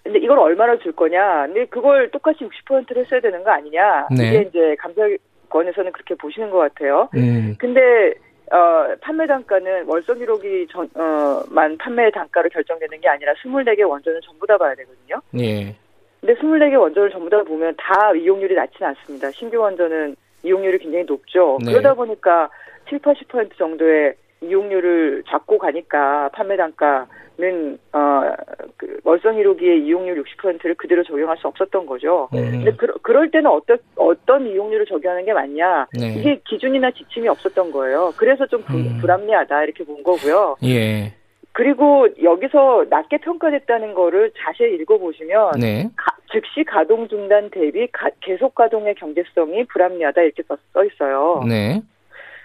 근데 0.03 0.19
이걸 0.19 0.37
얼마나 0.37 0.77
줄 0.77 0.91
거냐? 0.91 1.47
근데 1.47 1.65
그걸 1.65 2.11
똑같이 2.11 2.45
60%를 2.45 3.03
했어야 3.03 3.19
되는 3.19 3.43
거 3.43 3.49
아니냐? 3.49 4.09
네. 4.15 4.27
이게 4.27 4.41
이제 4.47 4.75
감사권에서는 4.77 5.91
그렇게 5.91 6.13
보시는 6.13 6.51
것 6.51 6.59
같아요. 6.59 7.09
음. 7.15 7.55
근데 7.57 8.13
어, 8.51 8.95
판매 9.01 9.25
단가는 9.25 9.85
월성 9.87 10.19
기록이 10.19 10.67
전, 10.69 10.87
어, 10.93 11.41
만 11.49 11.75
판매 11.79 12.11
단가로 12.11 12.49
결정되는 12.49 13.01
게 13.01 13.09
아니라 13.09 13.33
24개 13.43 13.89
원전을 13.89 14.21
전부 14.21 14.45
다 14.45 14.55
봐야 14.59 14.75
되거든요. 14.75 15.19
예. 15.39 15.75
근데 16.21 16.39
24개 16.39 16.79
원전을 16.79 17.09
전부 17.09 17.27
다 17.31 17.41
보면 17.41 17.73
다 17.75 18.13
이용률이 18.13 18.53
낮지는 18.53 18.89
않습니다. 18.89 19.31
신규 19.31 19.57
원전은 19.57 20.15
이용률이 20.43 20.77
굉장히 20.77 21.05
높죠. 21.05 21.57
네. 21.65 21.71
그러다 21.71 21.95
보니까 21.95 22.51
7, 22.89 22.99
80% 22.99 23.57
정도의 23.57 24.15
이용률을 24.41 25.23
잡고 25.27 25.57
가니까 25.57 26.29
판매 26.33 26.55
단가는 26.57 27.79
어그 27.91 28.99
월성 29.03 29.37
1호기의 29.37 29.85
이용률 29.85 30.23
60%를 30.23 30.75
그대로 30.75 31.03
적용할 31.03 31.37
수 31.37 31.47
없었던 31.47 31.85
거죠. 31.85 32.29
네. 32.31 32.41
근데 32.51 32.71
그, 32.75 32.87
그럴 33.01 33.31
때는 33.31 33.49
어떤 33.49 33.77
어떤 33.95 34.47
이용률을 34.47 34.85
적용하는 34.85 35.25
게 35.25 35.33
맞냐? 35.33 35.87
네. 35.97 36.15
이게 36.15 36.41
기준이나 36.47 36.91
지침이 36.91 37.27
없었던 37.27 37.71
거예요. 37.71 38.13
그래서 38.17 38.45
좀 38.47 38.61
부, 38.63 38.77
음. 38.77 38.97
불합리하다 38.99 39.63
이렇게 39.63 39.83
본 39.83 40.03
거고요. 40.03 40.57
예. 40.63 41.13
그리고 41.53 42.07
여기서 42.21 42.85
낮게 42.89 43.19
평가됐다는 43.19 43.93
거를 43.93 44.31
자세히 44.37 44.75
읽어보시면 44.75 45.51
네. 45.61 45.89
가, 45.95 46.13
즉시 46.29 46.65
가동 46.65 47.07
중단 47.07 47.49
대비 47.49 47.87
가, 47.93 48.09
계속 48.19 48.53
가동의 48.55 48.95
경제성이 48.95 49.63
불합리하다 49.63 50.21
이렇게 50.21 50.43
써, 50.43 50.57
써 50.73 50.83
있어요. 50.83 51.41
네. 51.47 51.81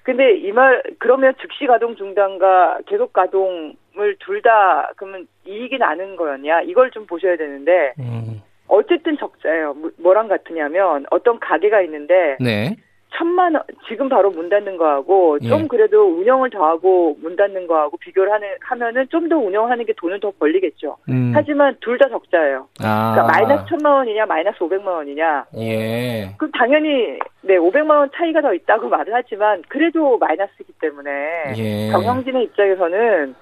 근데 0.03 0.35
이 0.37 0.51
말 0.53 0.83
그러면 0.99 1.35
즉시 1.41 1.67
가동 1.67 1.95
중단과 1.97 2.81
계속 2.87 3.13
가동을 3.13 4.17
둘 4.21 4.43
다 4.43 4.91
그러면 4.97 5.27
이익이 5.47 5.79
나는 5.79 6.17
거였냐 6.17 6.63
이걸 6.63 6.91
좀 6.91 7.07
보셔야 7.07 7.37
되는데 7.37 7.93
음. 7.99 8.41
어쨌든 8.69 9.17
적자예요. 9.19 9.75
뭐, 9.75 9.91
뭐랑 9.99 10.29
같으냐면 10.29 11.05
어떤 11.11 11.39
가게가 11.41 11.83
있는데 11.83 12.37
네. 12.41 12.77
천만 13.17 13.55
원 13.55 13.63
지금 13.89 14.09
바로 14.09 14.31
문 14.31 14.49
닫는 14.49 14.77
거하고 14.77 15.39
예. 15.43 15.49
좀 15.49 15.67
그래도 15.69 16.05
운영을 16.05 16.51
더하고 16.51 17.17
문 17.21 17.37
닫는 17.37 17.67
거하고 17.67 17.97
비교를 17.99 18.33
하는 18.33 18.49
하면은 18.61 19.07
좀 19.09 19.29
더 19.29 19.37
운영하는 19.37 19.85
게 19.85 19.93
돈을 19.93 20.19
더 20.21 20.33
벌리겠죠. 20.39 20.97
음. 21.09 21.33
하지만 21.35 21.77
둘 21.81 21.99
다 21.99 22.09
적자예요. 22.09 22.67
아. 22.83 23.13
그러니까 23.15 23.33
마이너스 23.33 23.65
천만 23.69 23.93
원이냐 23.93 24.27
마이너스 24.27 24.63
오백만 24.63 24.95
원이냐. 24.95 25.45
예. 25.59 26.35
그럼 26.39 26.51
당연히 26.53 27.19
네 27.43 27.57
오백만 27.57 27.99
원 27.99 28.11
차이가 28.15 28.41
더 28.41 28.53
있다고 28.55 28.89
말을 28.91 29.15
하지만 29.15 29.63
그래도 29.69 30.19
마이너스이기 30.19 30.73
때문에 30.81 31.11
예. 31.59 31.91
경영진의 31.93 32.45
입장에서는 32.45 33.35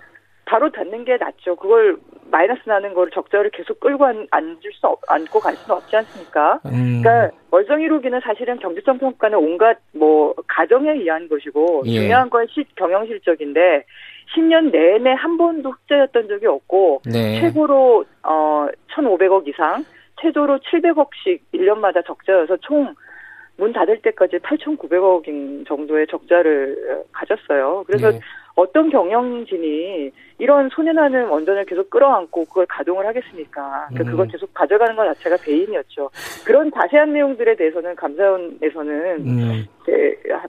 바로 0.44 0.70
닫는 0.70 1.04
게 1.04 1.16
낫죠. 1.18 1.57
그걸 1.57 1.96
마이너스 2.31 2.61
나는 2.67 2.95
거를 2.95 3.11
적자를 3.12 3.51
계속 3.51 3.81
끌고 3.81 4.05
앉, 4.05 4.27
앉을 4.31 4.59
수 4.73 4.87
없, 4.87 5.01
앉고 5.09 5.41
갈 5.41 5.55
수는 5.57 5.77
없지 5.77 5.97
않습니까? 5.97 6.61
음. 6.67 7.03
그러니까 7.03 7.37
월성 7.51 7.79
1호기는 7.79 8.23
사실은 8.23 8.59
경제성 8.59 8.99
평가는 8.99 9.37
온갖 9.38 9.79
뭐 9.93 10.35
가정에 10.47 10.93
의한 10.93 11.29
것이고 11.29 11.83
예. 11.87 12.01
중요한 12.01 12.31
건 12.31 12.47
시, 12.51 12.64
경영 12.77 13.07
실적인데 13.07 13.85
10년 14.37 14.71
내내 14.71 15.12
한 15.12 15.37
번도 15.38 15.71
흑자였던 15.71 16.29
적이 16.29 16.47
없고 16.47 17.03
네. 17.07 17.41
최고로 17.41 18.05
어 18.23 18.69
1,500억 18.95 19.49
이상, 19.49 19.85
최저로 20.21 20.59
700억씩 20.59 21.41
1년마다 21.55 22.05
적자여서 22.07 22.59
총 22.59 22.95
문 23.59 23.73
닫을 23.73 24.01
때까지 24.03 24.38
8,900억 24.38 25.67
정도의 25.67 26.07
적자를 26.07 27.05
가졌어요. 27.12 27.85
그래서 27.87 28.12
네. 28.12 28.21
어떤 28.59 28.90
경영진이 28.90 30.11
이런 30.38 30.68
소년하는 30.71 31.29
원전을 31.29 31.64
계속 31.64 31.88
끌어안고 31.90 32.44
그걸 32.47 32.66
가동을 32.66 33.07
하겠습니까? 33.07 33.87
그러니까 33.88 34.03
음. 34.03 34.11
그걸 34.11 34.27
계속 34.27 34.53
가져가는 34.53 34.97
것 34.97 35.05
자체가 35.14 35.37
배임이었죠. 35.44 36.11
그런 36.44 36.68
자세한 36.73 37.12
내용들에 37.12 37.55
대해서는 37.55 37.94
감사원에서는 37.94 39.29
음. 39.29 39.66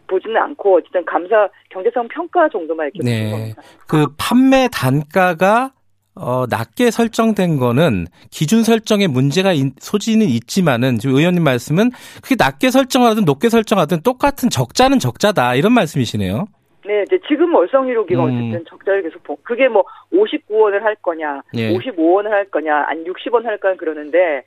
보지는 0.08 0.38
않고 0.38 0.78
어쨌든 0.78 1.06
감사 1.06 1.48
경제성 1.70 2.08
평가 2.08 2.50
정도만 2.50 2.90
이렇게 2.92 3.08
네. 3.08 3.30
겁니다. 3.30 3.62
그 3.88 4.08
판매 4.18 4.68
단가가 4.72 5.72
어, 6.16 6.46
낮게 6.50 6.90
설정된 6.90 7.58
거는 7.58 8.08
기준 8.32 8.64
설정에 8.64 9.06
문제가 9.06 9.54
인, 9.54 9.74
소지는 9.78 10.26
있지만은 10.26 10.98
지금 10.98 11.16
의원님 11.16 11.44
말씀은 11.44 11.92
그게 12.24 12.36
낮게 12.38 12.72
설정하든 12.72 13.26
높게 13.26 13.50
설정하든 13.50 14.02
똑같은 14.02 14.50
적자는 14.50 14.98
적자다 14.98 15.54
이런 15.54 15.74
말씀이시네요. 15.74 16.48
네, 16.90 17.04
이제 17.04 17.20
지금 17.28 17.54
월성 17.54 17.86
1호기가 17.86 18.16
음. 18.16 18.20
어쨌든 18.22 18.66
적자를 18.66 19.04
계속 19.04 19.22
보, 19.22 19.36
그게 19.44 19.68
뭐 19.68 19.84
59원을 20.12 20.82
할 20.82 20.96
거냐, 20.96 21.44
예. 21.54 21.70
55원을 21.70 22.30
할 22.30 22.46
거냐, 22.46 22.86
아니 22.88 23.04
60원 23.04 23.44
할 23.44 23.60
거냐 23.60 23.76
그러는데 23.76 24.44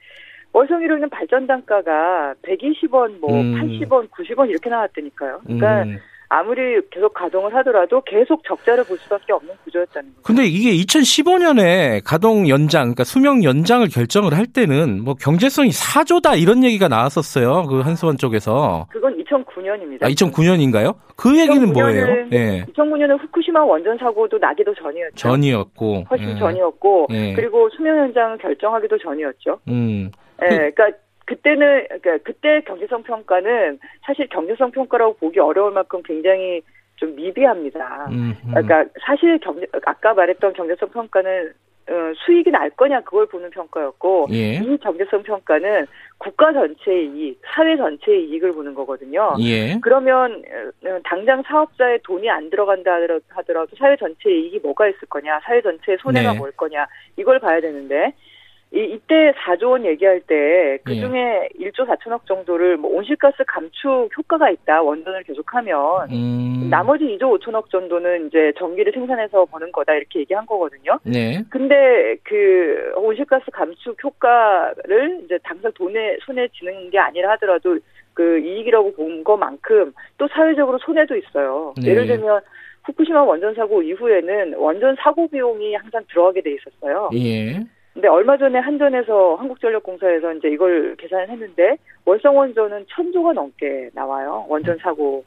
월성 0.53 0.81
1호기는 0.81 1.09
발전 1.09 1.47
단가가 1.47 2.35
120원, 2.43 3.21
뭐 3.21 3.31
음. 3.41 3.55
80원, 3.55 4.11
90원 4.11 4.51
이렇게 4.51 4.69
나왔다니까요. 4.69 5.43
그러니까 5.45 5.85
음. 5.85 5.99
아무리 6.33 6.81
계속 6.91 7.13
가동을 7.13 7.55
하더라도 7.57 8.01
계속 8.07 8.43
적자를 8.45 8.85
볼 8.85 8.97
수밖에 8.97 9.35
없는 9.35 9.55
구조였다는 9.65 10.09
거죠. 10.15 10.23
근데 10.23 10.47
이게 10.47 10.73
2015년에 10.83 12.01
가동 12.03 12.49
연장, 12.49 12.85
그러니까 12.85 13.05
수명 13.05 13.45
연장을 13.45 13.87
결정을 13.89 14.33
할 14.33 14.47
때는 14.47 15.05
뭐 15.05 15.13
경제성이 15.13 15.69
4조다 15.69 16.41
이런 16.41 16.65
얘기가 16.65 16.89
나왔었어요. 16.89 17.65
그 17.69 17.81
한수원 17.81 18.17
쪽에서. 18.17 18.87
그건 18.89 19.23
2009년입니다. 19.23 20.05
아, 20.05 20.09
2009년인가요? 20.09 20.95
그 21.17 21.39
얘기는 21.39 21.71
뭐예요? 21.71 22.27
네. 22.31 22.65
2009년은 22.65 23.21
후쿠시마 23.21 23.63
원전 23.63 23.99
사고도 23.99 24.39
나기도 24.39 24.75
전이었죠. 24.75 25.15
전이었고. 25.17 26.05
훨씬 26.11 26.29
네. 26.29 26.39
전이었고. 26.39 27.09
네. 27.11 27.35
그리고 27.35 27.69
수명 27.77 27.99
연장을 27.99 28.39
결정하기도 28.39 28.97
전이었죠. 28.97 29.59
음. 29.69 30.11
네, 30.41 30.49
그러니까 30.49 30.93
그때는 31.27 31.87
그러니까 31.89 32.19
그때 32.25 32.61
경제성 32.63 33.03
평가는 33.03 33.79
사실 34.05 34.29
경제성 34.29 34.71
평가라고 34.73 35.15
보기 35.15 35.39
어려울 35.41 35.73
만큼 35.73 36.03
굉장히 36.05 36.63
좀 36.97 37.15
미비합니다. 37.17 38.07
음, 38.11 38.35
음. 38.45 38.51
그러니까 38.51 38.85
사실 39.05 39.39
경제 39.39 39.67
아까 39.85 40.15
말했던 40.15 40.53
경제성 40.53 40.91
평가는 40.91 41.53
어, 41.91 42.13
수익이 42.25 42.51
날 42.51 42.71
거냐 42.71 43.01
그걸 43.01 43.27
보는 43.27 43.51
평가였고 43.51 44.29
예. 44.31 44.55
이 44.55 44.79
경제성 44.79 45.25
평가는 45.25 45.87
국가 46.19 46.53
전체의 46.53 47.09
이익, 47.09 47.41
사회 47.45 47.77
전체의 47.77 48.29
이익을 48.29 48.53
보는 48.53 48.75
거거든요. 48.75 49.35
예. 49.41 49.77
그러면 49.81 50.45
어, 50.87 50.99
당장 51.03 51.43
사업자의 51.43 51.99
돈이 52.05 52.31
안 52.31 52.51
들어간다 52.51 52.93
하더라도 53.29 53.75
사회 53.77 53.97
전체의 53.97 54.43
이익이 54.43 54.61
뭐가 54.61 54.87
있을 54.89 55.01
거냐, 55.09 55.41
사회 55.43 55.61
전체의 55.61 55.99
손해가 56.01 56.33
네. 56.33 56.39
뭘 56.39 56.53
거냐 56.53 56.87
이걸 57.17 57.41
봐야 57.41 57.61
되는데 57.61 58.13
이, 58.75 58.95
이때 58.95 59.33
4조 59.33 59.71
원 59.71 59.85
얘기할 59.85 60.21
때 60.21 60.79
그중에 60.85 61.49
예. 61.61 61.71
1조 61.71 61.87
4천억 61.87 62.27
정도를 62.27 62.79
뭐 62.79 62.91
온실가스 62.97 63.45
감축 63.47 64.09
효과가 64.17 64.51
있다. 64.51 64.83
원전을 64.83 65.25
계속하면 65.25 66.11
음. 66.11 66.69
나머지 66.71 67.05
2조 67.05 67.39
5천억 67.39 67.69
정도는 67.71 68.29
이제 68.29 68.53
전기를 68.59 68.93
생산해서 68.93 69.45
버는 69.45 69.73
거다. 69.73 69.95
이렇게 69.95 70.21
얘기한 70.21 70.47
거거든요. 70.47 70.99
네. 71.05 71.43
근데 71.51 72.17
그 72.23 72.93
온실가스 72.97 73.51
감축 73.53 74.03
효과를 74.03 75.21
이제 75.25 75.39
당장 75.43 75.71
돈에 75.73 76.17
손에 76.25 76.49
쥐는 76.59 76.91
게 76.91 76.99
아니라 76.99 77.33
하더라도 77.33 77.79
그 78.15 78.39
이익이라고 78.39 78.95
본 78.95 79.23
것만큼 79.23 79.93
또 80.17 80.29
사회적으로 80.29 80.79
손해도 80.79 81.17
있어요. 81.17 81.75
네. 81.83 81.91
예를 81.91 82.07
들면 82.07 82.41
후쿠시마 82.85 83.23
원전 83.23 83.55
사고 83.55 83.83
이후에는 83.83 84.55
원전 84.57 84.97
사고 84.99 85.29
비용이 85.29 85.75
항상 85.75 86.03
들어가게 86.09 86.41
돼 86.41 86.55
있었어요. 86.55 87.11
예. 87.15 87.61
근데 87.93 88.09
얼마 88.09 88.39
전에 88.39 88.59
한전에서 88.59 89.37
한국전력공사에서 89.37 90.33
이제 90.35 90.49
이걸 90.49 90.97
계산을 90.97 91.29
했는데 91.29 91.77
월성 92.05 92.37
원전은 92.37 92.87
천조가 92.89 93.35
넘게 93.35 93.91
나와요. 93.95 94.47
원전 94.49 94.79
사고 94.79 95.25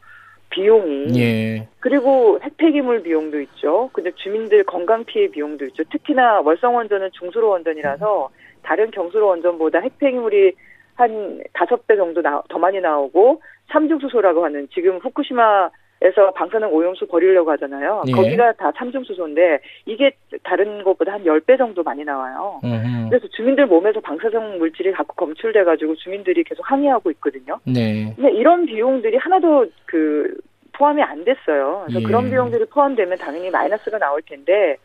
비용이. 0.49 1.19
예. 1.19 1.67
그리고 1.79 2.39
핵폐기물 2.41 3.03
비용도 3.03 3.39
있죠. 3.41 3.89
근데 3.93 4.11
주민들 4.15 4.63
건강 4.63 5.03
피해 5.03 5.27
비용도 5.27 5.65
있죠. 5.65 5.83
특히나 5.91 6.41
월성 6.41 6.75
원전은 6.75 7.09
중수로 7.11 7.49
원전이라서 7.49 8.29
다른 8.63 8.89
경수로 8.89 9.27
원전보다 9.27 9.79
핵폐기물이 9.79 10.53
한 10.95 11.41
다섯 11.53 11.85
배 11.85 11.95
정도 11.95 12.21
나, 12.21 12.41
더 12.49 12.57
많이 12.57 12.79
나오고 12.79 13.41
삼중수소라고 13.71 14.43
하는 14.43 14.67
지금 14.73 14.97
후쿠시마 14.97 15.69
에서 16.01 16.31
방사능 16.31 16.73
오염수 16.73 17.07
버리려고 17.07 17.51
하잖아요. 17.51 18.03
예. 18.07 18.11
거기가 18.11 18.51
다 18.53 18.71
삼중수소인데 18.75 19.59
이게 19.85 20.11
다른 20.43 20.83
것보다 20.83 21.13
한 21.13 21.23
10배 21.23 21.57
정도 21.57 21.83
많이 21.83 22.03
나와요. 22.03 22.59
음흠. 22.63 23.09
그래서 23.09 23.27
주민들 23.29 23.65
몸에서 23.65 24.01
방사성 24.01 24.57
물질이 24.57 24.93
자꾸 24.93 25.15
검출돼 25.15 25.63
가지고 25.63 25.95
주민들이 25.95 26.43
계속 26.43 26.69
항의하고 26.69 27.11
있거든요. 27.11 27.59
네. 27.65 28.13
근데 28.15 28.31
이런 28.33 28.65
비용들이 28.65 29.17
하나도 29.17 29.67
그 29.85 30.35
포함이 30.73 31.01
안 31.01 31.23
됐어요. 31.23 31.83
그래서 31.85 32.01
예. 32.01 32.03
그런 32.03 32.29
비용들이 32.29 32.65
포함되면 32.65 33.17
당연히 33.17 33.49
마이너스가 33.49 33.97
나올 33.97 34.21
텐데 34.21 34.75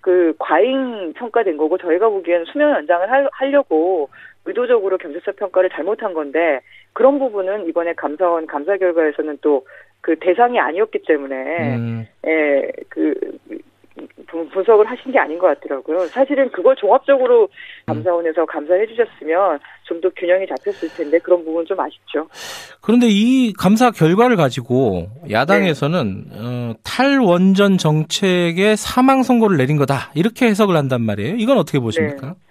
그 0.00 0.34
과잉 0.38 1.14
평가된 1.14 1.56
거고 1.56 1.78
저희가 1.78 2.08
보기에는 2.08 2.44
수명 2.46 2.72
연장을 2.72 3.10
하, 3.10 3.26
하려고 3.32 4.10
의도적으로 4.44 4.98
경제적 4.98 5.36
평가를 5.36 5.70
잘못한 5.70 6.14
건데 6.14 6.60
그런 6.92 7.18
부분은 7.18 7.68
이번에 7.68 7.94
감사원 7.94 8.46
감사 8.46 8.76
결과에서는 8.76 9.38
또 9.40 9.66
그 10.08 10.16
대상이 10.20 10.58
아니었기 10.58 11.00
때문에 11.06 11.76
음. 11.76 12.06
예, 12.26 12.72
그 12.88 13.12
분석을 14.26 14.86
하신 14.86 15.12
게 15.12 15.18
아닌 15.18 15.38
것 15.38 15.48
같더라고요. 15.48 16.06
사실은 16.06 16.50
그걸 16.50 16.74
종합적으로 16.76 17.50
감사원에서 17.84 18.46
감사해 18.46 18.86
주셨으면 18.86 19.58
좀 19.84 20.00
더 20.00 20.08
균형이 20.16 20.46
잡혔을 20.46 20.88
텐데 20.96 21.18
그런 21.18 21.44
부분 21.44 21.66
좀 21.66 21.78
아쉽죠. 21.78 22.26
그런데 22.80 23.08
이 23.10 23.52
감사 23.52 23.90
결과를 23.90 24.36
가지고 24.36 25.08
야당에서는 25.30 26.24
네. 26.30 26.36
어, 26.38 26.74
탈원전 26.84 27.76
정책의 27.76 28.78
사망 28.78 29.22
선고를 29.22 29.58
내린 29.58 29.76
거다 29.76 30.10
이렇게 30.14 30.46
해석을 30.46 30.74
한단 30.74 31.02
말이에요. 31.02 31.34
이건 31.36 31.58
어떻게 31.58 31.78
보십니까? 31.80 32.28
네. 32.28 32.47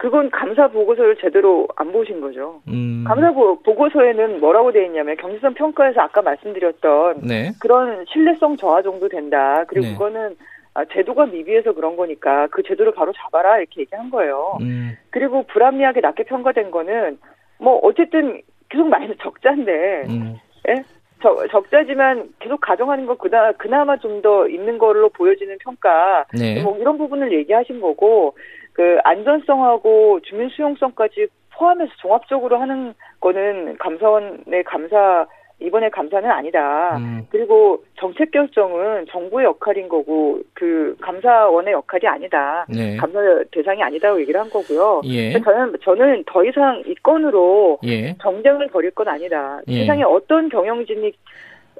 그건 0.00 0.30
감사 0.30 0.66
보고서를 0.68 1.16
제대로 1.16 1.68
안 1.76 1.92
보신 1.92 2.22
거죠. 2.22 2.62
음. 2.68 3.04
감사 3.06 3.32
보고서에는 3.32 4.40
뭐라고 4.40 4.72
돼 4.72 4.86
있냐면 4.86 5.14
경제성 5.18 5.52
평가에서 5.52 6.00
아까 6.00 6.22
말씀드렸던 6.22 7.20
네. 7.28 7.52
그런 7.60 8.06
신뢰성 8.10 8.56
저하 8.56 8.80
정도 8.80 9.10
된다. 9.10 9.62
그리고 9.68 9.86
네. 9.88 9.92
그거는 9.92 10.36
아, 10.72 10.86
제도가 10.86 11.26
미비해서 11.26 11.74
그런 11.74 11.96
거니까 11.98 12.46
그 12.46 12.62
제도를 12.62 12.94
바로 12.94 13.12
잡아라 13.12 13.58
이렇게 13.58 13.82
얘기한 13.82 14.08
거예요. 14.08 14.56
음. 14.62 14.96
그리고 15.10 15.42
불합리하게 15.42 16.00
낮게 16.00 16.22
평가된 16.22 16.70
거는 16.70 17.18
뭐 17.58 17.78
어쨌든 17.82 18.40
계속 18.70 18.88
마이너스 18.88 19.18
적자인데 19.22 20.04
음. 20.08 20.36
예? 20.68 20.82
적, 21.20 21.46
적자지만 21.50 22.30
계속 22.38 22.58
가정하는 22.62 23.04
거 23.04 23.16
그나, 23.18 23.52
그나마 23.52 23.98
좀 23.98 24.22
더 24.22 24.48
있는 24.48 24.78
걸로 24.78 25.10
보여지는 25.10 25.58
평가 25.60 26.24
네. 26.32 26.62
뭐 26.62 26.78
이런 26.78 26.96
부분을 26.96 27.32
얘기하신 27.32 27.80
거고 27.80 28.34
그 28.80 28.98
안전성하고 29.04 30.20
주민 30.22 30.48
수용성까지 30.48 31.26
포함해서 31.50 31.92
종합적으로 31.98 32.56
하는 32.56 32.94
거는 33.20 33.76
감사원의 33.76 34.64
감사 34.64 35.26
이번에 35.58 35.90
감사는 35.90 36.30
아니다. 36.30 36.96
음. 36.96 37.26
그리고 37.28 37.84
정책 37.98 38.30
결정은 38.30 39.04
정부의 39.10 39.44
역할인 39.44 39.86
거고 39.90 40.40
그 40.54 40.96
감사원의 41.02 41.74
역할이 41.74 42.06
아니다. 42.06 42.64
네. 42.70 42.96
감사 42.96 43.18
대상이 43.52 43.82
아니다고 43.82 44.18
얘기를 44.22 44.40
한 44.40 44.48
거고요. 44.48 45.02
예. 45.04 45.38
저는 45.38 45.74
저는 45.84 46.24
더 46.26 46.42
이상 46.42 46.82
이 46.86 46.94
건으로 47.02 47.80
예. 47.84 48.16
정쟁을 48.22 48.68
벌일 48.68 48.92
건 48.92 49.08
아니다. 49.08 49.60
예. 49.68 49.80
세상에 49.80 50.02
어떤 50.04 50.48
경영진이 50.48 51.12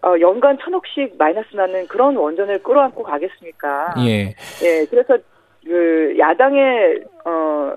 어, 0.03 0.21
연간 0.21 0.59
천억씩 0.59 1.17
마이너스 1.17 1.57
나는 1.57 1.87
그런 1.87 2.17
원전을 2.17 2.63
끌어안고 2.63 3.03
가겠습니까? 3.03 3.95
예. 4.07 4.35
예. 4.63 4.85
그래서 4.91 5.17
그 5.65 6.15
야당의 6.19 7.05
어 7.25 7.75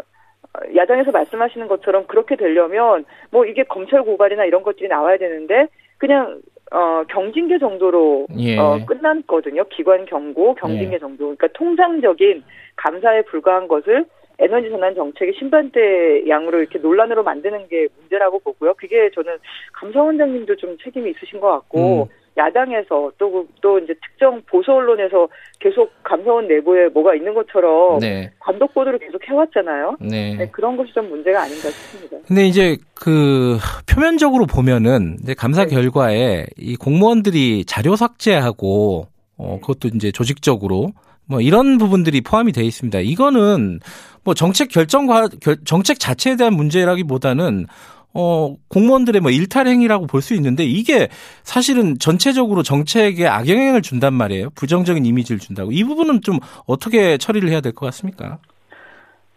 야당에서 0.75 1.11
말씀하시는 1.11 1.67
것처럼 1.67 2.05
그렇게 2.07 2.35
되려면 2.35 3.05
뭐 3.31 3.45
이게 3.45 3.63
검찰 3.63 4.03
고발이나 4.03 4.45
이런 4.45 4.63
것들이 4.63 4.87
나와야 4.87 5.17
되는데 5.17 5.67
그냥 5.97 6.41
어 6.71 7.03
경징계 7.09 7.59
정도로 7.59 8.27
예. 8.39 8.57
어 8.57 8.79
끝났거든요. 8.85 9.65
기관 9.65 10.05
경고, 10.05 10.55
경징계 10.55 10.95
예. 10.95 10.99
정도. 10.99 11.35
그러니까 11.35 11.47
통상적인 11.53 12.43
감사에 12.75 13.23
불과한 13.23 13.67
것을 13.67 14.05
에너지 14.39 14.69
전환 14.69 14.95
정책의 14.95 15.35
신반대 15.37 16.27
양으로 16.27 16.59
이렇게 16.59 16.79
논란으로 16.79 17.23
만드는 17.23 17.67
게 17.67 17.87
문제라고 17.99 18.39
보고요. 18.39 18.73
그게 18.75 19.11
저는 19.11 19.37
감사원장님도 19.73 20.55
좀 20.55 20.77
책임이 20.83 21.11
있으신 21.11 21.39
것 21.39 21.49
같고 21.51 22.03
음. 22.03 22.22
야당에서 22.37 23.11
또, 23.17 23.45
또 23.61 23.79
이제 23.79 23.93
특정 24.03 24.41
보수 24.49 24.71
언론에서 24.71 25.27
계속 25.59 25.91
감사원 26.03 26.47
내부에 26.47 26.87
뭐가 26.89 27.15
있는 27.15 27.33
것처럼 27.33 27.99
네. 27.99 28.31
단독 28.39 28.73
보도를 28.73 28.99
계속 28.99 29.21
해왔잖아요. 29.27 29.97
네. 30.01 30.35
네, 30.35 30.49
그런 30.49 30.75
것이 30.75 30.91
좀 30.93 31.09
문제가 31.09 31.43
아닌가 31.43 31.69
싶습니다. 31.69 32.17
근데 32.27 32.45
이제 32.45 32.77
그 32.95 33.57
표면적으로 33.87 34.45
보면은 34.45 35.17
이제 35.21 35.33
감사 35.33 35.65
네. 35.65 35.69
결과에 35.75 36.45
이 36.57 36.75
공무원들이 36.75 37.65
자료 37.65 37.95
삭제하고 37.95 39.07
어, 39.37 39.59
그것도 39.61 39.89
이제 39.95 40.11
조직적으로 40.11 40.91
뭐 41.25 41.39
이런 41.39 41.77
부분들이 41.77 42.21
포함이 42.21 42.51
되어 42.51 42.63
있습니다. 42.63 42.99
이거는 42.99 43.79
뭐 44.23 44.33
정책 44.33 44.69
결정과 44.69 45.27
정책 45.65 45.99
자체에 45.99 46.35
대한 46.35 46.53
문제라기보다는 46.53 47.67
어, 48.13 48.55
공무원들의 48.69 49.21
뭐 49.21 49.31
일탈 49.31 49.67
행위라고 49.67 50.07
볼 50.07 50.21
수 50.21 50.33
있는데 50.35 50.63
이게 50.63 51.09
사실은 51.43 51.99
전체적으로 51.99 52.63
정책에 52.63 53.27
악영향을 53.27 53.81
준단 53.81 54.13
말이에요. 54.13 54.49
부정적인 54.55 55.05
이미지를 55.05 55.39
준다고. 55.39 55.71
이 55.71 55.83
부분은 55.83 56.21
좀 56.21 56.39
어떻게 56.65 57.17
처리를 57.17 57.49
해야 57.49 57.59
될 57.59 57.73
것 57.73 57.85
같습니까? 57.87 58.37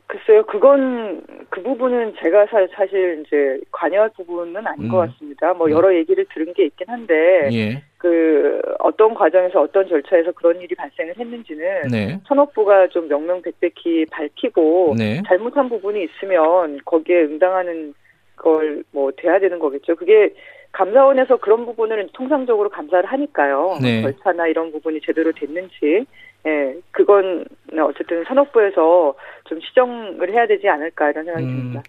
글쎄요, 0.08 0.44
그건 0.46 1.22
그 1.50 1.60
부분은 1.62 2.14
제가 2.22 2.46
사실 2.76 3.24
이제 3.26 3.58
관여할 3.72 4.10
부분은 4.10 4.64
아닌 4.64 4.86
음. 4.86 4.88
것 4.90 4.98
같습니다. 4.98 5.52
뭐 5.54 5.66
네. 5.66 5.72
여러 5.72 5.92
얘기를 5.92 6.24
들은 6.32 6.52
게 6.54 6.66
있긴 6.66 6.88
한데 6.88 7.48
예. 7.52 7.82
그 7.98 8.60
어떤 8.78 9.14
과정에서 9.14 9.62
어떤 9.62 9.88
절차에서 9.88 10.30
그런 10.32 10.60
일이 10.60 10.74
발생을 10.76 11.14
했는지는 11.18 11.88
네. 11.90 12.20
천업부가 12.28 12.86
좀 12.88 13.08
명명백백히 13.08 14.06
밝히고 14.12 14.94
네. 14.96 15.22
잘못한 15.26 15.68
부분이 15.68 16.04
있으면 16.04 16.78
거기에 16.84 17.22
응당하는 17.22 17.92
걸 18.36 18.84
뭐 18.92 19.10
돼야 19.16 19.38
되는 19.38 19.58
거겠죠. 19.58 19.96
그게 19.96 20.32
감사원에서 20.72 21.36
그런 21.38 21.64
부분을 21.64 22.08
통상적으로 22.12 22.68
감사를 22.68 23.04
하니까요. 23.10 23.78
네. 23.82 24.02
절차나 24.02 24.46
이런 24.48 24.70
부분이 24.72 25.00
제대로 25.04 25.32
됐는지, 25.32 26.04
예, 26.46 26.76
그건 26.90 27.44
어쨌든 27.78 28.24
산업부에서 28.24 29.14
좀 29.44 29.60
시정을 29.60 30.30
해야 30.32 30.46
되지 30.46 30.68
않을까 30.68 31.10
이런 31.10 31.24
생각이 31.24 31.46
음, 31.46 31.50
듭니다. 31.50 31.82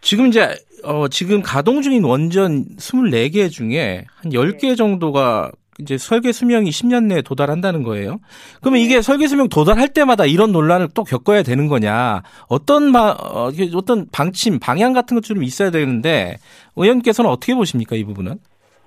지금 0.00 0.26
이제 0.26 0.48
어 0.84 1.08
지금 1.08 1.42
가동 1.42 1.82
중인 1.82 2.04
원전 2.04 2.64
24개 2.76 3.50
중에 3.50 4.04
한 4.16 4.32
10개 4.32 4.76
정도가 4.76 5.52
이제 5.78 5.96
설계 5.96 6.32
수명이 6.32 6.70
10년 6.70 7.04
내에 7.04 7.22
도달한다는 7.22 7.82
거예요. 7.84 8.18
그러면 8.60 8.80
이게 8.80 9.00
설계 9.00 9.28
수명 9.28 9.48
도달할 9.48 9.88
때마다 9.88 10.26
이런 10.26 10.50
논란을 10.52 10.88
또 10.94 11.04
겪어야 11.04 11.42
되는 11.42 11.68
거냐? 11.68 12.22
어떤 12.48 12.92
바, 12.92 13.12
어, 13.12 13.50
어떤 13.76 14.06
방침, 14.12 14.58
방향 14.58 14.92
같은 14.92 15.14
것 15.16 15.28
좀 15.28 15.42
있어야 15.42 15.70
되는데 15.70 16.36
의원께서는 16.76 17.30
어떻게 17.30 17.54
보십니까 17.54 17.94
이 17.96 18.04
부분은? 18.04 18.36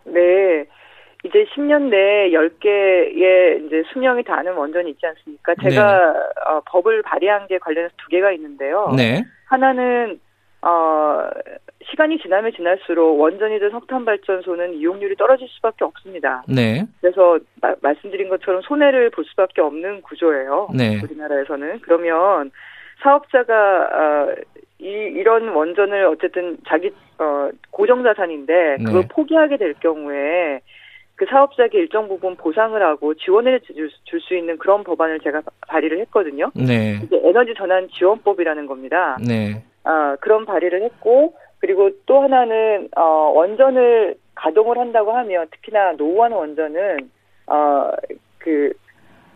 네. 0.05 0.65
이제 1.23 1.45
10년 1.55 1.89
내에 1.89 2.31
10개의 2.31 3.67
이제 3.67 3.83
수명이 3.93 4.23
다는 4.23 4.53
원전이 4.55 4.89
있지 4.89 5.05
않습니까? 5.05 5.53
제가 5.61 5.97
네. 5.97 6.19
어, 6.49 6.61
법을 6.65 7.03
발의한 7.03 7.47
게 7.47 7.59
관련해서 7.59 7.93
두 7.97 8.07
개가 8.09 8.31
있는데요. 8.31 8.91
네. 8.97 9.23
하나는 9.45 10.19
어, 10.61 11.29
시간이 11.89 12.19
지나면 12.19 12.51
지날수록 12.53 13.19
원전이든 13.19 13.71
석탄 13.71 14.05
발전소는 14.05 14.75
이용률이 14.75 15.15
떨어질 15.15 15.47
수밖에 15.49 15.83
없습니다. 15.85 16.43
네. 16.47 16.85
그래서 17.01 17.39
마, 17.61 17.73
말씀드린 17.81 18.29
것처럼 18.29 18.61
손해를 18.61 19.09
볼 19.09 19.25
수밖에 19.25 19.61
없는 19.61 20.01
구조예요. 20.03 20.69
네. 20.75 21.01
우리나라에서는 21.01 21.79
그러면 21.81 22.51
사업자가 23.01 23.53
어, 23.91 24.35
이, 24.79 24.85
이런 24.85 25.49
원전을 25.49 26.05
어쨌든 26.05 26.57
자기 26.67 26.91
어, 27.17 27.49
고정 27.71 28.03
자산인데 28.03 28.77
그걸 28.85 29.01
네. 29.01 29.07
포기하게 29.07 29.57
될 29.57 29.73
경우에 29.75 30.61
그 31.15 31.25
사업자에게 31.29 31.77
일정 31.77 32.07
부분 32.07 32.35
보상을 32.35 32.81
하고 32.81 33.13
지원을 33.13 33.61
줄 34.05 34.21
수 34.21 34.35
있는 34.35 34.57
그런 34.57 34.83
법안을 34.83 35.19
제가 35.19 35.41
발의를 35.67 35.99
했거든요. 36.01 36.51
네. 36.55 36.99
이게 37.03 37.21
에너지 37.23 37.53
전환 37.55 37.89
지원법이라는 37.89 38.65
겁니다. 38.65 39.17
네. 39.25 39.63
어, 39.83 40.15
그런 40.19 40.45
발의를 40.45 40.83
했고 40.83 41.33
그리고 41.59 41.89
또 42.05 42.21
하나는 42.21 42.89
어, 42.95 43.03
원전을 43.35 44.15
가동을 44.35 44.77
한다고 44.77 45.11
하면 45.11 45.47
특히나 45.51 45.93
노후한 45.93 46.31
원전은 46.31 47.09
어, 47.47 47.91
그 48.39 48.71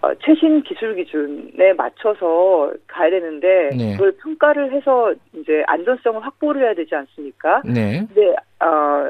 어, 0.01 0.13
최신 0.23 0.61
기술 0.63 0.95
기준에 0.95 1.73
맞춰서 1.73 2.71
가야 2.87 3.09
되는데 3.09 3.69
네. 3.75 3.91
그걸 3.93 4.11
평가를 4.21 4.71
해서 4.73 5.13
이제 5.33 5.63
안전성을 5.67 6.23
확보를 6.23 6.63
해야 6.63 6.73
되지 6.73 6.93
않습니까? 6.95 7.61
네. 7.65 8.05
근데 8.07 8.35
어, 8.59 9.09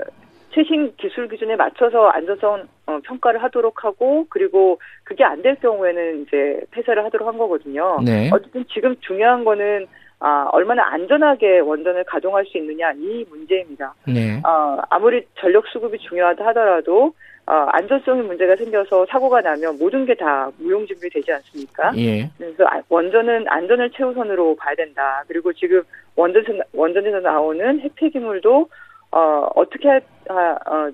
최신 0.51 0.93
기술 0.95 1.27
기준에 1.27 1.55
맞춰서 1.57 2.07
안전성 2.07 2.63
어, 2.85 2.99
평가를 3.03 3.43
하도록 3.43 3.83
하고 3.83 4.25
그리고 4.29 4.79
그게 5.03 5.23
안 5.25 5.41
될 5.41 5.55
경우에는 5.55 6.21
이제 6.21 6.61
폐쇄를 6.71 7.03
하도록 7.05 7.27
한 7.27 7.37
거거든요. 7.37 7.99
네. 8.05 8.29
어쨌든 8.31 8.63
지금 8.73 8.95
중요한 9.01 9.43
거는 9.43 9.85
아, 10.19 10.47
얼마나 10.51 10.87
안전하게 10.93 11.59
원전을 11.59 12.03
가동할 12.05 12.45
수 12.45 12.57
있느냐 12.57 12.91
이 12.93 13.25
문제입니다. 13.29 13.93
네. 14.07 14.41
어, 14.45 14.79
아무리 14.89 15.25
전력 15.39 15.67
수급이 15.67 15.97
중요하다 15.99 16.45
하더라도 16.47 17.13
어, 17.47 17.53
안전성의 17.73 18.23
문제가 18.23 18.55
생겨서 18.55 19.05
사고가 19.07 19.41
나면 19.41 19.77
모든 19.77 20.05
게 20.05 20.15
다 20.15 20.49
무용지물이 20.57 21.09
되지 21.11 21.31
않습니까? 21.33 21.91
예. 21.97 22.27
그래서 22.37 22.63
아, 22.65 22.81
원전은 22.89 23.45
안전을 23.47 23.91
최우선으로 23.91 24.55
봐야 24.55 24.73
된다. 24.75 25.23
그리고 25.27 25.53
지금 25.53 25.83
원전 26.15 26.43
원전에서 26.73 27.19
나오는 27.19 27.79
핵폐기물도 27.81 28.67
어, 29.11 29.49
어떻게 29.53 29.89
하, 29.89 30.57
어, 30.65 30.89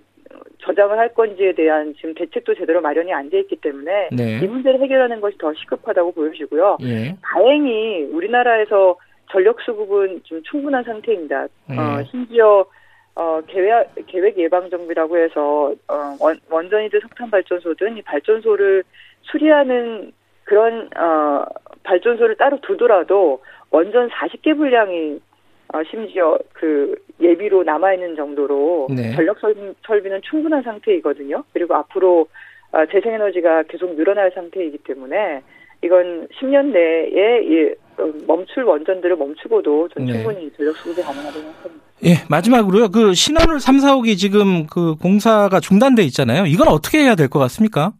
저장을 0.64 0.98
할 0.98 1.14
건지에 1.14 1.54
대한 1.54 1.94
지금 1.96 2.14
대책도 2.16 2.56
제대로 2.56 2.82
마련이 2.82 3.14
안 3.14 3.30
돼 3.30 3.40
있기 3.42 3.58
때문에 3.58 4.10
네. 4.12 4.40
이 4.44 4.48
문제를 4.48 4.82
해결하는 4.82 5.22
것이 5.22 5.38
더 5.38 5.54
시급하다고 5.54 6.12
보여지고요. 6.14 6.78
예. 6.82 7.16
다행히 7.22 8.04
우리나라에서 8.12 8.98
전력 9.32 9.62
수급은 9.62 10.22
좀 10.24 10.42
충분한 10.44 10.84
상태입니다. 10.84 11.48
예. 11.72 11.78
어, 11.78 12.04
심지어 12.10 12.66
어, 13.16 13.42
계획, 13.48 13.88
계획 14.08 14.38
예방 14.38 14.70
정비라고 14.70 15.18
해서, 15.18 15.74
어, 15.88 16.16
원, 16.20 16.40
원전이든 16.50 17.02
석탄 17.02 17.30
발전소든 17.30 17.98
이 17.98 18.02
발전소를 18.04 18.84
수리하는 19.24 20.12
그런, 20.46 20.90
어, 20.98 21.46
발전소를 21.84 22.38
따로 22.38 22.60
두더라도 22.62 23.42
원전 23.70 24.10
40개 24.10 24.56
분량이, 24.56 25.20
어, 25.74 25.84
심지어 25.90 26.38
그 26.54 26.96
예비로 27.20 27.64
남아 27.64 27.94
있는 27.94 28.16
정도로 28.16 28.88
네. 28.96 29.14
전력 29.14 29.40
설비, 29.40 30.10
는 30.10 30.22
충분한 30.22 30.64
상태이거든요. 30.64 31.44
그리고 31.54 31.76
앞으로 31.76 32.28
어, 32.74 32.86
재생에너지가 32.86 33.64
계속 33.64 33.96
늘어날 33.96 34.32
상태이기 34.32 34.80
때문에 34.80 35.42
이건 35.84 36.28
10년 36.40 36.72
내에 36.72 37.76
멈출 38.28 38.64
원전들을 38.64 39.16
멈추고도 39.18 39.90
전 39.90 40.06
네. 40.06 40.14
충분히 40.14 40.46
네. 40.46 40.52
전력 40.58 40.76
수급이 40.78 41.02
가능하다고 41.02 41.40
생각합니다. 41.40 41.86
예, 42.04 42.14
마지막으로요. 42.30 42.90
그 42.90 43.14
신한울 43.14 43.60
3, 43.60 43.78
4호기 43.78 44.18
지금 44.18 44.66
그 44.68 44.96
공사가 44.96 45.60
중단돼 45.60 46.04
있잖아요. 46.04 46.46
이건 46.46 46.68
어떻게 46.70 47.00
해야 47.00 47.16
될 47.16 47.30
것 47.30 47.40
같습니까? 47.40 47.94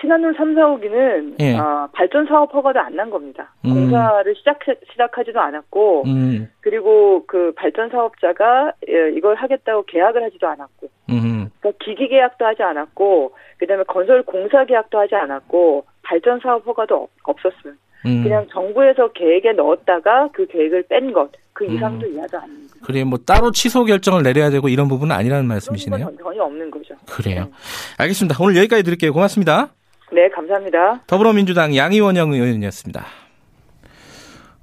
신한울 0.00 0.34
3, 0.36 0.54
4호기는 0.54 1.34
예. 1.40 1.56
어, 1.58 1.88
발전 1.92 2.24
사업 2.26 2.54
허가도 2.54 2.78
안 2.80 2.94
난 2.94 3.10
겁니다. 3.10 3.52
음. 3.66 3.74
공사를 3.74 4.34
시작 4.36 4.58
시작하지도 4.92 5.38
않았고 5.40 6.04
음. 6.06 6.48
그리고 6.60 7.24
그 7.26 7.52
발전 7.56 7.90
사업자가 7.90 8.72
예, 8.88 9.10
이걸 9.16 9.34
하겠다고 9.34 9.82
계약을 9.86 10.22
하지도 10.24 10.46
않았고 10.48 10.88
음. 11.10 11.50
그러니까 11.60 11.84
기기 11.84 12.08
계약도 12.08 12.44
하지 12.46 12.62
않았고 12.62 13.32
그다음에 13.58 13.82
건설 13.88 14.22
공사 14.22 14.64
계약도 14.64 14.98
하지 14.98 15.14
않았고 15.16 15.84
발전 16.02 16.40
사업 16.40 16.66
허가도 16.66 17.08
없었어요. 17.24 17.74
음. 18.06 18.22
그냥 18.22 18.46
정부에서 18.52 19.12
계획에 19.12 19.52
넣었다가 19.52 20.30
그 20.32 20.46
계획을 20.46 20.84
뺀 20.88 21.12
것, 21.12 21.30
그 21.52 21.64
음. 21.64 21.74
이상도 21.74 22.06
음. 22.06 22.14
이하도 22.14 22.38
아닙니다. 22.38 22.74
그래, 22.82 23.04
뭐 23.04 23.18
따로 23.18 23.50
취소 23.52 23.84
결정을 23.84 24.22
내려야 24.22 24.50
되고 24.50 24.68
이런 24.68 24.88
부분은 24.88 25.14
아니라는 25.14 25.46
말씀이시네요. 25.46 26.12
전혀 26.22 26.42
없는 26.42 26.70
거죠. 26.70 26.94
그래요. 27.06 27.44
네. 27.44 27.50
알겠습니다. 27.98 28.36
오늘 28.40 28.56
여기까지 28.56 28.82
드릴게요. 28.82 29.12
고맙습니다. 29.12 29.68
네, 30.12 30.28
감사합니다. 30.30 31.02
더불어민주당 31.06 31.76
양희원영 31.76 32.32
의원이었습니다. 32.32 33.04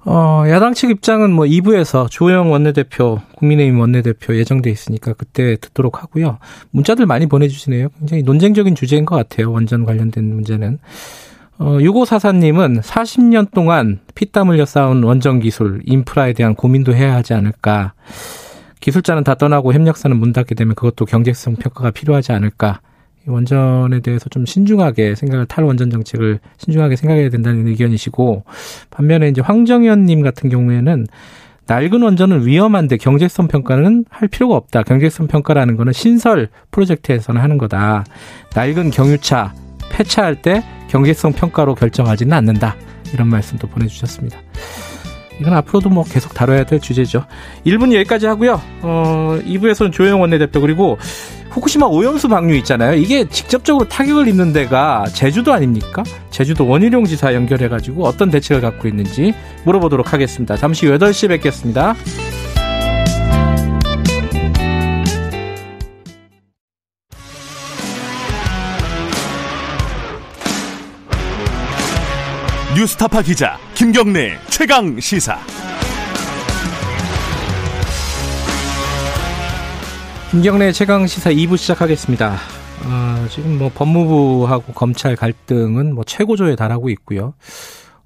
어, 0.04 0.44
야당 0.48 0.74
측 0.74 0.90
입장은 0.90 1.32
뭐 1.32 1.44
2부에서 1.44 2.10
조영 2.10 2.50
원내대표, 2.50 3.18
국민의힘 3.36 3.78
원내대표 3.78 4.36
예정돼 4.36 4.70
있으니까 4.70 5.12
그때 5.12 5.56
듣도록 5.56 6.02
하고요. 6.02 6.38
문자들 6.70 7.04
많이 7.06 7.26
보내주시네요. 7.26 7.88
굉장히 7.98 8.22
논쟁적인 8.22 8.74
주제인 8.74 9.04
것 9.04 9.16
같아요. 9.16 9.52
원전 9.52 9.84
관련된 9.84 10.24
문제는. 10.34 10.78
어, 11.58 11.78
6544님은 11.78 12.82
40년 12.82 13.50
동안 13.52 13.98
피땀 14.14 14.48
흘려 14.48 14.64
쌓은 14.64 15.02
원전 15.02 15.40
기술, 15.40 15.82
인프라에 15.84 16.32
대한 16.32 16.54
고민도 16.54 16.94
해야 16.94 17.14
하지 17.14 17.34
않을까. 17.34 17.94
기술자는 18.80 19.24
다 19.24 19.34
떠나고 19.34 19.72
협력사는 19.72 20.16
문 20.16 20.32
닫게 20.32 20.54
되면 20.54 20.76
그것도 20.76 21.04
경제성 21.04 21.56
평가가 21.56 21.90
필요하지 21.90 22.32
않을까. 22.32 22.80
원전에 23.26 24.00
대해서 24.00 24.28
좀 24.30 24.46
신중하게 24.46 25.16
생각을 25.16 25.46
탈원전 25.46 25.90
정책을 25.90 26.38
신중하게 26.58 26.96
생각해야 26.96 27.28
된다는 27.28 27.66
의견이시고 27.66 28.44
반면에 28.90 29.28
이제 29.28 29.42
황정현 29.42 30.06
님 30.06 30.22
같은 30.22 30.48
경우에는 30.48 31.06
낡은 31.66 32.02
원전은 32.02 32.46
위험한데 32.46 32.96
경제성 32.96 33.48
평가는 33.48 34.06
할 34.08 34.28
필요가 34.28 34.54
없다. 34.54 34.84
경제성 34.84 35.26
평가라는 35.26 35.76
거는 35.76 35.92
신설 35.92 36.48
프로젝트에서는 36.70 37.38
하는 37.40 37.58
거다. 37.58 38.04
낡은 38.54 38.90
경유차 38.90 39.52
폐차할 39.90 40.40
때 40.40 40.62
경제성 40.88 41.32
평가로 41.32 41.74
결정하지는 41.74 42.36
않는다. 42.36 42.76
이런 43.12 43.28
말씀도 43.28 43.68
보내주셨습니다. 43.68 44.38
이건 45.40 45.54
앞으로도 45.54 45.88
뭐 45.88 46.04
계속 46.04 46.34
다뤄야 46.34 46.64
될 46.64 46.80
주제죠. 46.80 47.24
1분 47.64 47.94
여기까지 47.94 48.26
하고요. 48.26 48.60
어, 48.82 49.38
2부에서는 49.44 49.92
조영 49.92 50.20
원내대표 50.20 50.60
그리고 50.60 50.98
후쿠시마 51.50 51.86
오염수 51.86 52.28
방류 52.28 52.54
있잖아요. 52.56 52.94
이게 52.94 53.28
직접적으로 53.28 53.88
타격을 53.88 54.28
입는 54.28 54.52
데가 54.52 55.06
제주도 55.12 55.52
아닙니까? 55.52 56.02
제주도 56.30 56.66
원희룡 56.66 57.04
지사 57.04 57.34
연결해가지고 57.34 58.04
어떤 58.04 58.30
대책을 58.30 58.60
갖고 58.60 58.88
있는지 58.88 59.32
물어보도록 59.64 60.12
하겠습니다. 60.12 60.56
잠시 60.56 60.86
8시에 60.86 61.28
뵙겠습니다. 61.28 61.94
뉴스타파 72.78 73.22
기자 73.22 73.58
김경래 73.74 74.38
최강 74.50 75.00
시사. 75.00 75.36
김경래 80.30 80.70
최강 80.70 81.04
시사 81.08 81.32
2부 81.32 81.56
시작하겠습니다. 81.56 82.36
어, 82.84 83.26
지금 83.30 83.58
뭐 83.58 83.68
법무부하고 83.74 84.74
검찰 84.74 85.16
갈등은 85.16 85.92
뭐 85.92 86.04
최고조에 86.04 86.54
달하고 86.54 86.88
있고요. 86.90 87.34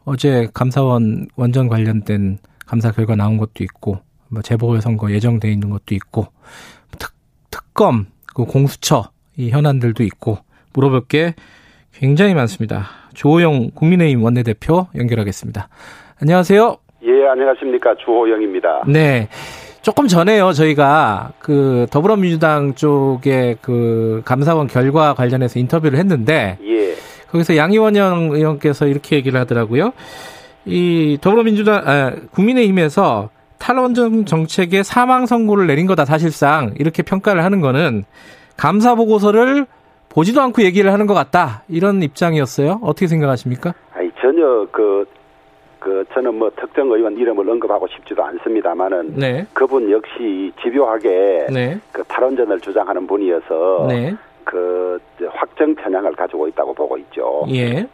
어제 0.06 0.48
감사원 0.54 1.28
원전 1.36 1.68
관련된 1.68 2.38
감사 2.64 2.92
결과 2.92 3.14
나온 3.14 3.36
것도 3.36 3.62
있고, 3.64 4.00
뭐 4.28 4.40
재보궐선거 4.40 5.10
예정돼 5.12 5.52
있는 5.52 5.68
것도 5.68 5.94
있고, 5.96 6.28
특, 6.98 7.12
특검, 7.50 8.06
그 8.24 8.46
공수처 8.46 9.10
이 9.36 9.50
현안들도 9.50 10.02
있고 10.04 10.38
물어볼 10.72 11.08
게 11.08 11.34
굉장히 11.92 12.32
많습니다. 12.32 13.01
조호영 13.14 13.70
국민의힘 13.74 14.22
원내대표 14.22 14.86
연결하겠습니다. 14.96 15.68
안녕하세요. 16.20 16.76
예, 17.04 17.26
안녕하십니까. 17.26 17.94
주호영입니다. 18.04 18.84
네. 18.86 19.28
조금 19.82 20.06
전에요, 20.06 20.52
저희가 20.52 21.32
그 21.40 21.86
더불어민주당 21.90 22.74
쪽에 22.74 23.56
그 23.60 24.22
감사원 24.24 24.68
결과 24.68 25.12
관련해서 25.14 25.58
인터뷰를 25.58 25.98
했는데, 25.98 26.56
예. 26.64 26.94
거기서 27.30 27.56
양희원영 27.56 28.30
의원께서 28.32 28.86
이렇게 28.86 29.16
얘기를 29.16 29.40
하더라고요. 29.40 29.92
이 30.64 31.18
더불어민주당, 31.20 31.82
아, 31.84 32.12
국민의힘에서 32.30 33.30
탈원전 33.58 34.26
정책에 34.26 34.84
사망 34.84 35.26
선고를 35.26 35.66
내린 35.66 35.86
거다, 35.86 36.04
사실상. 36.04 36.74
이렇게 36.78 37.02
평가를 37.02 37.42
하는 37.42 37.60
거는 37.60 38.04
감사 38.56 38.94
보고서를 38.94 39.66
보지도 40.14 40.40
않고 40.42 40.62
얘기를 40.62 40.92
하는 40.92 41.06
것 41.06 41.14
같다 41.14 41.62
이런 41.68 42.02
입장이었어요. 42.02 42.80
어떻게 42.82 43.06
생각하십니까? 43.06 43.74
아니 43.94 44.10
전혀 44.20 44.66
그. 44.70 45.04
그 45.78 46.04
저는 46.14 46.36
뭐 46.36 46.48
특정 46.54 46.92
의원 46.92 47.16
이름을 47.16 47.50
언급하고 47.50 47.88
싶지도 47.88 48.22
않습니다만은 48.22 49.14
네. 49.16 49.44
그분 49.52 49.90
역시 49.90 50.52
집요하게 50.62 51.48
네. 51.52 51.80
그 51.90 52.04
탈원전을 52.04 52.60
주장하는 52.60 53.04
분이어서 53.08 53.86
네. 53.88 54.14
그 54.44 55.00
확정 55.28 55.74
편향을 55.74 56.12
가지고 56.12 56.46
있다고 56.46 56.72
보고 56.72 56.96
있죠. 56.98 57.44
예. 57.50 57.84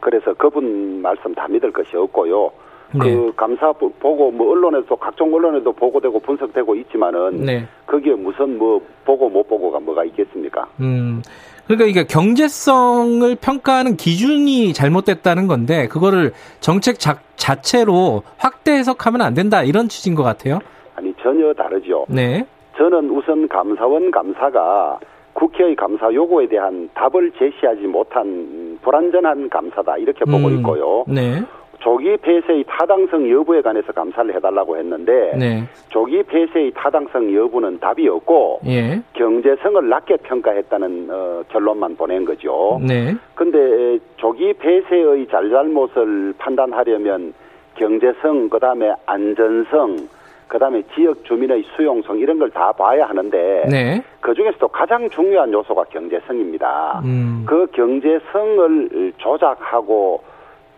그래서 0.00 0.32
그분 0.32 1.02
말씀 1.02 1.34
다 1.34 1.46
믿을 1.48 1.70
것이 1.70 1.94
없고요. 1.98 2.50
네. 2.94 2.98
그 2.98 3.32
감사 3.36 3.72
보고 3.72 4.30
뭐 4.30 4.52
언론에도 4.52 4.96
각종 4.96 5.34
언론에도 5.34 5.70
보고되고 5.70 6.20
분석되고 6.20 6.76
있지만은 6.76 7.42
네. 7.42 7.68
거기에 7.86 8.14
무슨 8.14 8.56
뭐 8.56 8.80
보고 9.04 9.28
못 9.28 9.46
보고가 9.46 9.80
뭐가 9.80 10.02
있겠습니까? 10.04 10.66
음. 10.80 11.22
그러니까 11.68 11.86
이게 11.86 12.04
경제성을 12.04 13.36
평가하는 13.36 13.96
기준이 13.96 14.72
잘못됐다는 14.72 15.46
건데 15.46 15.86
그거를 15.86 16.32
정책 16.60 16.98
자, 16.98 17.18
자체로 17.36 18.22
확대 18.38 18.72
해석하면 18.72 19.20
안 19.20 19.34
된다 19.34 19.62
이런 19.62 19.88
취지인 19.88 20.16
것 20.16 20.22
같아요. 20.22 20.60
아니 20.96 21.14
전혀 21.22 21.52
다르죠. 21.52 22.06
네. 22.08 22.46
저는 22.78 23.10
우선 23.10 23.46
감사원 23.48 24.10
감사가 24.10 24.98
국회의 25.34 25.76
감사 25.76 26.12
요구에 26.12 26.48
대한 26.48 26.88
답을 26.94 27.30
제시하지 27.38 27.82
못한 27.82 28.78
불완전한 28.82 29.50
감사다 29.50 29.98
이렇게 29.98 30.24
보고 30.24 30.48
음, 30.48 30.58
있고요. 30.58 31.04
네. 31.06 31.42
조기 31.78 32.16
폐쇄의 32.16 32.64
타당성 32.66 33.28
여부에 33.30 33.60
관해서 33.62 33.92
감사를 33.92 34.34
해달라고 34.34 34.76
했는데 34.76 35.32
네. 35.38 35.62
조기 35.90 36.22
폐쇄의 36.24 36.72
타당성 36.74 37.32
여부는 37.32 37.78
답이 37.78 38.08
없고 38.08 38.60
예. 38.66 39.00
경제성을 39.12 39.88
낮게 39.88 40.16
평가했다는 40.18 41.08
어, 41.10 41.42
결론만 41.48 41.96
보낸 41.96 42.24
거죠. 42.24 42.80
네. 42.86 43.14
근데 43.34 43.98
조기 44.16 44.52
폐쇄의 44.54 45.28
잘잘못을 45.28 46.34
판단하려면 46.38 47.32
경제성 47.76 48.48
그다음에 48.48 48.92
안전성 49.06 50.08
그다음에 50.48 50.82
지역 50.94 51.22
주민의 51.24 51.62
수용성 51.76 52.18
이런 52.18 52.38
걸 52.38 52.50
다 52.50 52.72
봐야 52.72 53.06
하는데 53.06 53.64
네. 53.70 54.02
그 54.20 54.34
중에서도 54.34 54.66
가장 54.68 55.08
중요한 55.10 55.52
요소가 55.52 55.84
경제성입니다. 55.84 57.02
음. 57.04 57.44
그 57.46 57.66
경제성을 57.72 59.12
조작하고 59.18 60.22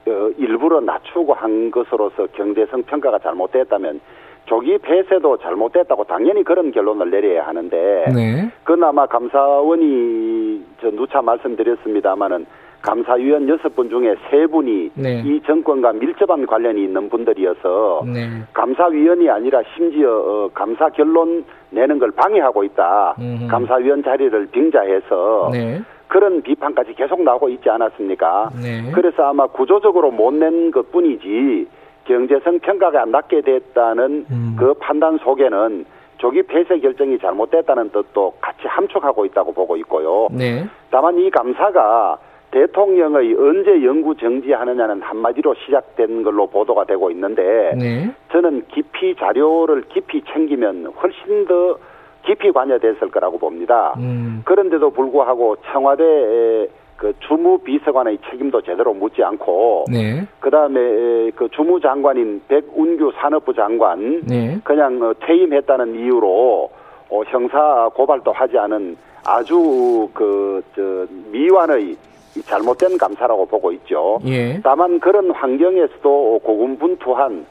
어, 0.07 0.31
일부러 0.39 0.81
낮추고 0.81 1.35
한 1.35 1.71
것으로서 1.71 2.27
경제성 2.33 2.85
평가가 2.85 3.19
잘못됐다면 3.19 4.01
조기 4.47 4.79
폐쇄도 4.79 5.37
잘못됐다고 5.39 6.05
당연히 6.05 6.43
그런 6.43 6.73
결론을 6.73 7.11
내려야 7.11 7.47
하는데 7.47 8.05
네. 8.15 8.51
그나마 8.65 9.07
감사원이 9.07 10.65
저 10.81 10.91
누차 10.91 11.23
말씀드렸습니다마는 11.23 12.47
감사위원 12.83 13.49
여섯 13.49 13.75
분 13.77 13.91
중에 13.91 14.15
세 14.31 14.47
분이 14.47 14.91
네. 14.95 15.23
이 15.25 15.41
정권과 15.47 15.93
밀접한 15.95 16.47
관련이 16.47 16.83
있는 16.85 17.09
분들이어서 17.11 18.05
네. 18.07 18.43
감사위원이 18.55 19.29
아니라 19.29 19.61
심지어 19.77 20.11
어, 20.11 20.51
감사 20.55 20.89
결론 20.91 21.45
내는 21.71 21.99
걸 21.99 22.11
방해하고 22.11 22.65
있다. 22.65 23.17
음흠. 23.19 23.49
감사위원 23.49 24.03
자리를 24.03 24.47
빙자해서 24.47 25.51
네. 25.53 25.81
그런 26.09 26.43
비판까지 26.43 26.95
계속 26.95 27.23
나오고 27.23 27.51
있지 27.51 27.69
않았습니까? 27.71 28.51
네. 28.63 28.91
그래서 28.93 29.25
아마 29.29 29.47
구조적으로 29.47 30.11
못 30.11 30.33
낸 30.35 30.71
것 30.73 30.91
뿐이지 30.91 31.69
경제성 32.05 32.61
평가가 32.61 33.05
낮게 33.05 33.43
됐다는 33.43 34.27
음. 34.31 34.57
그 34.59 34.75
판단 34.75 35.19
속에는 35.19 35.85
조기 36.17 36.43
폐쇄 36.43 36.79
결정이 36.81 37.19
잘못됐다는 37.19 37.91
뜻도 37.91 38.35
같이 38.41 38.67
함축하고 38.67 39.25
있다고 39.27 39.53
보고 39.53 39.77
있고요. 39.77 40.29
네. 40.33 40.67
다만 40.91 41.19
이 41.19 41.31
감사가 41.31 42.19
대통령의 42.51 43.35
언제 43.35 43.85
영구 43.85 44.17
정지하느냐는 44.17 45.03
한마디로 45.03 45.55
시작된 45.55 46.23
걸로 46.23 46.47
보도가 46.47 46.85
되고 46.85 47.11
있는데 47.11 47.75
네. 47.79 48.11
저는 48.33 48.67
깊이 48.69 49.15
자료를 49.17 49.85
깊이 49.89 50.23
챙기면 50.33 50.93
훨씬 51.01 51.47
더 51.47 51.79
깊이 52.27 52.51
관여됐을 52.51 53.11
거라고 53.11 53.39
봅니다. 53.39 53.95
음. 53.99 54.43
그런데도 54.45 54.91
불구하고 54.91 55.57
청와대 55.73 56.69
그 56.97 57.15
주무 57.21 57.59
비서관의 57.59 58.19
책임도 58.29 58.61
제대로 58.63 58.93
묻지 58.93 59.23
않고 59.23 59.87
네. 59.91 60.27
그다음에 60.41 61.31
그 61.35 61.49
주무 61.53 61.81
장관인 61.81 62.43
백운규 62.49 63.13
산업부 63.17 63.55
장관 63.55 64.21
네. 64.27 64.59
그냥 64.65 65.01
어, 65.03 65.15
퇴임했다는 65.21 65.95
이유로 65.95 66.71
어, 67.09 67.23
형사 67.29 67.91
고발도 67.95 68.33
하지 68.33 68.59
않은 68.59 68.97
아주 69.25 70.09
그 70.13 70.51
저 70.75 71.07
미완의 71.33 71.97
잘못된 72.45 72.97
감사라고 72.99 73.47
보고 73.47 73.73
있죠. 73.73 74.19
예. 74.27 74.61
다만 74.63 75.01
그런 75.01 75.31
환경에서도 75.31 76.41
고군분투한 76.45 77.47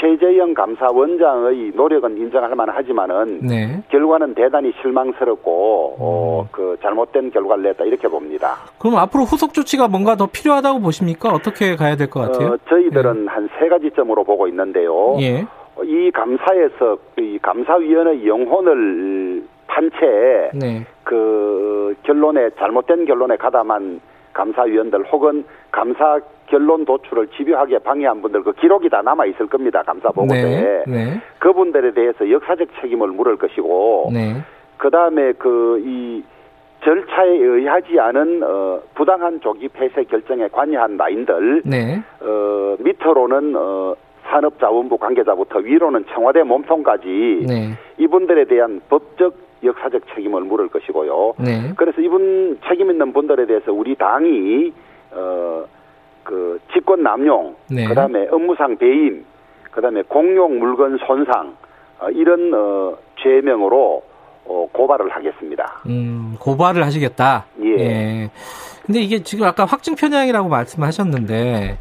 최재형 0.00 0.54
감사원장의 0.54 1.72
노력은 1.76 2.18
인정할 2.18 2.52
만하지만은 2.56 3.40
네. 3.46 3.80
결과는 3.90 4.34
대단히 4.34 4.72
실망스럽고 4.82 5.96
어, 6.00 6.42
음. 6.42 6.48
그 6.50 6.76
잘못된 6.82 7.30
결과를 7.30 7.62
냈다 7.62 7.84
이렇게 7.84 8.08
봅니다. 8.08 8.56
그럼 8.78 8.96
앞으로 8.96 9.22
후속 9.22 9.54
조치가 9.54 9.86
뭔가 9.86 10.16
더 10.16 10.26
필요하다고 10.26 10.80
보십니까? 10.80 11.30
어떻게 11.30 11.76
가야 11.76 11.94
될 11.96 12.10
것 12.10 12.20
같아요? 12.20 12.48
어, 12.54 12.56
저희들은 12.68 13.26
네. 13.26 13.30
한세 13.30 13.68
가지 13.68 13.88
점으로 13.94 14.24
보고 14.24 14.48
있는데요. 14.48 15.16
예. 15.20 15.46
이 15.84 16.10
감사에서 16.12 16.98
이 17.18 17.38
감사위원회 17.40 18.26
영혼을 18.26 19.44
판채 19.68 20.50
네. 20.54 20.84
그 21.04 21.94
결론에 22.02 22.50
잘못된 22.58 23.04
결론에 23.06 23.36
가담한 23.36 24.00
감사위원들 24.34 25.04
혹은 25.12 25.44
감사 25.70 26.20
결론 26.46 26.84
도출을 26.84 27.28
집요하게 27.28 27.78
방해한 27.78 28.20
분들 28.20 28.42
그 28.42 28.52
기록이 28.52 28.90
다 28.90 29.00
남아 29.02 29.24
있을 29.26 29.46
겁니다. 29.46 29.82
감사 29.82 30.10
보고서에 30.10 30.60
네, 30.60 30.84
네. 30.86 31.20
그분들에 31.38 31.92
대해서 31.92 32.30
역사적 32.30 32.68
책임을 32.80 33.08
물을 33.08 33.36
것이고 33.36 34.10
네. 34.12 34.42
그 34.76 34.90
다음에 34.90 35.32
그 35.32 35.80
이 35.82 36.22
절차에 36.84 37.30
의하지 37.38 37.98
않은 37.98 38.42
어, 38.44 38.80
부당한 38.94 39.40
조기 39.40 39.68
폐쇄 39.68 40.04
결정에 40.04 40.48
관여한 40.48 40.96
라인들 40.96 41.62
네. 41.64 42.02
어, 42.20 42.76
밑으로는 42.78 43.54
어, 43.56 43.94
산업자원부 44.24 44.98
관계자부터 44.98 45.60
위로는 45.60 46.04
청와대 46.12 46.42
몸통까지 46.42 47.46
네. 47.48 47.70
이분들에 47.98 48.44
대한 48.44 48.80
법적 48.88 49.34
역사적 49.62 50.02
책임을 50.14 50.42
물을 50.42 50.68
것이고요. 50.68 51.34
네. 51.38 51.72
그래서 51.76 52.00
이분 52.00 52.58
책임 52.68 52.90
있는 52.90 53.12
분들에 53.12 53.46
대해서 53.46 53.72
우리 53.72 53.94
당이 53.94 54.72
어 55.12 55.64
그 56.24 56.58
직권 56.72 57.02
남용, 57.02 57.54
네. 57.70 57.84
그다음에 57.86 58.26
업무상 58.30 58.76
배임, 58.76 59.24
그다음에 59.70 60.02
공용 60.08 60.58
물건 60.58 60.98
손상 61.06 61.54
어, 62.00 62.08
이런 62.10 62.52
어 62.52 62.96
죄명으로 63.22 64.02
어, 64.46 64.68
고발을 64.72 65.10
하겠습니다. 65.10 65.82
음, 65.86 66.36
고발을 66.40 66.84
하시겠다. 66.84 67.46
예. 67.62 67.78
예. 67.78 68.30
근데 68.84 69.00
이게 69.00 69.22
지금 69.22 69.46
아까 69.46 69.64
확증 69.64 69.94
편향이라고 69.94 70.48
말씀하셨는데 70.48 71.78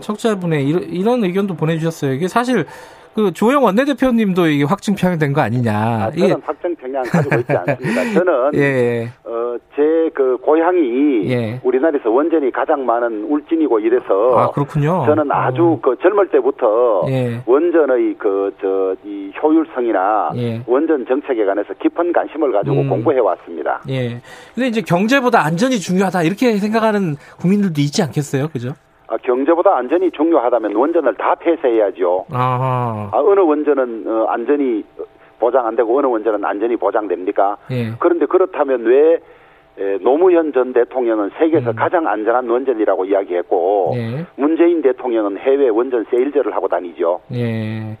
청취자분의 0.00 0.68
이런, 0.68 0.82
이런 0.84 1.24
의견도 1.24 1.54
보내주셨어요. 1.54 2.12
이게 2.12 2.28
사실 2.28 2.66
그 3.14 3.32
조영 3.32 3.62
원내대표님도 3.64 4.46
이게 4.48 4.64
확증 4.64 4.94
편향된 4.94 5.32
거 5.32 5.40
아니냐. 5.40 5.72
아, 5.72 6.10
저는 6.10 6.24
이게... 6.26 6.36
확증 6.44 6.74
편향 6.76 7.02
가지고 7.04 7.40
있지 7.40 7.52
않습니다. 7.52 8.12
저는 8.14 8.50
예, 8.54 8.60
예. 8.60 9.08
어, 9.24 9.56
제 9.76 9.94
그 10.14 10.36
고향이 10.36 11.28
예. 11.30 11.60
우리나라에서 11.64 12.08
원전이 12.08 12.52
가장 12.52 12.86
많은 12.86 13.24
울진이고 13.24 13.80
이래서 13.80 14.38
아, 14.38 14.50
그렇군요. 14.52 15.02
저는 15.06 15.30
아주 15.32 15.72
어. 15.72 15.80
그 15.82 15.96
젊을 16.00 16.28
때부터 16.28 17.02
예. 17.08 17.42
원전의 17.46 18.14
그 18.18 18.52
저 18.60 18.94
이 19.04 19.32
효율성이나 19.42 20.30
예. 20.36 20.62
원전 20.66 21.04
정책에 21.06 21.44
관해서 21.44 21.74
깊은 21.82 22.12
관심을 22.12 22.52
가지고 22.52 22.76
음. 22.82 22.88
공부해 22.88 23.18
왔습니다. 23.18 23.82
예. 23.88 24.20
근데 24.54 24.68
이제 24.68 24.80
경제보다 24.82 25.44
안전이 25.44 25.78
중요하다 25.80 26.22
이렇게 26.22 26.56
생각하는 26.58 27.16
국민들도 27.40 27.80
있지 27.80 28.02
않겠어요? 28.02 28.48
그죠? 28.48 28.74
아, 29.14 29.18
경제보다 29.22 29.76
안전이 29.76 30.10
중요하다면 30.10 30.74
원전을 30.74 31.14
다 31.14 31.34
폐쇄해야죠. 31.36 32.26
아, 32.30 33.10
어느 33.12 33.40
원전은 33.40 34.04
어, 34.06 34.24
안전이 34.28 34.84
보장 35.38 35.66
안 35.66 35.76
되고 35.76 35.96
어느 35.96 36.06
원전은 36.06 36.44
안전이 36.44 36.76
보장됩니까? 36.76 37.56
예. 37.70 37.92
그런데 37.98 38.26
그렇다면 38.26 38.84
왜 38.84 39.20
에, 39.76 39.98
노무현 40.00 40.52
전 40.52 40.72
대통령은 40.72 41.30
세계에서 41.36 41.70
음. 41.70 41.76
가장 41.76 42.06
안전한 42.06 42.48
원전이라고 42.48 43.04
이야기했고 43.06 43.92
예. 43.96 44.26
문재인 44.36 44.82
대통령은 44.82 45.38
해외 45.38 45.68
원전 45.68 46.04
세일제를 46.10 46.54
하고 46.54 46.68
다니죠. 46.68 47.20
예. 47.32 47.96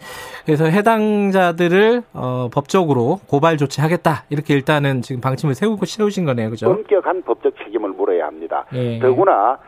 그래서 0.46 0.66
해당자들을 0.66 2.02
어, 2.12 2.48
법적으로 2.52 3.18
고발 3.28 3.56
조치하겠다 3.56 4.24
이렇게 4.30 4.54
일단은 4.54 5.02
지금 5.02 5.20
방침을 5.20 5.54
세우고 5.54 5.84
세우신 5.84 6.24
거네요, 6.24 6.50
그죠? 6.50 6.70
엄격한 6.70 7.22
법적 7.22 7.54
책임을 7.64 7.90
물어야 7.90 8.26
합니다. 8.26 8.64
예. 8.72 8.98
더구나 9.00 9.58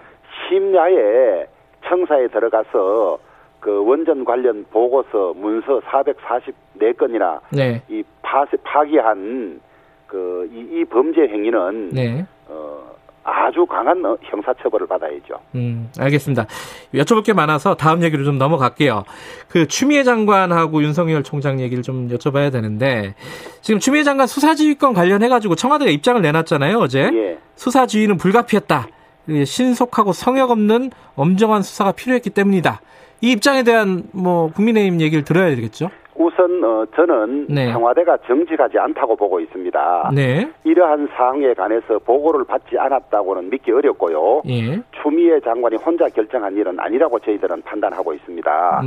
심야에 0.48 1.46
청사에 1.86 2.28
들어가서 2.28 3.18
그 3.60 3.84
원전 3.84 4.24
관련 4.24 4.64
보고서 4.70 5.32
문서 5.34 5.80
444건이나 5.80 7.40
네. 7.50 7.82
이 7.88 8.02
파, 8.22 8.44
파기한 8.64 9.60
그이 10.06 10.68
이 10.70 10.84
범죄 10.84 11.22
행위는 11.22 11.90
네. 11.90 12.26
어 12.48 12.96
아주 13.24 13.66
강한 13.66 14.04
어, 14.04 14.16
형사처벌을 14.22 14.86
받아야죠. 14.86 15.40
음, 15.56 15.90
알겠습니다. 15.98 16.46
여쭤볼 16.94 17.24
게 17.24 17.32
많아서 17.32 17.74
다음 17.74 18.04
얘기로 18.04 18.22
좀 18.22 18.38
넘어갈게요. 18.38 19.02
그 19.48 19.66
추미애 19.66 20.04
장관하고 20.04 20.80
윤석열 20.82 21.24
총장 21.24 21.58
얘기를 21.58 21.82
좀 21.82 22.08
여쭤봐야 22.08 22.52
되는데 22.52 23.16
지금 23.62 23.80
추미애 23.80 24.04
장관 24.04 24.28
수사지휘권 24.28 24.94
관련해 24.94 25.28
가지고 25.28 25.56
청와대가 25.56 25.90
입장을 25.90 26.22
내놨잖아요 26.22 26.78
어제. 26.78 27.10
예. 27.12 27.38
수사지휘는 27.56 28.16
불가피했다. 28.16 28.86
신속하고 29.28 30.12
성역 30.12 30.50
없는 30.50 30.90
엄정한 31.16 31.62
수사가 31.62 31.92
필요했기 31.92 32.30
때문이다. 32.30 32.80
이 33.22 33.32
입장에 33.32 33.62
대한 33.62 34.04
뭐 34.12 34.50
국민의힘 34.52 35.00
얘기를 35.00 35.24
들어야 35.24 35.54
되겠죠. 35.54 35.90
우선 36.18 36.64
어, 36.64 36.86
저는 36.94 37.46
네. 37.48 37.70
청와대가 37.72 38.16
정직하지 38.26 38.78
않다고 38.78 39.16
보고 39.16 39.38
있습니다. 39.38 40.10
네. 40.14 40.50
이러한 40.64 41.08
사항에 41.14 41.52
관해서 41.52 41.98
보고를 41.98 42.44
받지 42.44 42.78
않았다고는 42.78 43.50
믿기 43.50 43.70
어렵고요. 43.70 44.42
예. 44.48 44.80
추미애 45.02 45.40
장관이 45.40 45.76
혼자 45.76 46.08
결정한 46.08 46.54
일은 46.56 46.80
아니라고 46.80 47.18
저희들은 47.18 47.62
판단하고 47.62 48.14
있습니다. 48.14 48.82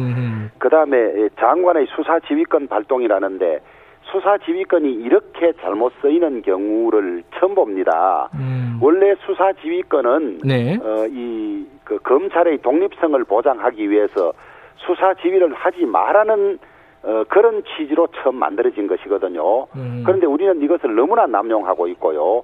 그 0.57 0.69
다음에 0.69 1.29
장관의 1.39 1.87
수사 1.95 2.19
지휘권 2.21 2.67
발동이라는데 2.67 3.59
수사 4.11 4.37
지휘권이 4.37 4.91
이렇게 4.91 5.53
잘못 5.61 5.93
쓰이는 6.01 6.41
경우를 6.41 7.23
처음 7.39 7.55
봅니다. 7.55 8.29
음. 8.35 8.79
원래 8.81 9.15
수사 9.25 9.53
지휘권은 9.53 10.39
네. 10.43 10.77
어, 10.81 11.05
이 11.09 11.49
그 11.89 11.97
검찰의 11.97 12.59
독립성을 12.59 13.21
보장하기 13.23 13.89
위해서 13.89 14.31
수사 14.77 15.15
지휘를 15.15 15.53
하지 15.55 15.85
말라는 15.85 16.59
어, 17.01 17.23
그런 17.27 17.63
취지로 17.63 18.07
처음 18.07 18.35
만들어진 18.35 18.85
것이거든요. 18.85 19.65
음. 19.75 20.03
그런데 20.05 20.27
우리는 20.27 20.61
이것을 20.61 20.93
너무나 20.93 21.25
남용하고 21.25 21.87
있고요. 21.87 22.43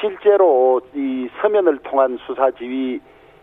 실제로 0.00 0.80
이 0.94 1.28
서면을 1.40 1.78
통한 1.78 2.18
수사 2.26 2.50
지휘 2.52 3.00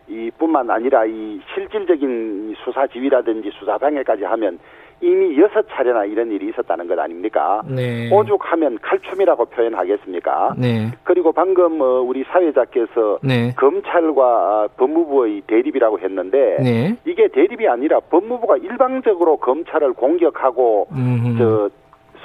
이 0.08 0.32
뿐만 0.38 0.70
아니라 0.70 1.06
이 1.06 1.40
실질적인 1.54 2.56
수사 2.64 2.88
지휘라든지 2.88 3.52
수사 3.54 3.78
방해까지 3.78 4.24
하면 4.24 4.58
이미 5.04 5.38
여섯 5.38 5.66
차례나 5.70 6.06
이런 6.06 6.32
일이 6.32 6.48
있었다는 6.48 6.88
것 6.88 6.98
아닙니까? 6.98 7.62
네. 7.68 8.10
오죽하면 8.10 8.80
칼춤이라고 8.82 9.46
표현하겠습니까? 9.46 10.56
네. 10.58 10.92
그리고 11.04 11.34
방금 11.34 11.82
어, 11.82 12.00
우리 12.00 12.24
사회자께서 12.24 13.20
네. 13.22 13.54
검찰과 13.58 14.70
법무부의 14.78 15.42
대립이라고 15.48 16.00
했는데 16.00 16.58
네. 16.62 16.96
이게 17.06 17.28
대립이 17.28 17.68
아니라 17.68 18.00
법무부가 18.00 18.58
일방적으로 18.58 19.36
검찰을 19.38 19.92
공격하고 19.92 20.88
음흠. 20.94 21.38
저 21.38 21.70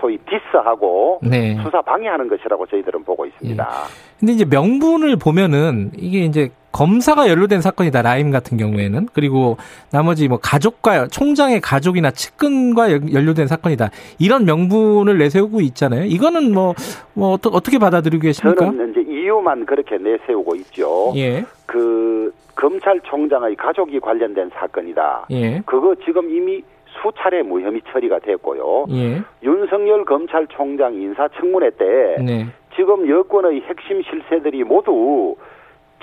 소위 0.01 0.19
디스하고 0.19 1.21
네. 1.23 1.57
수사 1.63 1.83
방해하는 1.83 2.29
것이라고 2.29 2.67
저희들은 2.67 3.05
보고 3.05 3.27
있습니다. 3.27 3.69
예. 3.69 4.19
근데 4.19 4.33
이제 4.33 4.45
명분을 4.45 5.17
보면은 5.17 5.91
이게 5.97 6.21
이제 6.21 6.51
검사가 6.73 7.29
연루된 7.29 7.61
사건이다 7.61 8.03
라임 8.03 8.31
같은 8.31 8.59
경우에는 8.59 9.09
그리고 9.13 9.57
나머지 9.91 10.29
뭐 10.29 10.39
가족과 10.39 11.09
총장의 11.09 11.61
가족이나 11.61 12.11
측근과 12.11 12.93
연루된 13.13 13.47
사건이다 13.47 13.91
이런 14.19 14.45
명분을 14.45 15.19
내세우고 15.19 15.61
있잖아요. 15.63 16.05
이거는 16.05 16.53
뭐뭐 16.53 16.75
뭐 17.15 17.39
어떻게 17.53 17.79
받아들이고 17.79 18.23
계십니까? 18.23 18.67
저는 18.67 18.91
이제 18.91 19.01
이유만 19.01 19.67
그렇게 19.67 19.97
내세우고 19.97 20.55
있죠. 20.57 21.13
예. 21.17 21.45
그 21.67 22.33
검찰총장의 22.55 23.57
가족이 23.57 24.01
관련된 24.01 24.51
사건이다. 24.53 25.27
예. 25.31 25.63
그거 25.65 25.95
지금 26.05 26.29
이미 26.31 26.63
수차례 27.03 27.43
무혐의 27.43 27.83
처리가 27.91 28.21
됐고요. 28.21 28.87
예. 28.91 29.23
윤석열 29.43 30.05
검찰총장 30.05 30.95
인사청문회 30.95 31.71
때 31.71 32.17
네. 32.23 32.47
지금 32.77 33.09
여권의 33.09 33.63
핵심 33.63 34.03
실세들이 34.03 34.65
모두 34.65 35.37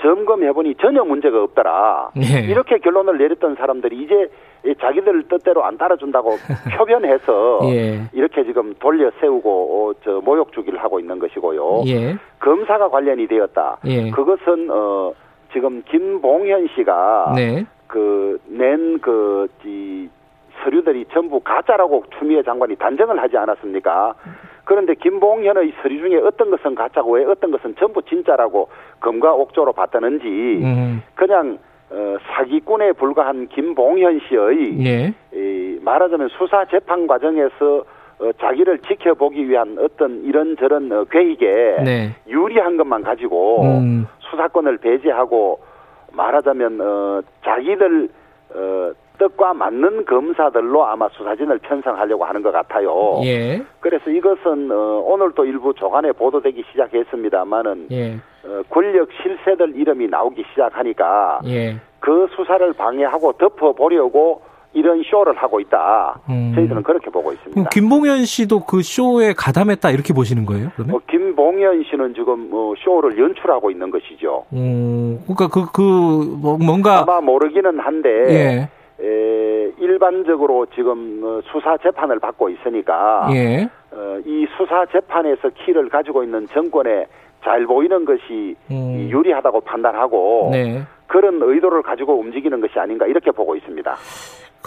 점검해보니 0.02 0.74
전혀 0.76 1.04
문제가 1.04 1.42
없더라. 1.42 2.10
예. 2.16 2.46
이렇게 2.46 2.78
결론을 2.78 3.18
내렸던 3.18 3.56
사람들이 3.56 4.02
이제 4.02 4.28
자기들 4.80 5.28
뜻대로 5.28 5.64
안 5.64 5.78
따라준다고 5.78 6.30
표변해서 6.76 7.60
예. 7.64 8.02
이렇게 8.12 8.44
지금 8.44 8.74
돌려 8.78 9.10
세우고 9.20 9.50
어, 9.50 9.94
저 10.04 10.20
모욕 10.22 10.52
주기를 10.52 10.82
하고 10.82 11.00
있는 11.00 11.18
것이고요. 11.18 11.82
예. 11.86 12.16
검사가 12.40 12.90
관련이 12.90 13.26
되었다. 13.26 13.78
예. 13.86 14.10
그것은 14.10 14.68
어 14.70 15.12
지금 15.52 15.82
김봉현 15.84 16.68
씨가 16.76 17.32
네. 17.36 17.64
그낸 17.86 18.98
그 19.00 19.48
서류들이 20.66 21.06
전부 21.12 21.38
가짜라고 21.38 22.02
추미애 22.18 22.42
장관이 22.42 22.74
단정을 22.76 23.22
하지 23.22 23.36
않았습니까? 23.36 24.14
그런데 24.64 24.94
김봉현의 24.94 25.74
서류 25.80 26.00
중에 26.00 26.16
어떤 26.18 26.50
것은 26.50 26.74
가짜고 26.74 27.12
왜 27.12 27.24
어떤 27.24 27.52
것은 27.52 27.76
전부 27.78 28.02
진짜라고 28.02 28.68
검과 28.98 29.32
옥조로 29.32 29.72
봤다는지 29.72 30.26
음. 30.26 31.02
그냥 31.14 31.58
어, 31.88 32.16
사기꾼에 32.26 32.92
불과한 32.92 33.46
김봉현 33.46 34.20
씨의 34.28 34.84
예. 34.84 35.14
이, 35.32 35.78
말하자면 35.82 36.30
수사 36.30 36.64
재판 36.64 37.06
과정에서 37.06 37.84
어, 38.18 38.32
자기를 38.40 38.80
지켜보기 38.80 39.48
위한 39.48 39.76
어떤 39.78 40.24
이런저런 40.24 40.90
어, 40.90 41.04
계획에 41.04 41.76
네. 41.84 42.16
유리한 42.26 42.76
것만 42.76 43.04
가지고 43.04 43.62
음. 43.62 44.06
수사권을 44.18 44.78
배제하고 44.78 45.60
말하자면 46.12 46.80
어, 46.80 47.20
자기들 47.44 48.08
어, 48.52 48.92
뜻과 49.18 49.54
맞는 49.54 50.04
검사들로 50.04 50.84
아마 50.86 51.08
수사진을 51.10 51.58
편성하려고 51.58 52.24
하는 52.24 52.42
것 52.42 52.52
같아요. 52.52 53.20
예. 53.24 53.62
그래서 53.80 54.10
이것은 54.10 54.70
어, 54.70 55.02
오늘 55.04 55.32
또 55.34 55.44
일부 55.44 55.72
조간에 55.74 56.12
보도되기 56.12 56.64
시작했습니다만은 56.72 57.88
예. 57.92 58.14
어, 58.44 58.62
권력 58.70 59.08
실세들 59.22 59.76
이름이 59.76 60.08
나오기 60.08 60.44
시작하니까 60.50 61.40
예. 61.46 61.76
그 62.00 62.28
수사를 62.36 62.72
방해하고 62.74 63.32
덮어보려고 63.32 64.42
이런 64.72 65.02
쇼를 65.04 65.34
하고 65.38 65.58
있다. 65.58 66.20
음. 66.28 66.52
저희들은 66.54 66.82
그렇게 66.82 67.08
보고 67.08 67.32
있습니다. 67.32 67.70
김봉현 67.70 68.26
씨도 68.26 68.60
그 68.66 68.82
쇼에 68.82 69.32
가담했다 69.32 69.90
이렇게 69.90 70.12
보시는 70.12 70.44
거예요? 70.44 70.68
그러면? 70.76 70.96
어, 70.96 71.00
김봉현 71.10 71.84
씨는 71.84 72.14
지금 72.14 72.50
뭐 72.50 72.74
쇼를 72.84 73.18
연출하고 73.18 73.70
있는 73.70 73.90
것이죠. 73.90 74.44
음, 74.52 75.18
그러니까 75.22 75.48
그, 75.48 75.72
그, 75.72 75.80
뭐 75.80 76.58
뭔가. 76.58 77.00
아마 77.00 77.22
모르기는 77.22 77.78
한데. 77.80 78.08
예. 78.28 78.68
에, 79.00 79.72
일반적으로 79.78 80.66
지금 80.74 81.20
어, 81.22 81.40
수사 81.52 81.76
재판을 81.78 82.18
받고 82.18 82.48
있으니까 82.48 83.28
예. 83.32 83.68
어, 83.92 84.18
이 84.24 84.46
수사 84.56 84.86
재판에서 84.86 85.50
키를 85.50 85.88
가지고 85.88 86.24
있는 86.24 86.46
정권에 86.48 87.06
잘 87.42 87.64
보이는 87.66 88.04
것이 88.04 88.56
음. 88.70 89.08
유리하다고 89.10 89.60
판단하고 89.60 90.48
네. 90.52 90.82
그런 91.06 91.40
의도를 91.40 91.82
가지고 91.82 92.18
움직이는 92.18 92.60
것이 92.60 92.78
아닌가 92.78 93.06
이렇게 93.06 93.30
보고 93.30 93.54
있습니다. 93.54 93.96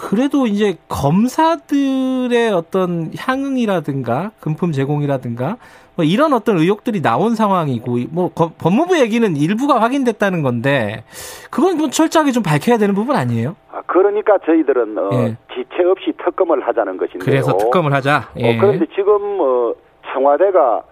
그래도 0.00 0.46
이제 0.46 0.78
검사들의 0.88 2.50
어떤 2.52 3.10
향응이라든가 3.18 4.30
금품 4.40 4.72
제공이라든가 4.72 5.58
뭐 5.94 6.04
이런 6.06 6.32
어떤 6.32 6.56
의혹들이 6.56 7.02
나온 7.02 7.34
상황이고 7.34 7.98
뭐 8.10 8.30
법무부 8.34 8.98
얘기는 8.98 9.36
일부가 9.36 9.78
확인됐다는 9.82 10.40
건데 10.40 11.04
그건 11.50 11.76
좀 11.76 11.90
철저하게 11.90 12.32
좀 12.32 12.42
밝혀야 12.42 12.78
되는 12.78 12.94
부분 12.94 13.14
아니에요? 13.14 13.56
아, 13.70 13.82
그러니까 13.86 14.38
저희들은 14.46 14.96
어, 14.96 15.10
예. 15.12 15.36
지체 15.52 15.84
없이 15.84 16.12
특검을 16.24 16.66
하자는 16.66 16.96
것인데요. 16.96 17.24
그래서 17.24 17.54
특검을 17.58 17.92
하자. 17.92 18.30
예. 18.38 18.56
어, 18.56 18.58
그런데 18.58 18.86
지금 18.94 19.38
어, 19.40 19.74
청와대가 20.14 20.76
어, 20.76 20.89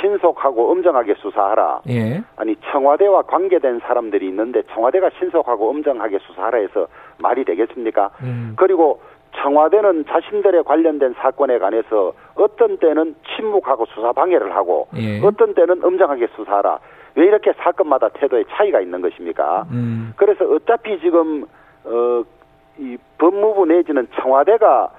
신속하고 0.00 0.70
엄정하게 0.70 1.14
수사하라. 1.14 1.82
예. 1.88 2.22
아니 2.36 2.56
청와대와 2.70 3.22
관계된 3.22 3.80
사람들이 3.80 4.26
있는데 4.28 4.62
청와대가 4.74 5.10
신속하고 5.18 5.70
엄정하게 5.70 6.18
수사하라 6.18 6.58
해서 6.58 6.88
말이 7.18 7.44
되겠습니까? 7.44 8.10
음. 8.22 8.54
그리고 8.56 9.00
청와대는 9.36 10.06
자신들의 10.06 10.64
관련된 10.64 11.14
사건에 11.18 11.58
관해서 11.58 12.12
어떤 12.34 12.78
때는 12.78 13.14
침묵하고 13.36 13.86
수사 13.86 14.12
방해를 14.12 14.54
하고 14.54 14.88
예. 14.96 15.20
어떤 15.24 15.54
때는 15.54 15.84
엄정하게 15.84 16.28
수사하라. 16.34 16.78
왜 17.14 17.26
이렇게 17.26 17.52
사건마다 17.58 18.08
태도에 18.08 18.44
차이가 18.50 18.80
있는 18.80 19.00
것입니까? 19.00 19.66
음. 19.70 20.12
그래서 20.16 20.44
어차피 20.44 21.00
지금 21.00 21.44
어, 21.84 22.22
이 22.78 22.96
법무부 23.18 23.66
내지는 23.66 24.06
청와대가 24.20 24.90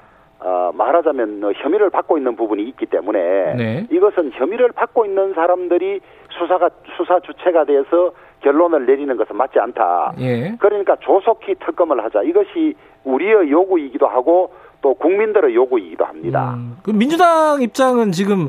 어, 0.42 0.72
말하자면 0.74 1.44
어, 1.44 1.52
혐의를 1.52 1.90
받고 1.90 2.18
있는 2.18 2.36
부분이 2.36 2.64
있기 2.70 2.86
때문에 2.86 3.56
네. 3.56 3.88
이것은 3.92 4.32
혐의를 4.34 4.72
받고 4.72 5.06
있는 5.06 5.34
사람들이 5.34 6.00
수사가 6.30 6.70
수사 6.96 7.20
주체가 7.20 7.66
돼서 7.66 8.14
결론을 8.42 8.86
내리는 8.86 9.16
것은 9.18 9.36
맞지 9.36 9.60
않다. 9.60 10.14
예. 10.20 10.56
그러니까 10.60 10.96
조속히 11.02 11.56
특검을 11.56 12.02
하자. 12.06 12.24
이것이 12.24 12.74
우리의 13.04 13.52
요구이기도 13.52 14.08
하고 14.08 14.54
또 14.82 14.94
국민들의 14.94 15.54
요구이기도 15.54 16.06
합니다. 16.06 16.54
음, 16.56 16.78
그 16.84 16.92
민주당 16.92 17.62
입장은 17.62 18.14
지금 18.14 18.48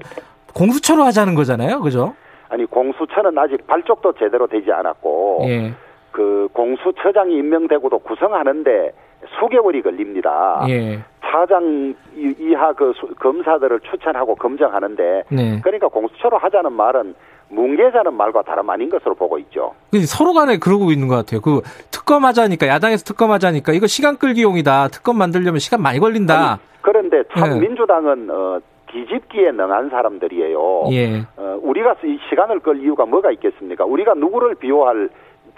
공수처로 0.55 1.03
하자는 1.03 1.35
거잖아요, 1.35 1.81
그죠? 1.81 2.15
아니 2.49 2.67
공수처는 2.67 3.37
아직 3.37 3.67
발족도 3.67 4.13
제대로 4.13 4.47
되지 4.47 4.71
않았고 4.71 5.41
예. 5.49 5.73
그 6.13 6.49
공수처장이 6.53 7.35
임명되고도 7.37 7.99
구성하는데 8.01 8.93
수개월이 9.39 9.83
걸립니다. 9.83 10.65
예. 10.69 11.01
차장 11.23 11.95
이하 12.17 12.73
그 12.73 12.93
검사들을 13.19 13.81
추천하고 13.81 14.35
검증하는데 14.35 15.25
네. 15.31 15.61
그러니까 15.63 15.89
공수처로 15.89 16.39
하자는 16.39 16.73
말은 16.73 17.15
뭉개자는 17.51 18.15
말과 18.15 18.43
다름 18.43 18.71
아닌 18.71 18.89
것으로 18.89 19.15
보고 19.15 19.39
있죠. 19.39 19.75
서로 20.07 20.33
간에 20.33 20.59
그러고 20.59 20.91
있는 20.91 21.09
것 21.09 21.17
같아요. 21.17 21.41
그 21.41 21.63
특검하자니까 21.91 22.67
야당에서 22.67 23.05
특검하자니까 23.05 23.73
이거 23.73 23.87
시간 23.87 24.17
끌기용이다. 24.17 24.89
특검 24.89 25.19
만들려면 25.19 25.59
시간 25.59 25.83
많이 25.83 25.99
걸린다. 25.99 26.53
아니, 26.53 26.61
그런데 26.81 27.23
참 27.37 27.51
네. 27.51 27.61
민주당은 27.61 28.29
어, 28.31 28.61
뒤집기에 28.91 29.53
능한 29.53 29.91
사람들이에요. 29.91 30.85
예. 30.93 31.21
어, 31.37 31.59
우리가 31.63 31.97
이 32.05 32.19
시간을 32.29 32.61
끌 32.61 32.81
이유가 32.81 33.07
뭐가 33.07 33.31
있겠습니까? 33.33 33.85
우리가 33.85 34.15
누구를 34.15 34.55
비호할 34.57 35.11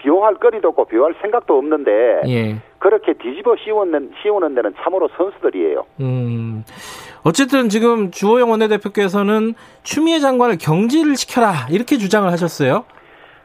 비호할 0.03 0.35
거리도 0.35 0.69
없고 0.69 0.85
비호할 0.85 1.15
생각도 1.21 1.57
없는데 1.57 2.21
예. 2.27 2.57
그렇게 2.77 3.13
뒤집어 3.13 3.55
씌우는, 3.55 4.11
씌우는 4.21 4.53
데는 4.53 4.73
참으로 4.83 5.07
선수들이에요. 5.15 5.85
음. 6.01 6.63
어쨌든 7.23 7.69
지금 7.69 8.11
주호영 8.11 8.51
원내대표께서는 8.51 9.53
추미애 9.83 10.19
장관을 10.19 10.57
경질을 10.59 11.15
시켜라 11.15 11.67
이렇게 11.71 11.97
주장을 11.97 12.29
하셨어요. 12.29 12.83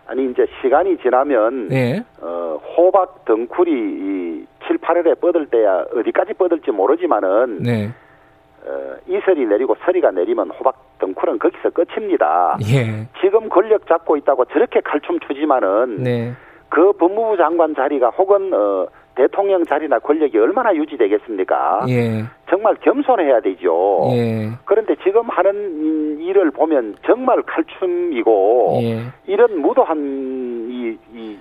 아니 0.07 0.29
이제 0.31 0.47
시간이 0.61 0.99
지나면 0.99 1.69
예. 1.71 2.05
어, 2.21 2.61
호박 2.77 3.25
덩쿨이 3.25 3.71
이 3.71 4.47
7, 4.67 4.79
8월에 4.79 5.21
뻗을 5.21 5.47
때야 5.47 5.85
어디까지 5.95 6.35
뻗을지 6.35 6.73
모르지만은 6.73 7.63
네. 7.63 7.91
어, 8.67 8.97
이슬이 9.07 9.47
내리고 9.47 9.77
서리가 9.85 10.11
내리면 10.11 10.51
호박 10.51 10.99
덩쿨은 10.99 11.39
거기서 11.39 11.71
끝입니다. 11.71 12.59
예. 12.69 13.07
지금 13.21 13.49
권력 13.49 13.87
잡고 13.87 14.17
있다고 14.17 14.47
저렇게 14.47 14.81
칼춤 14.81 15.21
추지만은 15.21 16.03
네. 16.03 16.35
그 16.69 16.93
법무부 16.93 17.37
장관 17.37 17.75
자리가 17.75 18.11
혹은 18.11 18.53
어, 18.53 18.87
대통령 19.15 19.65
자리나 19.65 19.99
권력이 19.99 20.39
얼마나 20.39 20.75
유지되겠습니까? 20.75 21.87
예. 21.89 22.25
정말 22.49 22.77
겸손해야 22.77 23.41
되죠. 23.41 24.09
예. 24.13 24.51
그런데 24.65 24.95
지금 25.03 25.29
하는 25.29 26.21
일을 26.21 26.51
보면 26.53 26.97
정말 27.05 27.43
칼춤이고 27.43 28.79
예. 28.83 29.03
이런 29.27 29.61
무도한 29.61 30.69
이, 30.71 30.97
이 31.15 31.39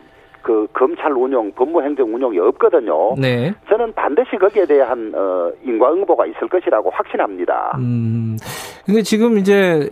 그 0.47 0.65
검찰 0.71 1.11
운영, 1.11 1.51
법무행정 1.51 2.15
운영이 2.15 2.39
없거든요. 2.39 3.15
네. 3.19 3.53
저는 3.67 3.91
반드시 3.93 4.37
거기에 4.37 4.65
대한 4.65 5.11
어, 5.13 5.51
인과응보가 5.61 6.25
있을 6.27 6.47
것이라고 6.47 6.89
확신합니다. 6.89 7.73
음. 7.79 8.37
근데 8.85 9.01
지금 9.01 9.37
이제 9.37 9.89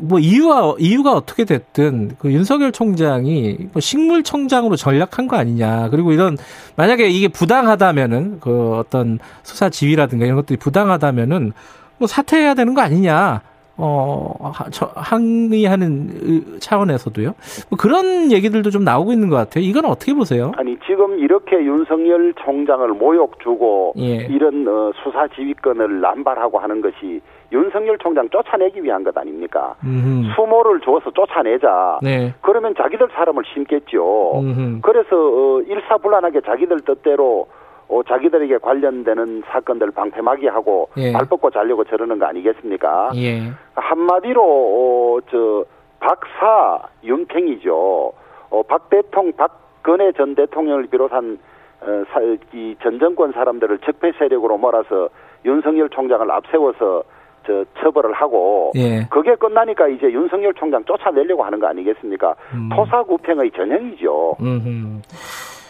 뭐 0.00 0.18
이유가 0.18 0.74
이유가 0.78 1.12
어떻게 1.12 1.44
됐든 1.44 2.12
그 2.18 2.32
윤석열 2.32 2.72
총장이 2.72 3.56
뭐 3.72 3.80
식물청장으로 3.80 4.76
전략한 4.76 5.28
거 5.28 5.36
아니냐 5.36 5.88
그리고 5.90 6.12
이런 6.12 6.36
만약에 6.76 7.08
이게 7.08 7.28
부당하다면은 7.28 8.40
그 8.40 8.76
어떤 8.76 9.18
수사 9.42 9.68
지휘라든가 9.68 10.24
이런 10.24 10.36
것들이 10.36 10.58
부당하다면은 10.58 11.52
뭐 11.98 12.06
사퇴해야 12.06 12.54
되는 12.54 12.74
거 12.74 12.80
아니냐 12.80 13.42
어, 13.80 14.52
항의하는 14.96 16.58
차원에서도요. 16.58 17.34
뭐 17.70 17.78
그런 17.78 18.32
얘기들도 18.32 18.70
좀 18.70 18.82
나오고 18.82 19.12
있는 19.12 19.28
것 19.28 19.36
같아요. 19.36 19.62
이건 19.62 19.84
어떻게 19.84 20.12
보세요? 20.14 20.50
아니, 20.56 20.76
지금 20.84 21.16
이렇게 21.20 21.56
윤석열 21.64 22.34
총장을 22.44 22.88
모욕 22.88 23.38
주고 23.40 23.94
예. 23.96 24.26
이런 24.30 24.66
어, 24.66 24.90
수사 25.02 25.28
지휘권을 25.28 26.00
남발하고 26.00 26.58
하는 26.58 26.80
것이 26.80 27.20
윤석열 27.50 27.96
총장 27.98 28.28
쫓아내기 28.28 28.82
위한 28.82 29.02
것 29.02 29.16
아닙니까? 29.16 29.74
음흠. 29.84 30.34
수모를 30.34 30.80
줘서 30.80 31.10
쫓아내자. 31.10 32.00
네. 32.02 32.34
그러면 32.42 32.74
자기들 32.74 33.08
사람을 33.12 33.42
심겠죠. 33.52 34.40
음흠. 34.40 34.80
그래서 34.82 35.16
어, 35.16 35.60
일사불란하게 35.62 36.42
자기들 36.42 36.80
뜻대로 36.80 37.46
어, 37.88 38.02
자기들에게 38.02 38.58
관련되는 38.58 39.44
사건들 39.46 39.92
방패막이 39.92 40.46
하고 40.48 40.90
예. 40.98 41.12
발 41.12 41.24
뻗고 41.26 41.50
자려고 41.50 41.84
저러는 41.84 42.18
거 42.18 42.26
아니겠습니까? 42.26 43.12
예. 43.16 43.50
한마디로 43.74 44.42
어, 44.42 45.18
저 45.30 45.64
박사 45.98 46.80
윤팽이죠. 47.02 48.12
어, 48.50 48.62
박 48.64 48.90
대통 48.90 49.32
박근혜 49.32 50.12
전 50.12 50.34
대통령을 50.34 50.86
비롯한 50.88 51.38
어, 51.80 52.04
사, 52.10 52.20
이전 52.52 52.98
정권 52.98 53.32
사람들을 53.32 53.78
적폐 53.78 54.12
세력으로 54.18 54.58
몰아서 54.58 55.08
윤석열 55.46 55.88
총장을 55.88 56.30
앞세워서 56.30 57.04
저 57.48 57.64
처벌을 57.80 58.12
하고 58.12 58.72
예. 58.76 59.06
그게 59.10 59.34
끝나니까 59.34 59.88
이제 59.88 60.06
윤석열 60.12 60.52
총장 60.54 60.84
쫓아내려고 60.84 61.42
하는 61.42 61.58
거 61.58 61.66
아니겠습니까? 61.66 62.34
음. 62.52 62.68
토사구팽의 62.68 63.50
전형이죠. 63.56 64.36
음흠. 64.38 65.00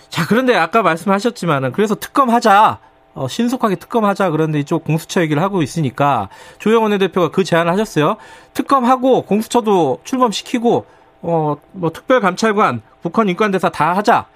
자, 0.08 0.26
그런데 0.28 0.56
아까 0.56 0.82
말씀하셨지만은 0.82 1.72
그래서 1.72 1.94
특검하자. 1.94 2.80
어, 3.14 3.26
신속하게 3.26 3.76
특검하자 3.76 4.30
그런데 4.30 4.60
이쪽 4.60 4.84
공수처 4.84 5.20
얘기를 5.22 5.42
하고 5.42 5.60
있으니까 5.62 6.28
조영원 6.58 6.96
대표가 6.98 7.30
그 7.30 7.42
제안을 7.42 7.72
하셨어요. 7.72 8.16
특검하고 8.54 9.22
공수처도 9.22 9.98
출범시키고 10.04 10.84
어, 11.22 11.56
뭐 11.72 11.90
특별감찰관, 11.90 12.82
북한 13.02 13.28
인권대사 13.28 13.70
다 13.70 13.96
하자. 13.96 14.26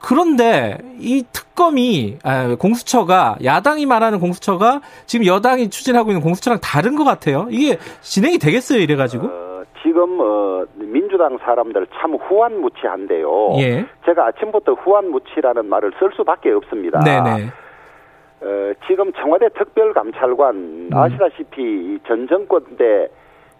그런데 0.00 0.78
이 0.98 1.24
특검이 1.32 2.18
아, 2.24 2.56
공수처가 2.56 3.36
야당이 3.44 3.86
말하는 3.86 4.18
공수처가 4.18 4.80
지금 5.06 5.26
여당이 5.26 5.70
추진하고 5.70 6.10
있는 6.10 6.22
공수처랑 6.22 6.60
다른 6.62 6.96
것 6.96 7.04
같아요. 7.04 7.46
이게 7.50 7.78
진행이 8.00 8.38
되겠어요, 8.38 8.80
이래 8.80 8.96
가지고? 8.96 9.26
어... 9.26 9.50
지금 9.82 10.20
어, 10.20 10.64
민주당 10.74 11.38
사람들 11.38 11.86
참 12.00 12.14
후한무치한데요. 12.14 13.54
예. 13.60 13.86
제가 14.04 14.26
아침부터 14.26 14.74
후한무치라는 14.74 15.66
말을 15.66 15.92
쓸 15.98 16.10
수밖에 16.16 16.50
없습니다. 16.52 17.00
네네. 17.00 17.46
어, 18.42 18.72
지금 18.86 19.12
청와대 19.14 19.48
특별감찰관 19.50 20.54
음. 20.54 20.90
아시다시피 20.92 21.98
전 22.06 22.28
정권 22.28 22.62
때 22.76 23.08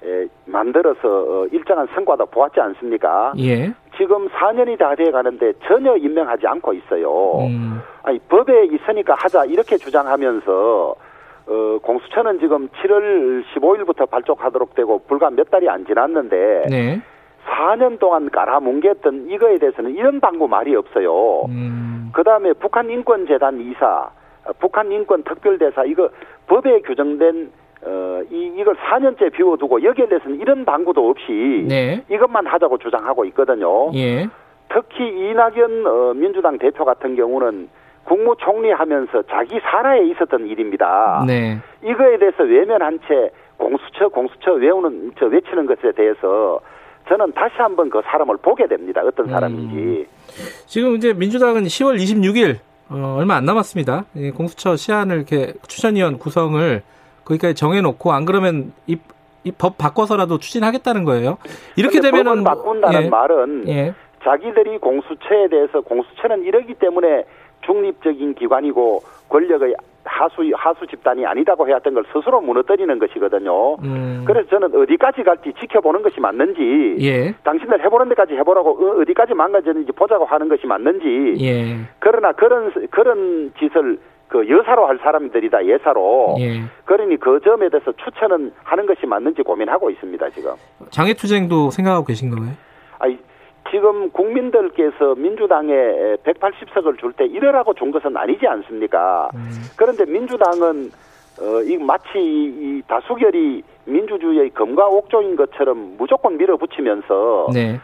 에, 0.02 0.26
만들어서 0.46 1.08
어, 1.08 1.46
일정한 1.52 1.86
성과도 1.94 2.26
보았지 2.26 2.60
않습니까? 2.60 3.32
예. 3.38 3.72
지금 4.00 4.28
4년이 4.28 4.78
다 4.78 4.94
돼 4.94 5.10
가는데 5.10 5.52
전혀 5.66 5.94
임명하지 5.94 6.46
않고 6.46 6.72
있어요. 6.72 7.38
음. 7.40 7.82
아니 8.02 8.18
법에 8.18 8.64
있으니까 8.64 9.14
하자 9.18 9.44
이렇게 9.44 9.76
주장하면서 9.76 10.94
어, 11.46 11.78
공수처는 11.82 12.40
지금 12.40 12.68
7월 12.68 13.44
15일부터 13.54 14.08
발족하도록 14.08 14.74
되고 14.74 15.00
불과 15.06 15.28
몇 15.30 15.50
달이 15.50 15.68
안 15.68 15.84
지났는데 15.84 16.64
네. 16.70 17.02
4년 17.46 17.98
동안 17.98 18.30
깔아뭉갰던 18.30 19.30
이거에 19.30 19.58
대해서는 19.58 19.94
이런 19.94 20.18
방구 20.20 20.48
말이 20.48 20.74
없어요. 20.74 21.44
음. 21.48 22.10
그 22.14 22.22
다음에 22.22 22.54
북한 22.54 22.88
인권재단 22.88 23.60
이사, 23.60 24.10
북한 24.60 24.90
인권 24.92 25.22
특별대사 25.24 25.84
이거 25.84 26.08
법에 26.46 26.80
규정된 26.80 27.52
어, 27.82 28.20
이, 28.30 28.52
이걸 28.58 28.74
4년째 28.76 29.32
비워두고 29.32 29.82
여기에 29.82 30.08
대해서는 30.08 30.40
이런 30.40 30.64
방구도 30.64 31.08
없이 31.08 31.64
네. 31.66 32.04
이것만 32.10 32.46
하자고 32.46 32.78
주장하고 32.78 33.24
있거든요. 33.26 33.90
예. 33.94 34.28
특히 34.68 35.08
이낙연 35.08 35.86
어, 35.86 36.14
민주당 36.14 36.58
대표 36.58 36.84
같은 36.84 37.16
경우는 37.16 37.68
국무총리 38.04 38.70
하면서 38.70 39.22
자기 39.22 39.58
사라에 39.60 40.06
있었던 40.08 40.46
일입니다. 40.46 41.24
네. 41.26 41.58
이거에 41.82 42.18
대해서 42.18 42.42
외면한 42.42 42.98
채 43.06 43.30
공수처 43.56 44.08
공수처 44.08 44.52
외우는 44.52 45.12
저 45.18 45.26
외치는 45.26 45.66
것에 45.66 45.92
대해서 45.92 46.60
저는 47.08 47.32
다시 47.32 47.54
한번 47.56 47.90
그 47.90 48.00
사람을 48.04 48.36
보게 48.38 48.66
됩니다. 48.66 49.02
어떤 49.04 49.26
음. 49.26 49.30
사람인지. 49.30 49.76
음. 49.76 50.06
지금 50.66 50.94
이제 50.96 51.12
민주당은 51.12 51.64
10월 51.64 51.96
26일 51.96 52.58
어, 52.90 53.16
얼마 53.18 53.36
안 53.36 53.44
남았습니다. 53.44 54.04
공수처 54.36 54.76
시안을 54.76 55.16
이렇게 55.16 55.52
추천위원 55.66 56.18
구성을 56.18 56.82
거기까지 57.24 57.54
정해놓고 57.54 58.12
안 58.12 58.24
그러면 58.24 58.72
이, 58.86 58.96
이 59.44 59.52
법 59.56 59.78
바꿔서라도 59.78 60.38
추진하겠다는 60.38 61.04
거예요. 61.04 61.38
이렇게 61.76 62.00
되면은 62.00 62.44
바꾼다는 62.44 63.02
예. 63.04 63.08
말은 63.08 63.68
예. 63.68 63.94
자기들이 64.22 64.78
공수처에 64.78 65.48
대해서 65.48 65.80
공수처는 65.80 66.44
이러기 66.44 66.74
때문에 66.74 67.24
중립적인 67.64 68.34
기관이고 68.34 69.02
권력의 69.30 69.74
하수 70.04 70.42
하수 70.54 70.86
집단이 70.86 71.24
아니다고 71.26 71.68
해왔던 71.68 71.94
걸 71.94 72.04
스스로 72.12 72.40
무너뜨리는 72.40 72.98
것이거든요. 72.98 73.76
음. 73.76 74.24
그래서 74.26 74.48
저는 74.48 74.74
어디까지 74.74 75.22
갈지 75.22 75.52
지켜보는 75.60 76.02
것이 76.02 76.20
맞는지, 76.20 76.96
예. 77.00 77.34
당신들 77.44 77.84
해보는 77.84 78.08
데까지 78.10 78.34
해보라고 78.34 78.70
어, 78.70 79.00
어디까지 79.02 79.34
망가졌는지 79.34 79.92
보자고 79.92 80.24
하는 80.24 80.48
것이 80.48 80.66
맞는지. 80.66 81.36
예. 81.44 81.76
그러나 81.98 82.32
그런 82.32 82.72
그런 82.90 83.52
짓을 83.58 83.98
그 84.30 84.48
여사로 84.48 84.86
할 84.86 84.98
사람들이다 85.02 85.66
예사로. 85.66 86.36
예. 86.38 86.62
그러니 86.84 87.16
그 87.18 87.40
점에 87.44 87.68
대해서 87.68 87.92
추천은 87.92 88.52
하는 88.62 88.86
것이 88.86 89.04
맞는지 89.04 89.42
고민하고 89.42 89.90
있습니다 89.90 90.30
지금. 90.30 90.52
장애투쟁도 90.90 91.70
생각하고 91.72 92.04
계신 92.06 92.30
거예요? 92.30 92.52
아니 93.00 93.18
지금 93.70 94.08
국민들께서 94.10 95.16
민주당에 95.16 95.72
180석을 96.24 96.98
줄 97.00 97.12
때 97.12 97.26
이러라고 97.26 97.74
준 97.74 97.90
것은 97.90 98.16
아니지 98.16 98.46
않습니까? 98.46 99.30
음. 99.34 99.50
그런데 99.76 100.04
민주당은 100.06 100.90
어, 101.40 101.62
이 101.62 101.76
마치 101.78 102.18
이 102.18 102.82
다수결이 102.86 103.62
민주주의의 103.86 104.50
검과 104.50 104.86
옥조인 104.86 105.34
것처럼 105.36 105.96
무조건 105.98 106.36
밀어붙이면서 106.36 107.48
네. 107.52 107.80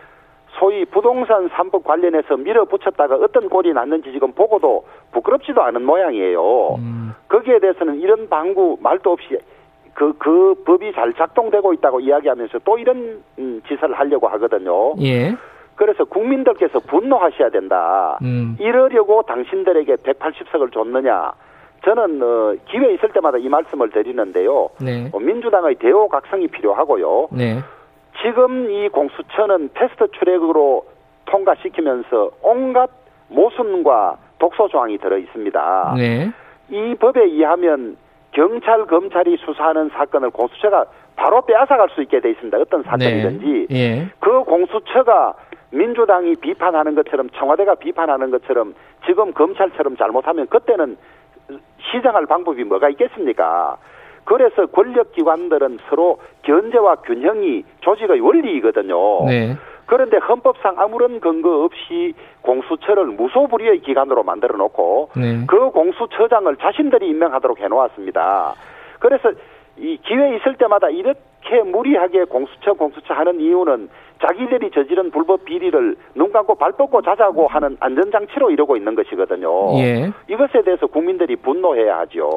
소위 0.59 0.85
부동산 0.85 1.49
삼법 1.49 1.85
관련해서 1.85 2.37
밀어붙였다가 2.37 3.17
어떤 3.17 3.49
꼴이 3.49 3.73
났는지 3.73 4.13
지금 4.13 4.33
보고도 4.33 4.85
부끄럽지도 5.13 5.63
않은 5.63 5.85
모양이에요. 5.85 6.77
음. 6.79 7.15
거기에 7.29 7.59
대해서는 7.59 8.01
이런 8.01 8.29
방구 8.29 8.79
말도 8.81 9.13
없이 9.13 9.39
그, 9.95 10.13
그 10.19 10.55
법이 10.67 10.93
잘 10.93 11.13
작동되고 11.15 11.73
있다고 11.75 12.01
이야기하면서 12.01 12.59
또 12.65 12.79
이런 12.79 13.23
음, 13.39 13.63
짓을 13.67 13.93
하려고 13.95 14.29
하거든요. 14.29 14.95
예. 15.01 15.35
그래서 15.75 16.05
국민들께서 16.05 16.81
분노하셔야 16.81 17.51
된다. 17.51 18.19
음. 18.23 18.57
이러려고 18.59 19.23
당신들에게 19.23 19.97
180석을 19.97 20.73
줬느냐. 20.73 21.33
저는 21.85 22.23
어, 22.23 22.55
기회 22.67 22.95
있을 22.95 23.11
때마다 23.11 23.39
이 23.39 23.49
말씀을 23.49 23.91
드리는데요. 23.91 24.71
네. 24.81 25.11
어, 25.13 25.19
민주당의 25.19 25.77
대오각성이 25.77 26.49
필요하고요. 26.49 27.29
네. 27.33 27.61
지금 28.23 28.71
이 28.71 28.89
공수처는 28.89 29.71
패스트 29.75 30.09
트랙으로 30.19 30.87
통과시키면서 31.27 32.31
온갖 32.43 32.91
모순과 33.29 34.19
독소 34.39 34.69
조항이 34.69 34.99
들어 34.99 35.19
있습니다. 35.19 35.95
네. 35.97 36.31
이 36.71 36.95
법에 36.99 37.23
의하면 37.23 37.97
경찰 38.33 38.87
검찰이 38.87 39.37
수사하는 39.39 39.91
사건을 39.91 40.31
공수처가 40.31 40.87
바로 41.17 41.43
빼앗아갈 41.43 41.89
수 41.91 42.03
있게 42.03 42.21
돼 42.21 42.31
있습니다. 42.31 42.59
어떤 42.59 42.83
사건이든지 42.83 43.67
네. 43.71 43.77
예. 43.77 44.09
그 44.21 44.43
공수처가 44.45 45.35
민주당이 45.71 46.37
비판하는 46.37 46.95
것처럼 46.95 47.29
청와대가 47.31 47.75
비판하는 47.75 48.31
것처럼 48.31 48.75
지금 49.07 49.33
검찰처럼 49.33 49.97
잘못하면 49.97 50.47
그때는 50.49 50.97
시정할 51.91 52.27
방법이 52.27 52.65
뭐가 52.65 52.89
있겠습니까? 52.91 53.77
그래서 54.27 54.67
권력기관들은 54.67 55.79
서로 55.89 56.19
견제와 56.43 56.97
균형이 56.97 57.65
조직의 57.81 58.21
원리이거든요. 58.21 59.25
네. 59.25 59.57
그런데 59.87 60.17
헌법상 60.17 60.75
아무런 60.79 61.21
근거 61.21 61.65
없이 61.65 62.13
공수처를 62.43 63.07
무소불위의 63.07 63.81
기관으로 63.81 64.25
만들어 64.25 64.57
놓고 64.57 65.11
네. 65.17 65.47
그 65.47 65.71
공수처장을 65.71 66.57
자신들이 66.57 67.09
임명하도록 67.09 67.61
해 67.61 67.69
놓았습니다. 67.69 68.55
그래서 68.99 69.31
이 69.79 69.97
기회 70.03 70.37
있을 70.37 70.57
때마다 70.57 70.89
이렇게 70.89 71.63
무리하게 71.65 72.25
공수처 72.25 72.73
공수처 72.73 73.15
하는 73.15 73.41
이유는 73.41 73.89
자기들이 74.21 74.71
저지른 74.75 75.11
불법 75.11 75.45
비리를 75.45 75.97
눈 76.15 76.33
감고 76.33 76.55
발 76.55 76.73
뻗고 76.73 77.03
자자고 77.03 77.47
하는 77.49 77.77
안전장치로 77.81 78.51
이러고 78.51 78.77
있는 78.77 78.95
것이거든요. 78.95 79.79
예. 79.79 80.11
이것에 80.29 80.63
대해서 80.65 80.87
국민들이 80.87 81.37
분노해야 81.37 81.99
하죠. 82.01 82.31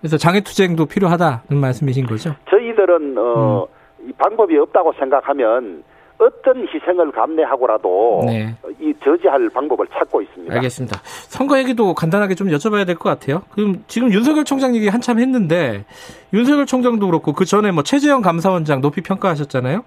그래서 0.00 0.16
장애투쟁도 0.16 0.86
필요하다는 0.86 1.56
말씀이신 1.60 2.06
거죠? 2.06 2.34
저희들은 2.50 3.16
어, 3.18 3.66
음. 4.00 4.12
방법이 4.18 4.56
없다고 4.58 4.92
생각하면 4.98 5.82
어떤 6.18 6.68
희생을 6.68 7.10
감내하고라도 7.10 8.22
네. 8.26 8.54
이 8.80 8.94
저지할 9.02 9.48
방법을 9.50 9.86
찾고 9.88 10.22
있습니다. 10.22 10.54
알겠습니다. 10.54 11.00
선거 11.02 11.58
얘기도 11.58 11.92
간단하게 11.94 12.36
좀 12.36 12.48
여쭤봐야 12.48 12.86
될 12.86 12.94
것 12.94 13.08
같아요. 13.10 13.42
그럼 13.50 13.82
지금 13.88 14.12
윤석열 14.12 14.44
총장 14.44 14.76
얘기 14.76 14.86
한참 14.88 15.18
했는데 15.18 15.84
윤석열 16.32 16.66
총장도 16.66 17.06
그렇고 17.06 17.32
그 17.32 17.44
전에 17.44 17.72
뭐 17.72 17.82
최재형 17.82 18.22
감사원장 18.22 18.80
높이 18.80 19.00
평가하셨잖아요. 19.00 19.82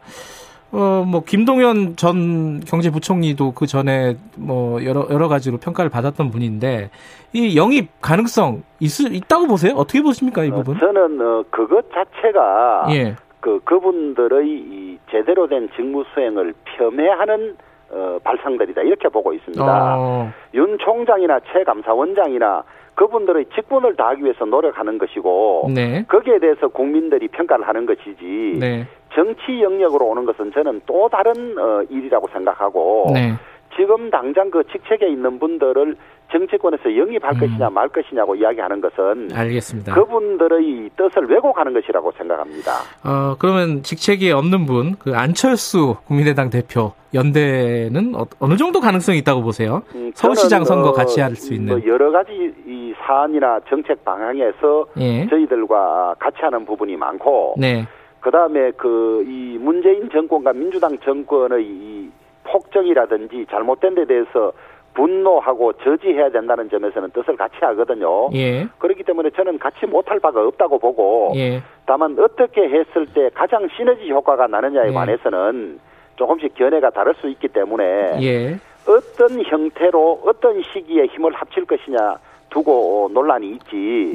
어, 0.71 1.05
뭐, 1.07 1.23
김동연 1.25 1.95
전 1.95 2.59
경제부총리도 2.61 3.53
그 3.53 3.67
전에 3.67 4.15
뭐, 4.37 4.83
여러, 4.83 5.07
여러 5.09 5.27
가지로 5.27 5.57
평가를 5.57 5.89
받았던 5.89 6.29
분인데, 6.29 6.89
이 7.33 7.57
영입 7.57 7.89
가능성 8.01 8.63
있, 8.79 8.99
있다고 8.99 9.47
보세요? 9.47 9.73
어떻게 9.75 10.01
보십니까, 10.01 10.43
이 10.43 10.49
어, 10.49 10.55
부분? 10.55 10.75
어, 10.75 10.79
저는, 10.79 11.21
어, 11.21 11.43
그것 11.49 11.85
자체가, 11.91 12.87
예. 12.91 13.15
그, 13.39 13.59
그분들의 13.63 14.45
이 14.47 14.97
제대로 15.09 15.47
된 15.47 15.69
직무 15.75 16.03
수행을 16.13 16.53
폄훼하는 16.65 17.55
어, 17.89 18.19
발상들이다. 18.23 18.81
이렇게 18.81 19.07
보고 19.07 19.33
있습니다. 19.33 19.95
어. 19.97 20.29
윤 20.53 20.77
총장이나 20.77 21.39
최 21.51 21.63
감사원장이나 21.63 22.63
그분들의 22.95 23.45
직분을 23.55 23.95
다하기 23.95 24.23
위해서 24.23 24.43
노력하는 24.43 24.97
것이고 24.97 25.69
네. 25.73 26.03
거기에 26.07 26.39
대해서 26.39 26.67
국민들이 26.67 27.27
평가를 27.27 27.67
하는 27.67 27.85
것이지 27.85 28.57
네. 28.59 28.87
정치 29.17 29.63
영역으로 29.63 30.05
오는 30.05 30.25
것은 30.25 30.51
저는 30.53 30.81
또 30.85 31.09
다른 31.09 31.57
어, 31.57 31.81
일이라고 31.89 32.27
생각하고 32.31 33.09
네. 33.15 33.33
지금 33.75 34.11
당장 34.11 34.51
그 34.51 34.63
직책에 34.71 35.07
있는 35.07 35.39
분들을 35.39 35.95
정치권에서 36.31 36.95
영입할 36.95 37.33
음. 37.33 37.39
것이냐 37.39 37.69
말 37.71 37.87
것이냐고 37.89 38.35
이야기하는 38.35 38.79
것은 38.81 39.29
알겠습니다. 39.33 39.93
그분들의 39.95 40.91
뜻을 40.95 41.25
왜곡하는 41.29 41.73
것이라고 41.73 42.11
생각합니다. 42.17 42.71
어, 43.03 43.35
그러면 43.39 43.81
직책이 43.81 44.31
없는 44.31 44.65
분, 44.67 44.95
그 44.99 45.13
안철수 45.15 45.95
국민의당 46.05 46.49
대표 46.51 46.91
연대는 47.13 48.13
어, 48.15 48.47
느 48.47 48.55
정도 48.57 48.79
가능성이 48.79 49.17
있다고 49.19 49.41
보세요? 49.41 49.81
음, 49.95 50.11
서울시장 50.13 50.63
선거 50.65 50.89
어, 50.89 50.91
같이 50.93 51.21
할 51.21 51.35
수 51.35 51.53
있는 51.55 51.79
뭐 51.79 51.87
여러 51.87 52.11
가지 52.11 52.33
이 52.67 52.93
사안이나 53.05 53.61
정책 53.69 54.03
방향에서 54.05 54.85
예. 54.99 55.27
저희들과 55.27 56.15
같이 56.19 56.37
하는 56.41 56.65
부분이 56.65 56.97
많고 56.97 57.55
네. 57.57 57.87
그다음에 58.27 58.71
그 58.71 59.23
이 59.27 59.57
문재인 59.57 60.09
정권과 60.09 60.53
민주당 60.53 60.97
정권의 60.99 61.63
이 61.63 62.09
폭정이라든지 62.43 63.45
잘못된 63.49 63.95
데 63.95 64.05
대해서 64.05 64.51
분노하고 64.93 65.73
저지해야 65.73 66.29
된다는 66.29 66.69
점에서는 66.69 67.11
뜻을 67.11 67.35
같이 67.37 67.55
하거든요. 67.61 68.29
예. 68.33 68.67
그렇기 68.79 69.03
때문에 69.03 69.29
저는 69.31 69.59
같이 69.59 69.85
못할 69.85 70.19
바가 70.19 70.41
없다고 70.41 70.79
보고 70.79 71.31
예. 71.35 71.61
다만 71.85 72.17
어떻게 72.19 72.63
했을 72.63 73.05
때 73.13 73.29
가장 73.33 73.67
시너지 73.75 74.09
효과가 74.09 74.47
나느냐에 74.47 74.89
예. 74.89 74.93
관해서는 74.93 75.79
조금씩 76.15 76.55
견해가 76.55 76.89
다를 76.89 77.13
수 77.15 77.29
있기 77.29 77.47
때문에 77.49 77.83
예. 78.21 78.57
어떤 78.87 79.43
형태로 79.43 80.21
어떤 80.25 80.61
시기에 80.73 81.05
힘을 81.05 81.33
합칠 81.33 81.65
것이냐 81.65 82.17
두고 82.49 83.09
논란이 83.13 83.51
있지. 83.51 84.11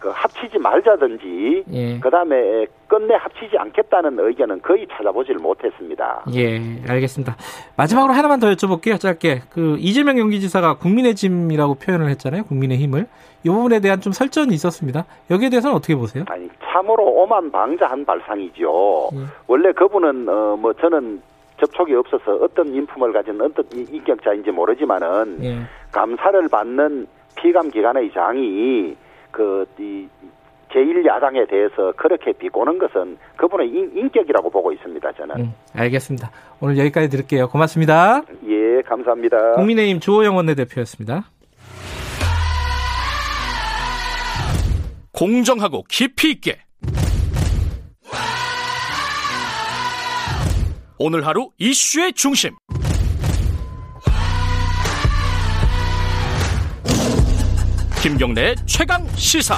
예. 0.00 0.02
그 0.02 0.08
합치지 0.08 0.58
말자든지 0.58 1.64
예. 1.72 2.00
그다음에 2.00 2.66
끝내 2.88 3.14
합치지 3.14 3.56
않겠다는 3.56 4.18
의견은 4.18 4.62
거의 4.62 4.86
찾아보지를 4.90 5.40
못했습니다. 5.40 6.24
예, 6.34 6.58
알겠습니다. 6.88 7.36
마지막으로 7.76 8.14
하나만 8.14 8.40
더 8.40 8.48
여쭤볼게요. 8.48 8.98
짧게 8.98 9.42
그 9.50 9.76
이재명 9.78 10.16
경기지사가 10.16 10.78
국민의 10.78 11.14
짐이라고 11.14 11.74
표현을 11.74 12.08
했잖아요. 12.10 12.44
국민의 12.44 12.78
힘을 12.78 13.06
이 13.44 13.48
부분에 13.48 13.80
대한 13.80 14.00
좀 14.00 14.12
설전이 14.12 14.54
있었습니다. 14.54 15.04
여기에 15.30 15.50
대해서는 15.50 15.76
어떻게 15.76 15.94
보세요? 15.94 16.24
아니 16.28 16.48
참으로 16.64 17.04
오만 17.04 17.50
방자한 17.50 18.04
발상이죠. 18.04 19.10
예. 19.12 19.18
원래 19.46 19.72
그분은 19.72 20.28
어, 20.28 20.56
뭐 20.56 20.72
저는 20.72 21.22
접촉이 21.60 21.94
없어서 21.94 22.36
어떤 22.36 22.68
인품을 22.68 23.12
가진 23.12 23.38
어떤 23.40 23.64
인격자인지 23.72 24.50
모르지만은 24.50 25.38
예. 25.44 25.58
감사를 25.92 26.48
받는 26.48 27.06
피감 27.36 27.70
기관의 27.70 28.10
장이 28.12 28.96
그이 29.30 30.08
제1야당에 30.72 31.48
대해서 31.48 31.92
그렇게 31.96 32.32
비꼬는 32.32 32.78
것은 32.78 33.18
그분의 33.36 33.68
인, 33.68 34.10
격이라고 34.10 34.50
보고 34.50 34.72
있습니다. 34.72 35.12
저는. 35.12 35.36
음, 35.36 35.54
알겠습니다. 35.74 36.30
오늘 36.60 36.78
여기까지 36.78 37.08
들을게요. 37.08 37.48
고맙습니다. 37.48 38.22
예, 38.46 38.82
감사합니다. 38.82 39.54
국민의힘 39.54 40.00
주호영 40.00 40.36
원내대표였습니다. 40.36 41.24
공정하고 45.12 45.84
깊이 45.88 46.30
있게 46.30 46.56
오늘 50.98 51.26
하루 51.26 51.50
이슈의 51.58 52.12
중심 52.12 52.52
김경래 58.20 58.54
최강 58.66 59.08
시사. 59.14 59.56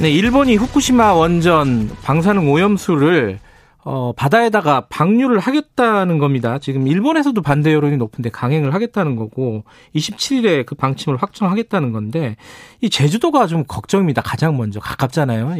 네, 0.00 0.10
일본이 0.10 0.56
후쿠시마 0.56 1.14
원전 1.14 1.88
방사능 2.02 2.50
오염수를 2.50 3.38
어, 3.84 4.12
바다에다가 4.16 4.88
방류를 4.88 5.38
하겠다는 5.38 6.18
겁니다. 6.18 6.58
지금 6.58 6.88
일본에서도 6.88 7.40
반대 7.40 7.72
여론이 7.72 7.98
높은데 7.98 8.30
강행을 8.30 8.74
하겠다는 8.74 9.14
거고 9.14 9.62
27일에 9.94 10.66
그 10.66 10.74
방침을 10.74 11.22
확정하겠다는 11.22 11.92
건데 11.92 12.34
이 12.80 12.90
제주도가 12.90 13.46
좀 13.46 13.62
걱정입니다. 13.62 14.22
가장 14.22 14.56
먼저 14.56 14.80
가깝잖아요. 14.80 15.54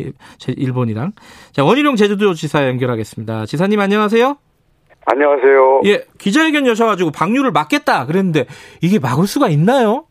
일본이랑. 0.57 1.12
자, 1.53 1.62
원희룡 1.62 1.94
제주도지사 1.94 2.66
연결하겠습니다. 2.66 3.47
지사님 3.47 3.78
안녕하세요. 3.78 4.38
안녕하세요. 5.07 5.82
예, 5.86 6.04
기자회견 6.18 6.66
여셔가지고 6.66 7.12
방류를 7.12 7.52
막겠다 7.52 8.07
그랬는데 8.07 8.46
이게 8.82 8.98
막을 8.98 9.26
수가 9.26 9.48
있나요? 9.48 10.04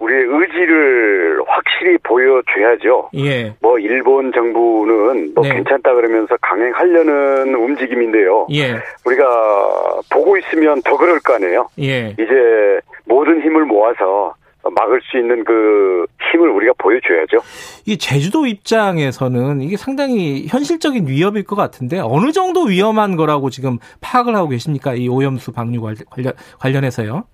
우리의 0.00 0.24
의지를 0.26 1.40
확실히 1.46 1.98
보여줘야죠. 1.98 3.10
예. 3.16 3.54
뭐 3.60 3.78
일본 3.78 4.32
정부는 4.32 5.34
뭐 5.34 5.44
네. 5.44 5.54
괜찮다 5.54 5.94
그러면서 5.94 6.36
강행하려는 6.40 7.54
움직임인데요. 7.54 8.46
예. 8.52 8.76
우리가 9.04 10.00
보고 10.12 10.36
있으면 10.36 10.82
더 10.82 10.96
그럴 10.96 11.18
거 11.20 11.34
아니에요. 11.34 11.68
예. 11.80 12.10
이제 12.12 12.80
모든 13.06 13.40
힘을 13.40 13.64
모아서 13.64 14.34
막을 14.64 15.00
수 15.02 15.16
있는 15.18 15.44
그 15.44 16.06
힘을 16.32 16.48
우리가 16.50 16.72
보여줘야죠. 16.78 17.38
이 17.86 17.96
제주도 17.96 18.46
입장에서는 18.46 19.60
이게 19.62 19.76
상당히 19.76 20.46
현실적인 20.48 21.06
위협일 21.06 21.44
것 21.44 21.56
같은데 21.56 22.00
어느 22.00 22.32
정도 22.32 22.64
위험한 22.64 23.16
거라고 23.16 23.50
지금 23.50 23.78
파악을 24.00 24.34
하고 24.34 24.48
계십니까? 24.48 24.94
이 24.94 25.08
오염수 25.08 25.52
방류 25.52 25.80
관련, 25.80 26.32
관련해서요? 26.60 27.24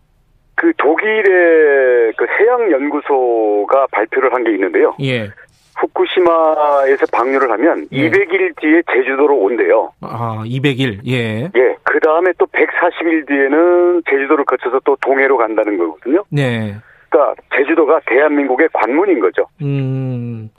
그 0.56 0.72
독일의 0.76 2.12
그 2.16 2.26
해양 2.38 2.70
연구소가 2.70 3.86
발표를 3.90 4.32
한 4.32 4.44
게 4.44 4.52
있는데요. 4.52 4.94
예. 5.02 5.30
후쿠시마에서 5.76 7.06
방류를 7.12 7.50
하면 7.50 7.86
예. 7.92 8.08
200일 8.10 8.54
뒤에 8.60 8.82
제주도로 8.92 9.36
온대요. 9.36 9.92
아, 10.02 10.42
200일. 10.46 11.00
예. 11.08 11.50
예. 11.56 11.76
그 11.82 11.98
다음에 12.00 12.30
또 12.38 12.46
140일 12.46 13.26
뒤에는 13.26 14.02
제주도를 14.08 14.44
거쳐서 14.44 14.80
또 14.84 14.96
동해로 15.00 15.36
간다는 15.36 15.76
거거든요. 15.78 16.22
네. 16.30 16.76
그러니까 17.14 17.34
제주도가 17.54 18.00
대한민국의 18.06 18.68
관문인 18.72 19.20
거죠. 19.20 19.46
음. 19.62 20.50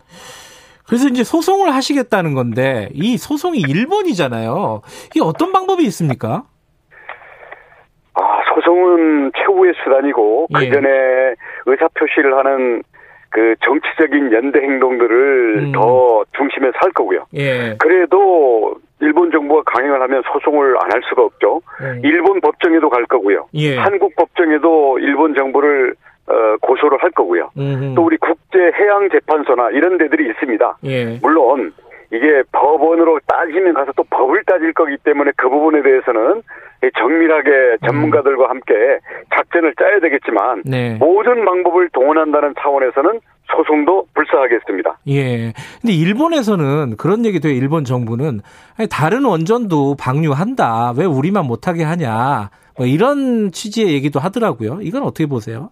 그래서 0.87 1.07
이제 1.09 1.23
소송을 1.23 1.73
하시겠다는 1.73 2.33
건데 2.33 2.89
이 2.93 3.17
소송이 3.17 3.59
일본이잖아요. 3.59 4.81
이게 5.07 5.19
어떤 5.21 5.51
방법이 5.51 5.83
있습니까? 5.85 6.43
아, 8.13 8.21
소송은 8.53 9.31
최후의 9.37 9.73
수단이고 9.83 10.47
예. 10.57 10.69
그 10.69 10.73
전에 10.73 10.87
의사 11.65 11.87
표시를 11.99 12.37
하는 12.37 12.81
그 13.29 13.55
정치적인 13.65 14.31
연대 14.31 14.59
행동들을 14.61 15.57
음. 15.57 15.71
더 15.73 16.23
중심에 16.37 16.71
살 16.79 16.91
거고요. 16.91 17.25
예. 17.33 17.75
그래도 17.79 18.75
일본 19.01 19.29
정부가 19.31 19.63
강행을 19.65 20.01
하면 20.03 20.23
소송을 20.31 20.77
안 20.81 20.91
할 20.93 21.01
수가 21.09 21.23
없죠. 21.23 21.61
음. 21.81 21.99
일본 22.05 22.39
법정에도 22.39 22.89
갈 22.89 23.03
거고요. 23.07 23.47
예. 23.55 23.75
한국 23.77 24.15
법정에도 24.15 24.99
일본 24.99 25.35
정부를 25.35 25.95
어, 26.27 26.57
고소를 26.61 27.01
할 27.01 27.11
거고요. 27.11 27.51
음흠. 27.57 27.95
또 27.95 28.03
우리 28.03 28.17
국제해양재판소나 28.17 29.69
이런 29.71 29.97
데들이 29.97 30.27
있습니다. 30.29 30.77
예. 30.85 31.19
물론 31.21 31.73
이게 32.11 32.43
법원으로 32.51 33.19
따지면 33.27 33.73
가서 33.73 33.91
또 33.95 34.03
법을 34.09 34.43
따질 34.45 34.73
거기 34.73 34.97
때문에 35.03 35.31
그 35.37 35.49
부분에 35.49 35.81
대해서는 35.81 36.41
정밀하게 36.97 37.77
전문가들과 37.85 38.49
함께 38.49 38.73
작전을 39.35 39.73
짜야 39.77 39.99
되겠지만 40.01 40.63
네. 40.65 40.95
모든 40.99 41.43
방법을 41.43 41.89
동원한다는 41.89 42.53
차원에서는 42.59 43.19
소송도 43.55 44.07
불사하겠습니다. 44.13 44.99
예. 45.09 45.53
근데 45.81 45.93
일본에서는 45.93 46.95
그런 46.97 47.25
얘기도 47.25 47.49
해요. 47.49 47.57
일본 47.57 47.85
정부는 47.85 48.41
다른 48.89 49.25
원전도 49.25 49.95
방류한다. 49.99 50.93
왜 50.97 51.05
우리만 51.05 51.45
못하게 51.45 51.83
하냐. 51.83 52.49
뭐 52.77 52.85
이런 52.85 53.51
취지의 53.51 53.93
얘기도 53.93 54.19
하더라고요. 54.19 54.79
이건 54.81 55.03
어떻게 55.03 55.25
보세요? 55.27 55.69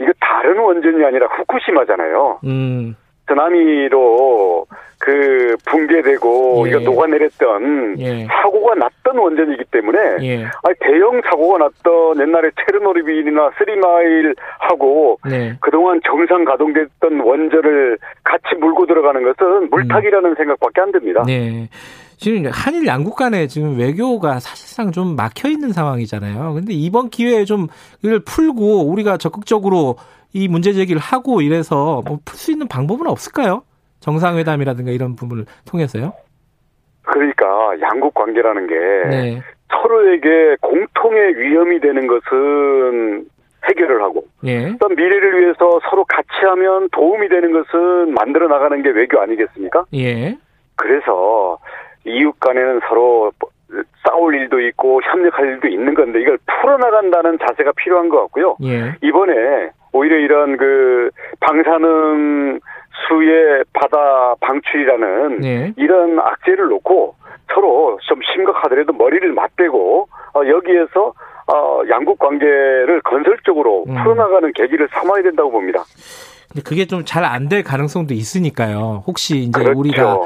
이거 0.00 0.12
다른 0.20 0.58
원전이 0.58 1.04
아니라 1.04 1.26
후쿠시마잖아요. 1.26 2.40
음. 2.44 2.96
쓰나미로 3.28 4.66
그 4.98 5.56
붕괴되고 5.66 6.64
예. 6.66 6.70
이거 6.70 6.78
녹아내렸던 6.80 7.96
예. 7.98 8.26
사고가 8.26 8.74
났던 8.74 9.18
원전이기 9.18 9.64
때문에 9.70 9.98
예. 10.22 10.44
아니, 10.44 10.74
대형 10.80 11.20
사고가 11.22 11.58
났던 11.58 12.20
옛날에 12.20 12.50
체르노르빌이나 12.64 13.50
쓰리마일하고 13.58 15.18
네. 15.28 15.54
그동안 15.60 16.00
정상 16.04 16.44
가동됐던 16.44 17.20
원전을 17.20 17.98
같이 18.24 18.54
물고 18.58 18.86
들어가는 18.86 19.22
것은 19.22 19.70
물타기라는 19.70 20.30
음. 20.30 20.34
생각밖에 20.36 20.80
안 20.80 20.92
듭니다. 20.92 21.24
네. 21.26 21.68
지금 22.16 22.50
한일 22.50 22.86
양국 22.86 23.16
간에 23.16 23.46
지금 23.46 23.78
외교가 23.78 24.40
사실상 24.40 24.90
좀 24.92 25.16
막혀 25.16 25.48
있는 25.48 25.72
상황이잖아요. 25.72 26.54
근데 26.54 26.72
이번 26.72 27.10
기회에 27.10 27.44
좀 27.44 27.66
이걸 28.02 28.20
풀고 28.20 28.88
우리가 28.90 29.16
적극적으로 29.18 29.96
이 30.32 30.48
문제 30.48 30.72
제기를 30.72 31.00
하고 31.00 31.40
이래서 31.40 32.02
뭐 32.06 32.18
풀 32.24 32.36
수 32.36 32.52
있는 32.52 32.68
방법은 32.68 33.06
없을까요? 33.06 33.62
정상회담이라든가 34.00 34.90
이런 34.92 35.16
부분을 35.16 35.46
통해서요? 35.70 36.12
그러니까 37.02 37.46
양국 37.80 38.14
관계라는 38.14 38.66
게 38.66 38.74
네. 39.08 39.42
서로에게 39.70 40.56
공통의 40.60 41.36
위험이 41.38 41.80
되는 41.80 42.06
것은 42.06 43.26
해결을 43.68 44.02
하고 44.02 44.24
예. 44.44 44.76
또 44.80 44.88
미래를 44.88 45.40
위해서 45.40 45.80
서로 45.90 46.04
같이 46.04 46.28
하면 46.44 46.88
도움이 46.92 47.28
되는 47.28 47.52
것은 47.52 48.14
만들어 48.14 48.48
나가는 48.48 48.80
게 48.82 48.90
외교 48.90 49.20
아니겠습니까? 49.20 49.84
예. 49.94 50.36
그래서 50.76 51.58
이웃 52.06 52.38
간에는 52.40 52.80
서로 52.88 53.32
싸울 54.06 54.34
일도 54.36 54.60
있고 54.60 55.00
협력할 55.02 55.46
일도 55.46 55.68
있는 55.68 55.94
건데 55.94 56.20
이걸 56.20 56.38
풀어나간다는 56.46 57.38
자세가 57.38 57.72
필요한 57.76 58.08
것 58.08 58.20
같고요. 58.22 58.56
예. 58.62 58.94
이번에 59.02 59.70
오히려 59.92 60.16
이런 60.16 60.56
그 60.56 61.10
방사능 61.40 62.60
수의 63.08 63.64
바다 63.72 64.34
방출이라는 64.40 65.40
네. 65.40 65.72
이런 65.76 66.18
악재를 66.18 66.68
놓고 66.68 67.14
서로 67.52 67.98
좀 68.02 68.20
심각하더라도 68.34 68.92
머리를 68.92 69.32
맞대고 69.32 70.08
어, 70.34 70.40
여기에서 70.46 71.12
어, 71.52 71.82
양국 71.88 72.18
관계를 72.18 73.00
건설적으로 73.02 73.84
음. 73.88 73.94
풀어나가는 74.02 74.52
계기를 74.52 74.88
삼아야 74.90 75.22
된다고 75.22 75.50
봅니다. 75.50 75.84
근데 76.56 76.62
그게 76.62 76.86
좀 76.86 77.04
잘 77.04 77.22
안 77.24 77.48
될 77.50 77.62
가능성도 77.62 78.14
있으니까요. 78.14 79.04
혹시 79.06 79.36
이제 79.38 79.60
그렇죠. 79.62 79.78
우리가 79.78 80.18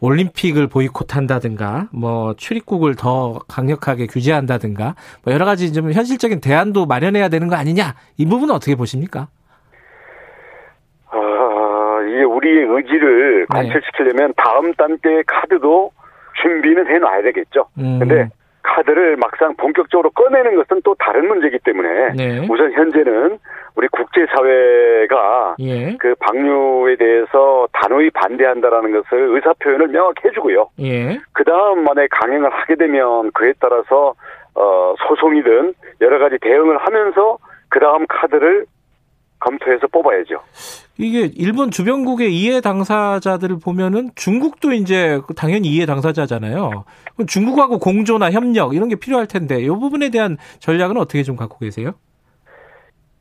올림픽을 0.00 0.68
보이콧한다든가, 0.68 1.88
뭐 1.92 2.34
출입국을 2.36 2.94
더 2.94 3.40
강력하게 3.48 4.06
규제한다든가, 4.06 4.94
뭐 5.24 5.34
여러 5.34 5.44
가지 5.44 5.72
좀 5.72 5.90
현실적인 5.92 6.40
대안도 6.40 6.86
마련해야 6.86 7.28
되는 7.28 7.48
거 7.48 7.56
아니냐? 7.56 7.94
이 8.16 8.26
부분은 8.26 8.54
어떻게 8.54 8.76
보십니까? 8.76 9.26
아, 11.10 11.18
이게 12.08 12.22
우리의 12.22 12.64
의지를 12.68 13.40
네. 13.40 13.46
관철시키려면 13.48 14.32
다음 14.36 14.72
단계의 14.74 15.24
카드도 15.26 15.90
준비는 16.42 16.86
해놔야 16.86 17.22
되겠죠. 17.24 17.66
음. 17.78 17.98
근데 17.98 18.28
카드를 18.62 19.16
막상 19.16 19.54
본격적으로 19.56 20.10
꺼내는 20.10 20.56
것은 20.56 20.82
또 20.84 20.94
다른 20.98 21.26
문제이기 21.26 21.58
때문에 21.64 22.12
네. 22.14 22.46
우선 22.48 22.72
현재는 22.72 23.38
우리 23.74 23.88
국제사회가 23.88 25.56
예. 25.60 25.96
그 25.98 26.14
방류에 26.20 26.96
대해서 26.96 27.66
단호히 27.72 28.10
반대한다라는 28.10 28.92
것을 28.92 29.34
의사 29.34 29.52
표현을 29.54 29.88
명확히 29.88 30.28
해주고요. 30.28 30.68
예. 30.80 31.18
그 31.32 31.44
다음 31.44 31.84
만에 31.84 32.06
강행을 32.10 32.50
하게 32.50 32.76
되면 32.76 33.30
그에 33.32 33.54
따라서 33.58 34.14
어 34.54 34.94
소송이든 35.08 35.74
여러 36.02 36.18
가지 36.18 36.36
대응을 36.40 36.76
하면서 36.78 37.38
그 37.68 37.80
다음 37.80 38.06
카드를 38.06 38.66
검토해서 39.40 39.86
뽑아야죠. 39.88 40.40
이게 40.98 41.30
일본 41.36 41.70
주변국의 41.70 42.32
이해 42.32 42.60
당사자들을 42.60 43.56
보면은 43.64 44.10
중국도 44.14 44.72
이제 44.72 45.20
당연히 45.36 45.68
이해 45.68 45.86
당사자잖아요. 45.86 46.84
중국하고 47.26 47.78
공조나 47.78 48.30
협력 48.30 48.74
이런 48.74 48.88
게 48.88 48.96
필요할 48.96 49.26
텐데 49.26 49.60
이 49.60 49.68
부분에 49.68 50.10
대한 50.10 50.36
전략은 50.60 50.96
어떻게 50.96 51.22
좀 51.22 51.36
갖고 51.36 51.58
계세요? 51.58 51.92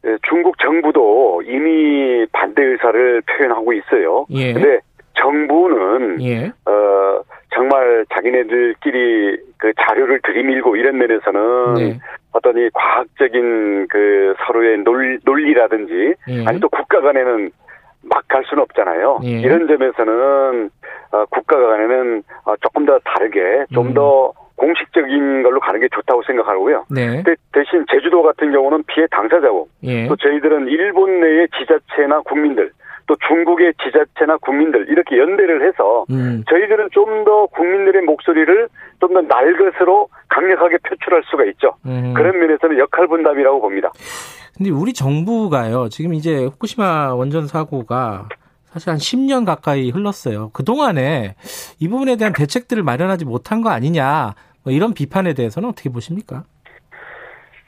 네, 0.04 0.18
중국 0.28 0.58
정부도 0.60 1.44
이미 1.46 2.26
반대 2.32 2.64
의사를 2.64 3.22
표현하고 3.22 3.74
있어요. 3.74 4.26
예. 4.32 4.54
근데 4.54 4.80
정부는 5.20 6.22
예. 6.24 6.52
어 6.66 7.22
정말 7.54 8.06
자기네들끼리 8.14 9.38
그 9.58 9.74
자료를 9.80 10.22
들이밀고 10.24 10.76
이런 10.78 10.98
면에서는 10.98 11.74
네. 11.76 12.00
어떤 12.32 12.58
이 12.58 12.70
과학적인 12.74 13.88
그 13.90 14.34
서로의 14.48 14.80
논, 14.80 15.20
논리라든지 15.24 16.16
예. 16.30 16.46
아니 16.46 16.60
또 16.60 16.70
국가 16.70 17.02
간에는 17.02 17.52
막 18.04 18.24
갈 18.28 18.44
수는 18.46 18.64
없잖아요. 18.64 19.20
예. 19.26 19.42
이런 19.42 19.68
점에서는 19.68 20.66
어, 20.66 20.81
국가 21.30 21.58
간에는 21.60 22.24
어, 22.46 22.56
조금 22.62 22.86
더 22.86 23.00
다르게 23.06 23.66
좀더 23.74 24.28
음. 24.28 24.32
공식적인 24.56 25.42
걸로 25.44 25.60
가는 25.60 25.80
게 25.80 25.88
좋다고 25.92 26.22
생각하고요. 26.24 26.86
네. 26.92 27.24
대신 27.52 27.84
제주도 27.92 28.22
같은 28.22 28.52
경우는 28.52 28.84
피해 28.88 29.08
당사자고 29.10 29.68
예. 29.84 30.08
또 30.08 30.16
저희들은 30.16 30.68
일본 30.68 31.20
내의 31.20 31.48
지자체나 31.58 32.22
국민들 32.22 32.72
또 33.08 33.16
중국의 33.28 33.74
지자체나 33.84 34.38
국민들 34.38 34.88
이렇게 34.88 35.18
연대를 35.18 35.68
해서 35.68 36.06
음. 36.12 36.44
저희들은 36.48 36.90
좀 36.92 37.26
더 37.26 37.48
국민들의 37.48 38.04
목소리를 38.04 38.68
좀 39.00 39.14
더 39.14 39.22
날것으로 39.22 40.08
강력하게 40.30 40.78
표출할 40.88 41.24
수가 41.26 41.44
있죠. 41.46 41.74
음. 41.88 42.14
그런 42.16 42.38
면에서는 42.40 42.78
역할 42.78 43.08
분담이라고 43.08 43.60
봅니다. 43.62 43.92
근데 44.56 44.70
우리 44.70 44.94
정부가요. 44.94 45.90
지금 45.90 46.14
이제 46.14 46.46
후쿠시마 46.46 47.16
원전 47.16 47.48
사고가 47.48 48.28
사실 48.72 48.90
한 48.90 48.98
10년 48.98 49.46
가까이 49.46 49.90
흘렀어요. 49.90 50.50
그동안에 50.54 51.36
이 51.80 51.88
부분에 51.90 52.16
대한 52.16 52.34
대책들을 52.34 52.84
마련하지 52.84 53.26
못한 53.26 53.62
거 53.62 53.70
아니냐. 53.70 54.34
뭐 54.64 54.72
이런 54.72 54.94
비판에 54.94 55.34
대해서는 55.34 55.70
어떻게 55.70 55.90
보십니까? 55.90 56.44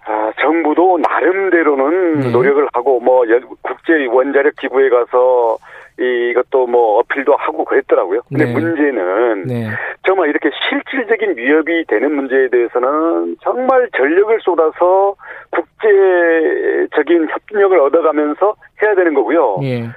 아, 0.05 0.31
정부도 0.39 0.99
나름대로는 0.99 2.19
네. 2.19 2.31
노력을 2.31 2.67
하고 2.73 2.99
뭐 2.99 3.23
국제 3.61 4.05
원자력 4.05 4.55
기구에 4.57 4.89
가서 4.89 5.57
이것도 5.99 6.67
뭐 6.67 6.99
어필도 6.99 7.35
하고 7.35 7.65
그랬더라고요. 7.65 8.21
근데 8.27 8.45
네. 8.45 8.53
문제는 8.53 9.43
네. 9.45 9.69
정말 10.05 10.29
이렇게 10.29 10.49
실질적인 10.69 11.37
위협이 11.37 11.85
되는 11.87 12.15
문제에 12.15 12.49
대해서는 12.49 13.37
정말 13.41 13.89
전력을 13.95 14.39
쏟아서 14.41 15.15
국제적인 15.51 17.27
협력을 17.29 17.79
얻어가면서 17.79 18.55
해야 18.81 18.95
되는 18.95 19.13
거고요. 19.13 19.59
네. 19.61 19.89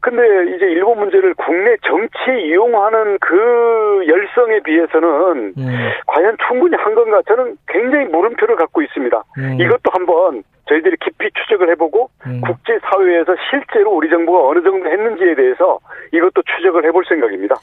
근데 0.00 0.54
이제 0.54 0.66
일본 0.66 0.98
문제를 0.98 1.34
국내 1.34 1.76
정치에 1.84 2.40
이용하는 2.46 3.18
그 3.20 4.04
열성에 4.06 4.60
비해서는 4.60 5.54
음. 5.58 5.90
과연 6.06 6.36
충분히 6.46 6.76
한 6.76 6.94
건가 6.94 7.20
저는 7.26 7.56
굉장히 7.66 8.06
물음표를 8.06 8.56
갖고 8.56 8.80
있습니다. 8.82 9.22
음. 9.38 9.60
이것도 9.60 9.90
한번 9.90 10.44
저희들이 10.68 10.96
깊이 11.00 11.30
추적을 11.32 11.70
해보고 11.70 12.10
음. 12.26 12.40
국제사회에서 12.42 13.34
실제로 13.50 13.90
우리 13.92 14.08
정부가 14.08 14.48
어느 14.48 14.62
정도 14.62 14.88
했는지에 14.88 15.34
대해서 15.34 15.78
이것도 16.12 16.42
추적을 16.42 16.84
해볼 16.86 17.04
생각입니다. 17.08 17.56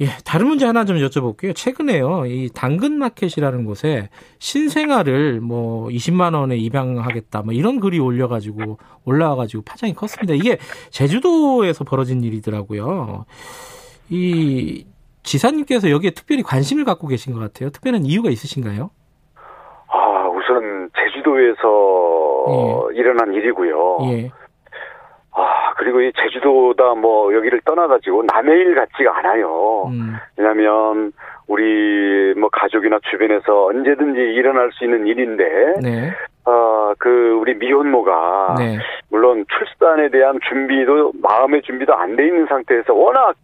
예, 0.00 0.06
다른 0.24 0.48
문제 0.48 0.66
하나 0.66 0.84
좀 0.84 0.96
여쭤볼게요. 0.96 1.54
최근에요, 1.54 2.26
이 2.26 2.48
당근마켓이라는 2.52 3.64
곳에 3.64 4.08
신생아를 4.40 5.40
뭐 5.40 5.88
20만 5.88 6.34
원에 6.34 6.56
입양하겠다, 6.56 7.42
뭐 7.42 7.54
이런 7.54 7.78
글이 7.78 8.00
올려가지고 8.00 8.78
올라와가지고 9.04 9.62
파장이 9.62 9.94
컸습니다. 9.94 10.34
이게 10.34 10.58
제주도에서 10.90 11.84
벌어진 11.84 12.24
일이더라고요. 12.24 13.24
이 14.10 14.84
지사님께서 15.22 15.90
여기에 15.90 16.10
특별히 16.10 16.42
관심을 16.42 16.84
갖고 16.84 17.06
계신 17.06 17.32
것 17.32 17.38
같아요. 17.38 17.70
특별한 17.70 18.04
이유가 18.04 18.30
있으신가요? 18.30 18.90
아, 19.86 20.28
우선 20.28 20.90
제주도에서 20.98 22.88
예. 22.94 22.98
일어난 22.98 23.32
일이고요. 23.32 23.98
예. 24.10 24.30
아, 25.74 25.76
그리고 25.76 26.00
이 26.00 26.12
제주도다 26.16 26.94
뭐 26.94 27.34
여기를 27.34 27.60
떠나가지고 27.64 28.24
남의 28.32 28.56
일 28.58 28.74
같지가 28.74 29.18
않아요. 29.18 29.84
음. 29.88 30.14
왜냐면 30.36 31.12
우리 31.46 32.32
뭐 32.36 32.48
가족이나 32.50 32.98
주변에서 33.10 33.66
언제든지 33.66 34.18
일어날 34.20 34.70
수 34.72 34.84
있는 34.84 35.06
일인데, 35.06 35.74
네. 35.82 36.10
어, 36.46 36.92
그 36.98 37.36
우리 37.40 37.54
미혼모가 37.54 38.54
네. 38.58 38.78
물론 39.10 39.44
출산에 39.48 40.08
대한 40.08 40.38
준비도 40.48 41.12
마음의 41.22 41.62
준비도 41.62 41.94
안 41.94 42.16
돼 42.16 42.26
있는 42.26 42.46
상태에서 42.46 42.94
워낙 42.94 43.34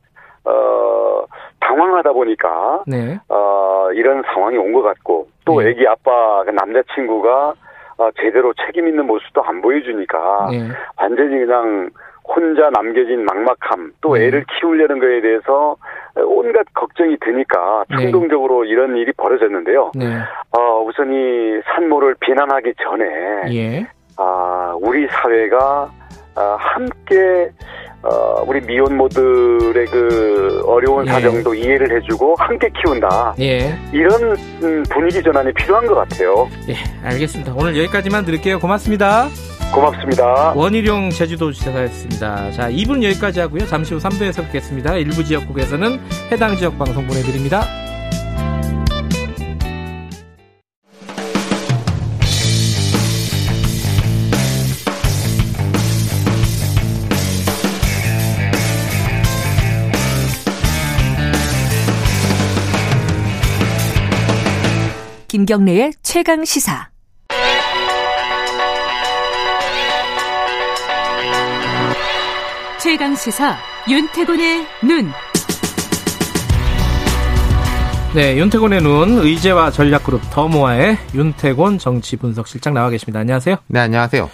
어, 0.44 1.24
당황하다 1.60 2.12
보니까, 2.12 2.82
네. 2.86 3.18
어, 3.28 3.90
이런 3.92 4.22
상황이 4.32 4.56
온 4.56 4.72
것 4.72 4.82
같고, 4.82 5.28
또 5.44 5.60
네. 5.60 5.70
애기 5.70 5.86
아빠, 5.86 6.42
그 6.44 6.50
남자친구가 6.50 7.54
어, 7.98 8.08
제대로 8.18 8.54
책임 8.54 8.88
있는 8.88 9.06
모습도 9.06 9.42
안 9.42 9.60
보여주니까 9.60 10.48
네. 10.50 10.68
완전히 10.96 11.38
그냥 11.44 11.90
혼자 12.34 12.70
남겨진 12.70 13.24
막막함, 13.24 13.92
또 14.00 14.14
네. 14.14 14.26
애를 14.26 14.44
키우려는 14.44 15.00
거에 15.00 15.20
대해서 15.20 15.76
온갖 16.16 16.64
걱정이 16.74 17.16
드니까 17.20 17.84
네. 17.90 17.96
충동적으로 18.02 18.62
네. 18.62 18.70
이런 18.70 18.96
일이 18.96 19.12
벌어졌는데요. 19.16 19.92
네. 19.94 20.06
어, 20.56 20.82
우선 20.82 21.12
이 21.12 21.60
산모를 21.74 22.16
비난하기 22.20 22.74
전에 22.82 23.04
예. 23.54 23.86
아, 24.16 24.74
우리 24.80 25.06
사회가 25.08 25.90
아, 26.36 26.56
함께 26.58 27.50
어, 28.02 28.42
우리 28.46 28.60
미혼모들의 28.62 29.86
그 29.86 30.62
어려운 30.66 31.06
예. 31.06 31.10
사정도 31.10 31.54
이해를 31.54 31.96
해주고 31.96 32.34
함께 32.38 32.70
키운다. 32.70 33.34
예. 33.40 33.74
이런 33.92 34.36
음, 34.62 34.82
분위기 34.90 35.22
전환이 35.22 35.52
필요한 35.52 35.86
것 35.86 35.94
같아요. 35.94 36.48
예, 36.68 36.74
알겠습니다. 37.06 37.52
오늘 37.56 37.76
여기까지만 37.76 38.24
드릴게요. 38.24 38.58
고맙습니다. 38.58 39.28
고맙습니다. 39.72 40.52
원희룡 40.54 41.10
제주도지사였습니다. 41.10 42.50
자, 42.52 42.70
2분 42.70 43.02
여기까지 43.02 43.40
하고요. 43.40 43.66
잠시 43.66 43.94
후 43.94 44.00
3부에서 44.00 44.44
뵙겠습니다. 44.46 44.96
일부 44.96 45.24
지역국에서는 45.24 46.00
해당 46.30 46.56
지역 46.56 46.78
방송 46.78 47.06
보내드립니다. 47.06 47.64
김경래의 65.28 65.92
최강 66.02 66.44
시사. 66.44 66.89
최강 72.90 73.14
시사 73.14 73.56
윤태곤의 73.88 74.66
눈. 74.82 75.12
네, 78.16 78.36
윤태곤의 78.36 78.82
눈 78.82 79.10
의제와 79.18 79.70
전략그룹 79.70 80.20
더모아의 80.32 80.98
윤태곤 81.14 81.78
정치 81.78 82.16
분석실장 82.16 82.74
나와 82.74 82.90
계십니다. 82.90 83.20
안녕하세요. 83.20 83.58
네, 83.68 83.78
안녕하세요. 83.78 84.28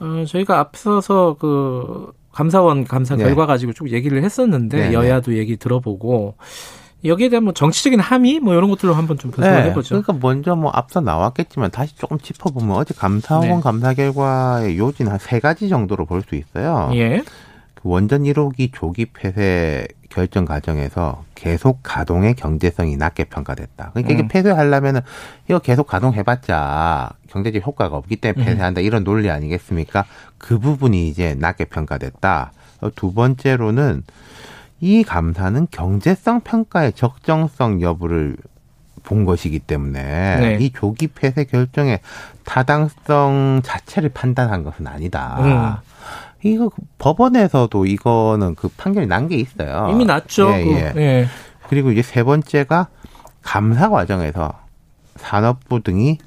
어, 0.00 0.24
저희가 0.28 0.58
앞서서 0.60 1.36
그 1.40 2.12
감사원 2.32 2.84
감사 2.84 3.16
네. 3.16 3.24
결과 3.24 3.46
가지고 3.46 3.72
쭉 3.72 3.90
얘기를 3.90 4.22
했었는데 4.22 4.76
네, 4.76 4.88
네. 4.88 4.92
여야도 4.92 5.38
얘기 5.38 5.56
들어보고 5.56 6.34
여기에 7.02 7.30
대한 7.30 7.44
뭐 7.44 7.54
정치적인 7.54 7.98
함의 7.98 8.40
뭐 8.40 8.52
이런 8.52 8.68
것들로 8.68 8.92
한번 8.92 9.16
좀 9.16 9.30
분석을 9.30 9.56
네. 9.62 9.70
해보죠. 9.70 10.02
그러니까 10.02 10.12
먼저 10.20 10.54
뭐 10.54 10.70
앞서 10.74 11.00
나왔겠지만 11.00 11.70
다시 11.70 11.96
조금 11.96 12.18
짚어보면 12.18 12.76
어제 12.76 12.92
감사원 12.92 13.48
네. 13.48 13.60
감사 13.62 13.94
결과의 13.94 14.76
요지는 14.76 15.12
한세 15.12 15.40
가지 15.40 15.70
정도로 15.70 16.04
볼 16.04 16.20
수 16.28 16.34
있어요. 16.34 16.90
예. 16.92 17.22
그 17.86 17.90
원전 17.92 18.24
1호기 18.24 18.72
조기 18.72 19.06
폐쇄 19.06 19.86
결정 20.10 20.44
과정에서 20.44 21.24
계속 21.36 21.80
가동의 21.84 22.34
경제성이 22.34 22.96
낮게 22.96 23.24
평가됐다. 23.24 23.90
그러니까 23.92 24.12
이게 24.12 24.22
음. 24.24 24.28
폐쇄하려면은 24.28 25.02
이거 25.48 25.60
계속 25.60 25.86
가동해봤자 25.86 27.10
경제적 27.28 27.64
효과가 27.64 27.96
없기 27.96 28.16
때문에 28.16 28.42
음. 28.42 28.44
폐쇄한다 28.44 28.80
이런 28.80 29.04
논리 29.04 29.30
아니겠습니까? 29.30 30.04
그 30.36 30.58
부분이 30.58 31.08
이제 31.08 31.36
낮게 31.38 31.66
평가됐다. 31.66 32.52
두 32.96 33.12
번째로는 33.14 34.02
이 34.80 35.04
감사는 35.04 35.68
경제성 35.70 36.40
평가의 36.40 36.92
적정성 36.92 37.82
여부를 37.82 38.36
본 39.04 39.24
것이기 39.24 39.60
때문에 39.60 40.02
네. 40.40 40.58
이 40.60 40.72
조기 40.72 41.06
폐쇄 41.06 41.44
결정의 41.44 42.00
타당성 42.44 43.60
자체를 43.62 44.08
판단한 44.08 44.64
것은 44.64 44.88
아니다. 44.88 45.36
음. 45.40 45.85
이거 46.52 46.70
법원에서도 46.98 47.86
이거는 47.86 48.54
그 48.54 48.68
판결이 48.76 49.06
난 49.06 49.28
게 49.28 49.36
있어요. 49.36 49.88
이미 49.90 50.04
났죠. 50.04 50.50
예, 50.52 50.66
예. 50.66 50.92
그, 50.92 51.00
예. 51.00 51.26
그리고 51.68 51.90
이제 51.90 52.02
세 52.02 52.22
번째가 52.22 52.88
감사 53.42 53.88
과정에서 53.90 54.52
산업부 55.16 55.82
등이 55.82 56.18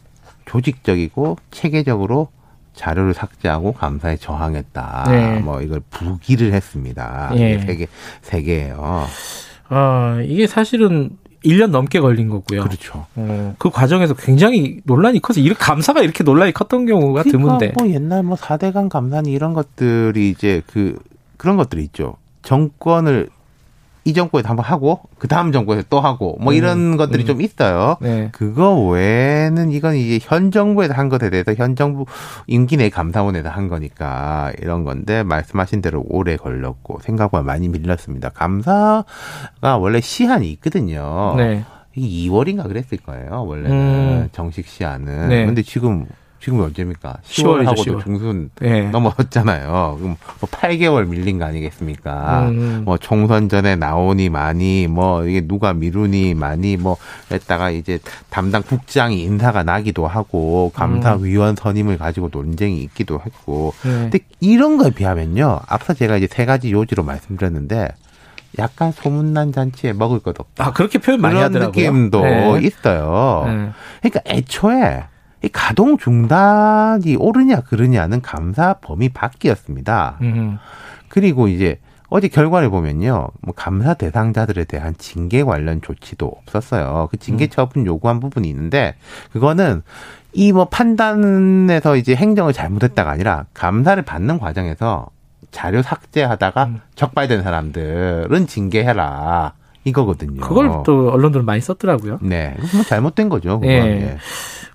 조직적이고 0.46 1.38
체계적으로 1.52 2.30
자료를 2.74 3.14
삭제하고 3.14 3.74
감사에 3.74 4.16
저항했다. 4.18 5.06
네. 5.10 5.40
뭐 5.40 5.62
이걸 5.62 5.82
부기를 5.90 6.54
했습니다. 6.54 7.32
예. 7.36 7.60
세 7.60 7.76
개, 7.76 7.88
세 8.22 8.42
개예요. 8.42 9.06
아, 9.70 10.22
이게 10.26 10.48
사실은 10.48 11.12
1년 11.44 11.70
넘게 11.72 12.00
걸린 12.00 12.30
거고요. 12.30 12.64
그렇죠. 12.64 13.06
어, 13.16 13.56
그 13.58 13.70
과정에서 13.70 14.14
굉장히 14.14 14.82
논란이 14.84 15.22
커서 15.22 15.40
이렇게 15.40 15.60
감사가 15.60 16.02
이렇게 16.02 16.24
논란이 16.24 16.52
컸던 16.54 16.86
경우가 16.86 17.24
그러니까 17.24 17.32
드문데. 17.32 17.74
뭐 17.78 17.90
옛날 17.90 18.24
뭐 18.24 18.36
4대강 18.36 18.90
감사니 18.90 19.32
이런 19.32 19.54
것들이 19.54 20.30
이제 20.30 20.62
그 20.68 20.98
그런 21.38 21.56
것들이 21.56 21.84
있죠. 21.84 22.18
정권을 22.42 23.30
이 24.06 24.14
정부에서 24.14 24.50
한번 24.50 24.66
하고 24.66 25.02
그 25.18 25.28
다음 25.28 25.52
정부에서 25.52 25.84
또 25.90 26.00
하고 26.00 26.38
뭐 26.40 26.54
이런 26.54 26.94
음, 26.94 26.98
것들이 26.98 27.24
음. 27.24 27.28
좀 27.28 27.42
있어요. 27.42 27.98
네. 28.02 28.30
그거 28.32 28.76
외에는 28.76 29.72
이건 29.72 29.96
이제 29.96 30.20
현 30.22 30.52
정부에서 30.52 30.94
한 30.94 31.10
것에 31.10 31.30
대해서 31.30 31.54
현 31.54 31.76
정부 31.76 32.06
임기 32.48 32.78
내 32.78 32.90
감사원에서 32.90 33.50
한 33.50 33.68
거니까 33.68 34.52
이런 34.62 34.84
건데 34.84 35.24
말씀하신 35.24 35.82
대로 35.82 36.04
오래 36.08 36.38
걸렸고 36.38 37.00
생각보다 37.02 37.44
많이 37.44 37.68
밀렸습니다. 37.68 38.30
감사가 38.30 39.78
원래 39.80 40.02
시한이 40.02 40.50
있거든요. 40.54 41.36
네. 41.38 41.64
2월인가 41.98 42.68
그랬을 42.68 43.00
거예요. 43.00 43.44
원래는 43.46 43.72
음. 43.72 44.30
정식 44.32 44.68
시한은. 44.68 45.30
네. 45.30 45.46
근데 45.46 45.62
지금 45.62 46.06
지금 46.40 46.62
언제입니까? 46.62 47.18
10월하고도 47.24 47.76
10월. 47.76 48.04
중순 48.04 48.50
네. 48.60 48.90
넘어섰잖아요. 48.90 49.98
그럼 50.00 50.16
뭐 50.40 50.50
8개월 50.50 51.08
밀린 51.08 51.38
거 51.38 51.46
아니겠습니까? 51.46 52.50
음. 52.50 52.82
뭐 52.86 52.98
총선 52.98 53.50
전에 53.50 53.76
나오니 53.76 54.30
많이 54.30 54.88
뭐 54.88 55.26
이게 55.26 55.42
누가 55.42 55.74
미루니 55.74 56.34
많이 56.36 56.78
뭐 56.78 56.98
했다가 57.32 57.72
이제 57.72 58.00
담당 58.30 58.64
국장이 58.64 59.22
인사가 59.22 59.64
나기도 59.64 60.08
하고 60.08 60.72
감사위원 60.74 61.56
선임을 61.56 61.98
가지고 61.98 62.30
논쟁이 62.32 62.82
있기도 62.84 63.20
했고. 63.26 63.74
네. 63.84 63.90
근데 63.90 64.20
이런 64.40 64.78
거에 64.78 64.92
비하면요. 64.92 65.60
앞서 65.68 65.94
제가 65.94 66.18
이제 66.18 66.28
세 66.30 66.46
가지 66.46 66.72
요지로 66.72 67.04
말씀드렸는데 67.04 67.90
약간 68.58 68.92
소문난 68.92 69.52
잔치에 69.52 69.94
먹을 69.94 70.20
것 70.20 70.40
없다. 70.40 70.68
아 70.68 70.72
그렇게 70.72 70.98
표현 71.00 71.22
많이 71.22 71.38
하더라고요. 71.40 71.68
느낌도 71.68 72.22
네. 72.22 72.60
있어요. 72.64 73.44
네. 73.46 73.70
그러니까 74.02 74.22
애초에 74.26 75.04
이 75.44 75.50
가동 75.50 75.98
중단이 75.98 77.16
옳으냐 77.16 77.62
그르냐는 77.62 78.22
감사 78.22 78.74
범위 78.74 79.10
밖이었습니다. 79.10 80.18
음. 80.22 80.58
그리고 81.08 81.48
이제 81.48 81.80
어제 82.10 82.28
결과를 82.28 82.70
보면요, 82.70 83.28
뭐 83.42 83.54
감사 83.56 83.94
대상자들에 83.94 84.64
대한 84.66 84.96
징계 84.98 85.44
관련 85.44 85.82
조치도 85.82 86.26
없었어요. 86.26 87.08
그 87.12 87.18
징계 87.18 87.46
음. 87.46 87.50
처분 87.50 87.86
요구한 87.86 88.20
부분이 88.20 88.50
있는데 88.50 88.96
그거는 89.32 89.84
이 90.34 90.52
뭐 90.52 90.66
판단에서 90.66 91.96
이제 91.96 92.16
행정을 92.16 92.54
잘못했다가 92.54 93.10
아니라 93.10 93.46
감사를 93.54 94.02
받는 94.04 94.40
과정에서 94.40 95.08
자료 95.52 95.82
삭제하다가 95.82 96.64
음. 96.66 96.82
적발된 96.96 97.44
사람들은 97.44 98.46
징계해라. 98.48 99.54
이거거든요. 99.86 100.42
그걸 100.42 100.84
또 100.86 101.10
언론들 101.12 101.42
많이 101.44 101.62
썼더라고요. 101.62 102.20
네. 102.22 102.56
뭐 102.76 102.84
잘못된 102.84 103.30
거죠. 103.30 103.60
그건. 103.60 103.68
네. 103.76 104.02
예. 104.02 104.18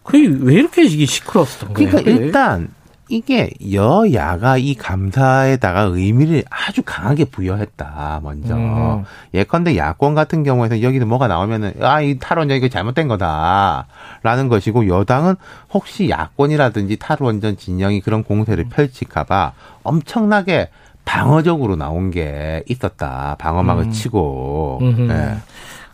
그게 0.04 0.28
왜 0.28 0.54
이렇게 0.54 0.84
이게 0.84 1.06
시끄러웠던 1.06 1.74
거예요? 1.74 1.90
그러니까 1.90 2.10
일단 2.10 2.68
이게 3.08 3.50
여야가 3.70 4.56
이 4.56 4.74
감사에다가 4.74 5.82
의미를 5.82 6.42
아주 6.48 6.82
강하게 6.84 7.26
부여했다 7.26 8.20
먼저 8.22 8.54
음. 8.54 9.04
예컨대 9.34 9.76
야권 9.76 10.14
같은 10.14 10.42
경우에는 10.42 10.82
여기서 10.82 11.04
뭐가 11.04 11.26
나오면은 11.26 11.74
아 11.82 12.00
이 12.00 12.18
탈원전 12.18 12.56
이거 12.56 12.68
잘못된 12.68 13.08
거다라는 13.08 14.48
것이고 14.48 14.88
여당은 14.88 15.36
혹시 15.72 16.08
야권이라든지 16.08 16.96
탈원전 16.96 17.56
진영이 17.58 18.00
그런 18.00 18.24
공세를 18.24 18.64
펼칠까봐 18.70 19.52
엄청나게 19.82 20.70
방어적으로 21.04 21.76
나온 21.76 22.10
게 22.10 22.62
있었다 22.68 23.36
방어막을 23.38 23.84
음. 23.84 23.90
치고 23.90 24.78
네. 25.08 25.36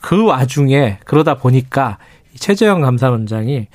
그 0.00 0.24
와중에 0.24 0.98
그러다 1.04 1.34
보니까 1.34 1.98
최재형 2.38 2.80
감사원장이 2.80 3.66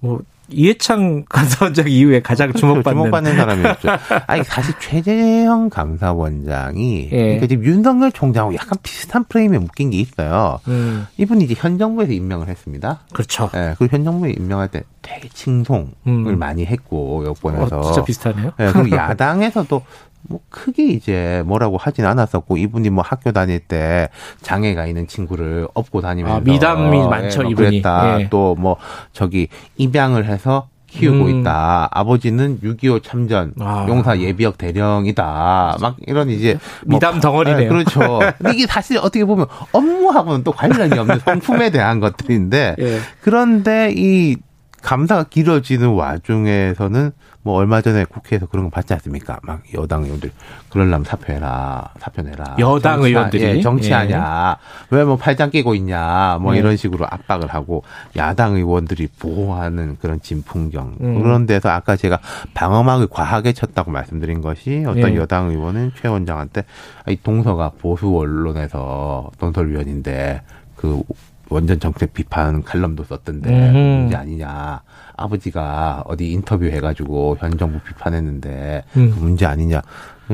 뭐 0.00 0.20
이해창 0.48 1.24
감사원장 1.28 1.88
이후에 1.88 2.20
가장 2.20 2.48
그렇죠. 2.48 2.66
주목받는 2.66 3.02
주목받는 3.04 3.36
사람이었죠. 3.36 3.88
아니 4.26 4.44
사실 4.44 4.74
최재형 4.80 5.70
감사원장이 5.70 7.08
예. 7.12 7.16
그러니까 7.16 7.46
지금 7.46 7.64
윤석열 7.64 8.12
총장하고 8.12 8.54
약간 8.54 8.78
비슷한 8.82 9.24
프레임에 9.24 9.58
묶인 9.58 9.90
게 9.90 9.98
있어요. 9.98 10.60
음. 10.68 11.06
이분이 11.16 11.44
이제 11.44 11.54
현 11.56 11.78
정부에서 11.78 12.12
임명을 12.12 12.48
했습니다. 12.48 13.00
그렇죠. 13.12 13.50
예, 13.54 13.74
그리고 13.78 13.96
현 13.96 14.04
정부에 14.04 14.32
임명할 14.32 14.68
때 14.68 14.82
되게 15.00 15.28
칭송을 15.28 15.92
음. 16.06 16.38
많이 16.38 16.64
했고 16.66 17.24
여권에서 17.24 17.80
어, 17.80 17.82
진짜 17.82 18.04
비슷하네요. 18.04 18.52
예, 18.60 18.70
그리고 18.72 18.96
야당에서도 18.96 19.82
뭐 20.28 20.40
크게 20.48 20.84
이제 20.86 21.42
뭐라고 21.46 21.76
하진 21.76 22.06
않았었고 22.06 22.56
이분이 22.56 22.90
뭐 22.90 23.04
학교 23.06 23.32
다닐 23.32 23.58
때 23.58 24.08
장애가 24.42 24.86
있는 24.86 25.06
친구를 25.06 25.68
업고 25.74 26.00
다니면서 26.00 26.36
아, 26.36 26.40
미담이 26.40 27.06
많죠 27.08 27.44
예, 27.44 27.50
이분이 27.50 27.70
그랬다 27.70 28.20
예. 28.20 28.28
또뭐 28.28 28.76
저기 29.12 29.48
입양을 29.76 30.26
해서 30.26 30.68
키우고 30.92 31.24
음. 31.24 31.40
있다. 31.40 31.88
아버지는 31.90 32.60
6.25 32.60 33.02
참전 33.02 33.54
아. 33.60 33.86
용사 33.88 34.18
예비역 34.18 34.58
대령이다. 34.58 35.78
막 35.80 35.96
이런 36.06 36.28
이제 36.28 36.58
뭐 36.84 36.96
미담 36.96 37.18
덩어리네요. 37.18 37.60
네, 37.60 37.68
그렇죠. 37.68 38.20
이게 38.52 38.66
사실 38.66 38.98
어떻게 38.98 39.24
보면 39.24 39.46
업무하고는 39.72 40.44
또 40.44 40.52
관련이 40.52 40.98
없는 40.98 41.20
성품에 41.24 41.70
대한 41.70 41.98
것들인데 41.98 42.76
예. 42.78 42.98
그런데 43.22 43.92
이 43.96 44.36
감사가 44.82 45.24
길어지는 45.24 45.88
와중에서는 45.88 47.12
뭐 47.44 47.54
얼마 47.56 47.80
전에 47.80 48.04
국회에서 48.04 48.46
그런 48.46 48.64
거 48.66 48.70
봤지 48.70 48.92
않습니까? 48.94 49.40
막 49.42 49.62
여당 49.74 50.04
의원들 50.04 50.30
그럴라면 50.68 51.04
사표해라, 51.04 51.90
사표내라. 51.98 52.56
여당 52.60 52.96
정치, 52.96 53.08
의원들이 53.08 53.42
예, 53.42 53.60
정치하냐? 53.60 54.56
예. 54.92 54.96
왜뭐 54.96 55.16
팔짱 55.16 55.50
끼고 55.50 55.74
있냐? 55.74 56.38
뭐 56.40 56.54
예. 56.54 56.58
이런 56.60 56.76
식으로 56.76 57.04
압박을 57.04 57.48
하고 57.48 57.82
야당 58.16 58.54
의원들이 58.54 59.08
보호하는 59.18 59.96
그런 60.00 60.20
진풍경 60.20 60.98
음. 61.00 61.22
그런 61.22 61.46
데서 61.46 61.68
아까 61.68 61.96
제가 61.96 62.20
방어막을 62.54 63.08
과하게 63.08 63.52
쳤다고 63.52 63.90
말씀드린 63.90 64.40
것이 64.40 64.84
어떤 64.86 65.12
예. 65.12 65.16
여당 65.16 65.50
의원은 65.50 65.92
최 66.00 66.06
원장한테 66.08 66.64
이 67.08 67.16
동서가 67.22 67.72
보수 67.78 68.16
언론에서 68.16 69.30
논설위원인데 69.40 70.42
그 70.76 71.02
원전 71.48 71.80
정책 71.80 72.14
비판 72.14 72.62
칼럼도 72.62 73.04
썼던데 73.04 73.50
음. 73.50 74.00
문제 74.02 74.16
아니냐. 74.16 74.80
아버지가 75.16 76.04
어디 76.06 76.30
인터뷰 76.32 76.64
해가지고 76.66 77.36
현 77.40 77.56
정부 77.58 77.78
비판했는데 77.80 78.84
음. 78.96 79.12
그 79.14 79.20
문제 79.20 79.46
아니냐. 79.46 79.82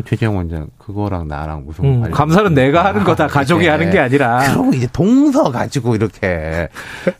최재형 0.06 0.36
원장 0.36 0.68
그거랑 0.78 1.26
나랑 1.26 1.64
무슨 1.66 1.84
음, 1.84 2.00
관련? 2.00 2.12
감사는 2.14 2.54
내가 2.54 2.84
하는 2.84 3.02
거다. 3.02 3.24
아, 3.24 3.26
가족이 3.26 3.64
네. 3.64 3.70
하는 3.70 3.90
게 3.90 3.98
아니라. 3.98 4.38
그러고 4.52 4.72
이제 4.72 4.86
동서 4.92 5.50
가지고 5.50 5.96
이렇게 5.96 6.68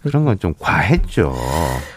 그런 0.03 0.25
건 0.25 0.39
좀 0.39 0.55
과했죠. 0.61 1.35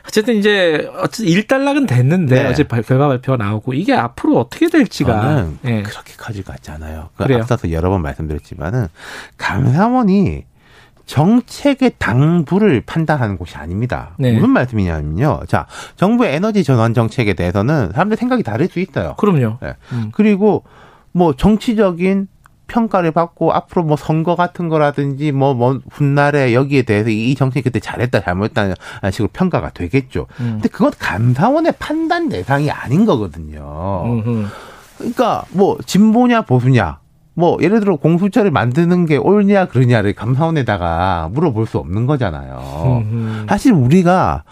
어쨌든 0.08 0.38
이제 0.38 0.90
어쨌든 0.98 1.26
일단락은 1.28 1.86
됐는데 1.86 2.44
네. 2.44 2.50
어제 2.50 2.64
결과 2.64 3.10
발표가 3.10 3.38
나오고 3.44 3.74
이게 3.74 3.94
앞으로 3.94 4.40
어떻게 4.40 4.70
될지가 4.70 5.50
네. 5.62 5.84
그렇게까지 5.84 6.42
같지 6.44 6.72
않아요. 6.72 7.10
그 7.16 7.26
앞서서 7.36 7.72
여러 7.72 7.90
번 7.92 8.02
말씀드렸지만은 8.02 8.88
감사원이 9.38 10.46
정책의 11.12 11.92
당부를 11.98 12.84
판단하는 12.86 13.38
곳이 13.38 13.58
아닙니다. 13.58 14.12
네. 14.18 14.32
무슨 14.32 14.50
말씀이냐면요. 14.52 15.42
자, 15.46 15.68
정부의 15.98 16.36
에너지 16.36 16.64
전환 16.64 16.94
정책에 16.94 17.34
대해서는 17.34 17.92
사람들 17.92 18.16
생각이 18.16 18.44
다를 18.44 18.70
수 18.70 18.80
있어요. 18.80 19.16
그럼요. 19.18 19.58
네. 19.62 19.76
음. 19.92 20.12
그리고 20.14 20.64
뭐 21.12 21.34
정치적인 21.34 22.30
평가를 22.68 23.12
받고 23.12 23.52
앞으로 23.52 23.84
뭐 23.84 23.98
선거 23.98 24.38
같은 24.38 24.70
거라든지 24.70 25.34
뭐, 25.34 25.54
뭐 25.54 25.82
훗날에 25.92 26.54
여기에 26.54 26.84
대해서 26.84 27.10
이 27.10 27.36
정책이 27.36 27.66
그때 27.66 27.82
잘했다 27.82 28.22
잘못했다는 28.22 28.76
식으로 29.12 29.28
평가가 29.34 29.72
되겠죠. 29.72 30.28
음. 30.40 30.52
근데 30.54 30.70
그건 30.70 30.94
감사원의 30.98 31.74
판단 31.78 32.30
대상이 32.30 32.72
아닌 32.72 33.06
거거든요. 33.06 34.04
음흠. 34.06 34.48
그러니까 34.98 35.44
뭐 35.50 35.78
진보냐 35.86 36.44
보수냐 36.44 37.01
뭐 37.34 37.58
예를 37.62 37.80
들어 37.80 37.96
공수처를 37.96 38.52
만드는 38.52 39.06
게 39.06 39.18
옳냐 39.18 39.66
그러냐를 39.66 40.14
감사원에다가 40.14 41.30
물어볼 41.34 41.66
수 41.66 41.78
없는 41.78 42.06
거잖아요. 42.06 43.04
사실 43.48 43.74
우리가 43.74 44.44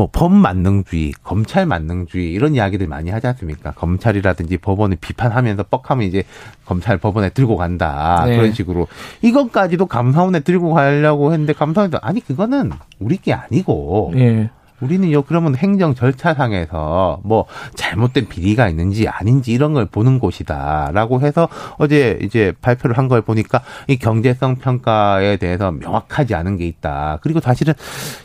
뭐 0.00 0.08
법 0.10 0.32
만능주의, 0.32 1.12
검찰 1.22 1.66
만능주의 1.66 2.32
이런 2.32 2.54
이야기들 2.54 2.86
많이 2.86 3.10
하지 3.10 3.26
않습니까? 3.26 3.72
검찰이라든지 3.72 4.56
법원을 4.56 4.96
비판하면서 4.98 5.64
뻑하면 5.64 6.08
이제 6.08 6.24
검찰 6.64 6.96
법원에 6.96 7.28
들고 7.28 7.56
간다 7.58 8.24
네. 8.26 8.36
그런 8.36 8.52
식으로 8.54 8.86
이것까지도 9.20 9.84
감사원에 9.84 10.40
들고 10.40 10.72
가려고 10.72 11.32
했는데 11.32 11.52
감사원도 11.52 11.98
아니 12.00 12.20
그거는 12.20 12.70
우리 12.98 13.18
게 13.18 13.34
아니고 13.34 14.12
네. 14.14 14.48
우리는 14.80 15.12
요 15.12 15.22
그러면 15.22 15.54
행정 15.56 15.94
절차상에서 15.94 17.20
뭐 17.22 17.44
잘못된 17.74 18.28
비리가 18.28 18.68
있는지 18.68 19.08
아닌지 19.08 19.52
이런 19.52 19.72
걸 19.74 19.86
보는 19.86 20.18
곳이다라고 20.18 21.20
해서 21.20 21.48
어제 21.78 22.18
이제 22.22 22.52
발표를 22.62 22.96
한 22.96 23.10
걸 23.10 23.22
보니까 23.22 23.60
이 23.88 23.96
경제성 23.96 24.56
평가에 24.56 25.36
대해서 25.36 25.72
명확하지 25.72 26.36
않은 26.36 26.58
게 26.58 26.66
있다. 26.68 27.18
그리고 27.22 27.40
사실은 27.40 27.74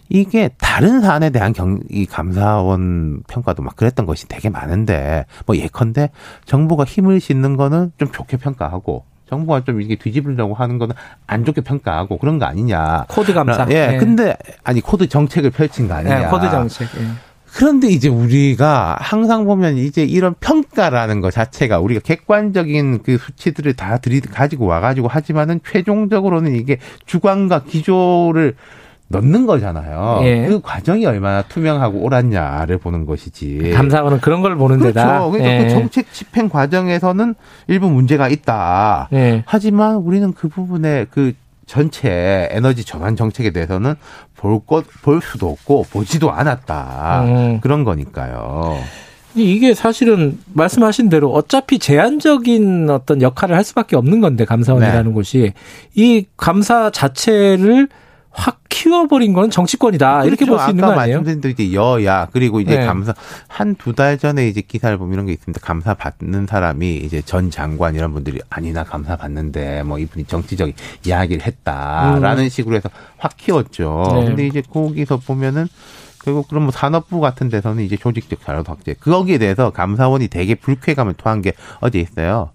이게 0.10 0.50
다른 0.60 1.02
사안에 1.02 1.32
대한 1.32 1.54
경, 1.54 1.80
이 1.90 2.06
감사원 2.06 3.24
평가도 3.28 3.64
막 3.64 3.76
그랬던 3.76 4.06
것이 4.06 4.28
되게 4.28 4.50
많은데 4.52 5.26
뭐 5.48 5.58
예컨대 5.58 6.12
정부가 6.46 6.84
힘을 6.84 7.20
싣는 7.20 7.58
거는 7.58 7.94
좀 7.98 8.12
좋게 8.12 8.38
평가하고 8.38 9.06
정부가 9.30 9.64
좀 9.64 9.82
이게 9.82 9.96
뒤집으려고 9.96 10.54
하는 10.54 10.78
거는 10.78 10.96
안 11.28 11.46
좋게 11.46 11.62
평가하고 11.62 12.18
그런 12.18 12.40
거 12.40 12.46
아니냐. 12.46 13.06
코드 13.10 13.34
감사. 13.34 13.66
예. 13.70 13.88
네. 13.88 13.98
근데 13.98 14.36
아니 14.64 14.82
코드 14.82 15.08
정책을 15.08 15.52
펼친 15.52 15.88
거 15.88 15.96
아니냐. 15.96 16.20
네, 16.20 16.28
코드 16.28 16.50
정책. 16.50 16.88
예. 17.00 17.06
그런데 17.56 17.88
이제 17.88 18.10
우리가 18.10 18.98
항상 19.00 19.46
보면 19.46 19.78
이제 19.78 20.04
이런 20.04 20.36
평가라는 20.42 21.22
것 21.22 21.32
자체가 21.32 21.80
우리가 21.80 22.02
객관적인 22.02 23.02
그 23.02 23.18
수치들을 23.18 23.74
다 23.76 23.98
들이 23.98 24.20
가지고 24.20 24.66
와가지고 24.66 25.08
하지만은 25.08 25.62
최종적으로는 25.66 26.54
이게 26.54 26.80
주관과 27.06 27.64
기조를 27.64 28.56
넣는 29.08 29.46
거잖아요. 29.46 30.20
예. 30.24 30.48
그 30.48 30.60
과정이 30.62 31.06
얼마나 31.06 31.44
투명하고 31.44 32.00
옳았냐를 32.00 32.78
보는 32.80 33.06
것이지. 33.06 33.72
감사원은 33.76 34.20
그런 34.20 34.42
걸 34.42 34.56
보는 34.56 34.80
그렇죠. 34.80 34.94
데다. 34.94 35.06
그렇죠. 35.20 35.32
그러니까 35.32 35.58
그 35.58 35.60
예. 35.60 35.64
그 35.64 35.70
정책 35.70 36.14
집행 36.14 36.50
과정에서는 36.50 37.36
일부 37.68 37.90
문제가 37.90 38.28
있다. 38.30 39.10
예. 39.14 39.44
하지만 39.46 39.98
우리는 39.98 40.34
그 40.34 40.48
부분에 40.48 41.06
그 41.12 41.34
전체 41.68 42.48
에너지 42.52 42.84
전환 42.84 43.16
정책에 43.16 43.52
대해서는 43.52 43.96
볼 44.36 44.60
것, 44.66 44.86
볼 45.02 45.22
수도 45.22 45.50
없고 45.50 45.86
보지도 45.92 46.32
않았다. 46.32 47.24
음. 47.26 47.60
그런 47.62 47.84
거니까요. 47.84 48.78
이게 49.36 49.74
사실은 49.74 50.40
말씀하신 50.54 51.10
대로 51.10 51.32
어차피 51.32 51.78
제한적인 51.78 52.90
어떤 52.90 53.22
역할을 53.22 53.56
할 53.56 53.64
수밖에 53.64 53.96
없는 53.98 54.22
건데 54.22 54.46
감사원이라는 54.46 55.06
네. 55.06 55.12
곳이 55.12 55.54
이 55.94 56.26
감사 56.38 56.90
자체를 56.90 57.90
확 58.38 58.60
키워버린 58.70 59.32
건 59.34 59.50
정치권이다 59.50 60.12
그렇죠. 60.24 60.28
이렇게 60.28 60.46
볼 60.46 60.60
수 60.60 60.70
있는 60.70 60.84
거 60.86 60.92
아니에요? 60.92 61.18
말씀드린 61.22 61.42
대로 61.42 61.52
이제 61.54 61.74
여야 61.74 62.28
그리고 62.32 62.60
이제 62.60 62.78
네. 62.80 62.86
감사 62.86 63.14
한 63.48 63.76
두 63.76 63.94
달 63.94 64.18
전에 64.18 64.48
이제 64.50 64.62
기사를 64.62 64.96
보면 64.98 65.14
이런 65.14 65.26
게 65.26 65.32
있습니다. 65.32 65.66
감사 65.66 65.94
받는 65.94 66.46
사람이 66.48 66.98
이제 66.98 67.22
전 67.22 67.50
장관 67.50 67.96
이런 67.96 68.14
분들이 68.14 68.40
아니나 68.50 68.84
감사 68.84 69.16
받는데 69.16 69.84
뭐 69.84 69.98
이분이 70.00 70.26
정치적 70.26 70.72
이야기를 71.06 71.46
했다라는 71.46 72.44
음. 72.44 72.50
식으로 72.50 72.76
해서 72.76 72.90
확 73.18 73.38
키웠죠. 73.38 74.04
네. 74.16 74.26
근데 74.26 74.48
이제 74.48 74.62
거기서 74.62 75.18
보면은 75.18 75.68
결국 76.24 76.48
그럼 76.50 76.64
뭐 76.64 76.72
산업부 76.72 77.20
같은 77.22 77.50
데서는 77.50 77.84
이제 77.84 77.96
조직적 77.98 78.44
자료도 78.44 78.72
확대. 78.72 78.94
거기에 78.96 79.38
대해서 79.38 79.70
감사원이 79.70 80.28
되게 80.28 80.56
불쾌감을 80.56 81.14
토한 81.14 81.42
게 81.42 81.54
어제 81.82 82.00
있어요. 82.00 82.50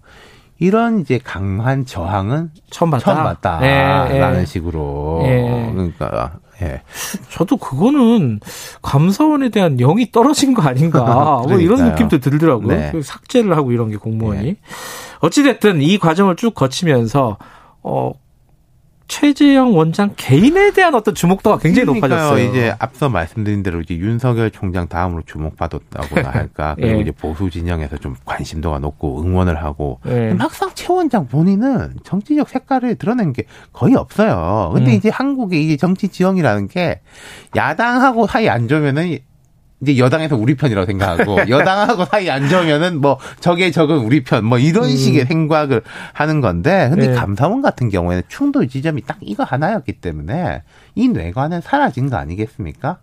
이런 0.61 0.99
이제 0.99 1.17
강한 1.17 1.87
저항은 1.87 2.51
처음 2.69 2.91
봤다. 2.91 3.03
처음 3.03 3.23
봤다라는 3.23 4.35
예, 4.35 4.41
예. 4.41 4.45
식으로 4.45 5.21
예. 5.23 5.71
그러니까 5.73 6.33
예. 6.61 6.83
저도 7.31 7.57
그거는 7.57 8.39
감사원에 8.83 9.49
대한 9.49 9.77
영이 9.77 10.11
떨어진 10.11 10.53
거 10.53 10.61
아닌가 10.61 11.41
뭐 11.47 11.57
이런 11.57 11.89
느낌도 11.89 12.19
들더라고요. 12.19 12.67
네. 12.67 12.89
그 12.91 13.01
삭제를 13.01 13.57
하고 13.57 13.71
이런 13.71 13.89
게 13.89 13.97
공무원이 13.97 14.43
네. 14.43 14.55
어찌 15.21 15.41
됐든 15.41 15.81
이 15.81 15.97
과정을 15.97 16.35
쭉 16.35 16.53
거치면서 16.53 17.39
어 17.81 18.11
최재형 19.11 19.75
원장 19.75 20.13
개인에 20.15 20.71
대한 20.71 20.95
어떤 20.95 21.13
주목도가 21.13 21.57
굉장히 21.57 21.85
그러니까요. 21.87 22.11
높아졌어요. 22.11 22.49
이제 22.49 22.73
앞서 22.79 23.09
말씀드린 23.09 23.61
대로 23.61 23.81
이제 23.81 23.93
윤석열 23.97 24.49
총장 24.51 24.87
다음으로 24.87 25.23
주목받았다고나 25.25 26.29
할까. 26.31 26.75
그리고 26.77 26.99
예. 26.99 27.01
이제 27.01 27.11
보수 27.11 27.49
진영에서 27.49 27.97
좀 27.97 28.15
관심도가 28.23 28.79
높고 28.79 29.21
응원을 29.21 29.61
하고. 29.61 29.99
예. 30.07 30.33
막상 30.33 30.71
최 30.75 30.93
원장 30.93 31.27
본인은 31.27 31.95
정치적 32.05 32.47
색깔을 32.47 32.95
드러낸 32.95 33.33
게 33.33 33.43
거의 33.73 33.95
없어요. 33.95 34.71
근데 34.73 34.91
음. 34.91 34.95
이제 34.95 35.09
한국의 35.09 35.65
이제 35.65 35.75
정치 35.75 36.07
지형이라는 36.07 36.69
게 36.69 37.01
야당하고 37.53 38.27
사이 38.27 38.47
안 38.47 38.69
좋으면은 38.69 39.17
이제 39.81 39.97
여당에서 39.97 40.35
우리 40.35 40.55
편이라고 40.55 40.85
생각하고 40.85 41.39
여당하고 41.49 42.05
사이 42.05 42.29
안 42.29 42.47
좋으면은 42.47 43.01
뭐 43.01 43.17
적의 43.39 43.71
적은 43.71 43.97
우리 43.97 44.23
편 44.23 44.41
뭐 44.51 44.57
이런 44.57 44.85
음. 44.85 44.95
식의 44.95 45.25
생각을 45.27 45.81
하는 46.13 46.41
건데 46.41 46.87
근데 46.89 47.07
네. 47.07 47.13
감사원 47.13 47.61
같은 47.61 47.89
경우에는 47.89 48.23
충돌 48.27 48.67
지점이 48.67 49.03
딱 49.03 49.17
이거 49.21 49.43
하나였기 49.43 49.93
때문에 49.93 50.63
이 50.95 51.07
뇌관은 51.07 51.61
사라진 51.61 52.09
거 52.09 52.17
아니겠습니까? 52.17 52.97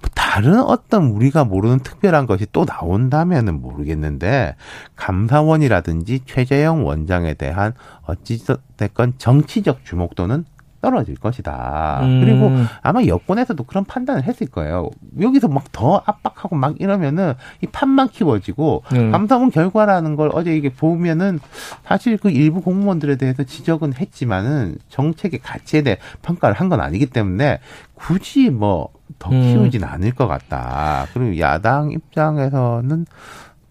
뭐 0.00 0.10
다른 0.14 0.58
어떤 0.60 1.04
우리가 1.04 1.44
모르는 1.44 1.80
특별한 1.80 2.26
것이 2.26 2.46
또 2.52 2.64
나온다면은 2.64 3.60
모르겠는데 3.60 4.56
감사원이라든지 4.96 6.20
최재형 6.24 6.86
원장에 6.86 7.34
대한 7.34 7.74
어찌됐건 8.06 9.14
정치적 9.18 9.84
주목도는 9.84 10.44
떨어질 10.80 11.14
것이다. 11.16 12.00
음. 12.02 12.20
그리고 12.20 12.50
아마 12.82 13.04
여권에서도 13.04 13.62
그런 13.64 13.84
판단을 13.84 14.24
했을 14.24 14.46
거예요. 14.48 14.90
여기서 15.20 15.48
막 15.48 15.70
더 15.72 16.02
압박하고 16.04 16.56
막 16.56 16.74
이러면은 16.80 17.34
이 17.62 17.66
판만 17.66 18.08
키워지고 18.08 18.82
음. 18.94 19.12
감사원 19.12 19.50
결과라는 19.50 20.16
걸 20.16 20.30
어제 20.32 20.56
이게 20.56 20.68
보면은 20.68 21.38
사실 21.84 22.16
그 22.16 22.30
일부 22.30 22.60
공무원들에 22.60 23.16
대해서 23.16 23.44
지적은 23.44 23.94
했지만은 23.94 24.76
정책의 24.88 25.40
가치에 25.40 25.82
대해 25.82 25.98
평가를 26.22 26.56
한 26.56 26.70
건 26.70 26.80
아니기 26.80 27.06
때문에 27.06 27.58
굳이 27.94 28.48
뭐더 28.50 29.30
음. 29.32 29.40
키우진 29.42 29.84
않을 29.84 30.12
것 30.14 30.26
같다. 30.28 31.06
그리고 31.12 31.38
야당 31.38 31.90
입장에서는 31.90 33.06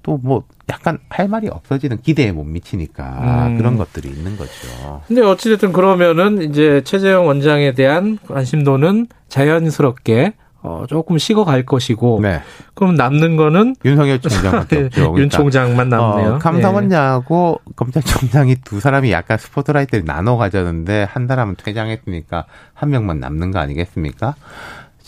또뭐 0.03 0.43
약간 0.69 0.99
할 1.09 1.27
말이 1.27 1.47
없어지는 1.47 2.01
기대에 2.01 2.31
못 2.31 2.43
미치니까 2.43 3.47
음. 3.47 3.57
그런 3.57 3.77
것들이 3.77 4.09
있는 4.09 4.37
거죠. 4.37 5.01
근데 5.07 5.21
어찌됐든 5.21 5.71
그러면은 5.73 6.41
이제 6.41 6.81
최재형 6.83 7.27
원장에 7.27 7.73
대한 7.73 8.17
관심도는 8.27 9.07
자연스럽게 9.27 10.33
어, 10.61 10.83
조금 10.89 11.17
식어갈 11.17 11.65
것이고. 11.65 12.19
네. 12.21 12.41
그럼 12.73 12.95
남는 12.95 13.37
거는 13.37 13.75
윤석열 13.85 14.19
총장밖에 14.19 14.77
없죠. 14.85 14.89
그러니까. 14.89 15.21
윤 15.21 15.29
총장만 15.29 15.87
남네요. 15.89 16.33
어, 16.33 16.37
감사원장하고 16.39 17.61
네. 17.65 17.73
검찰총장이 17.77 18.55
두 18.65 18.81
사람이 18.81 19.09
약간 19.11 19.37
스포트라이트를 19.37 20.03
나눠 20.03 20.35
가졌는데 20.35 21.07
한 21.09 21.27
사람은 21.27 21.55
퇴장했으니까 21.57 22.45
한 22.73 22.89
명만 22.89 23.21
남는 23.21 23.51
거 23.51 23.59
아니겠습니까? 23.59 24.35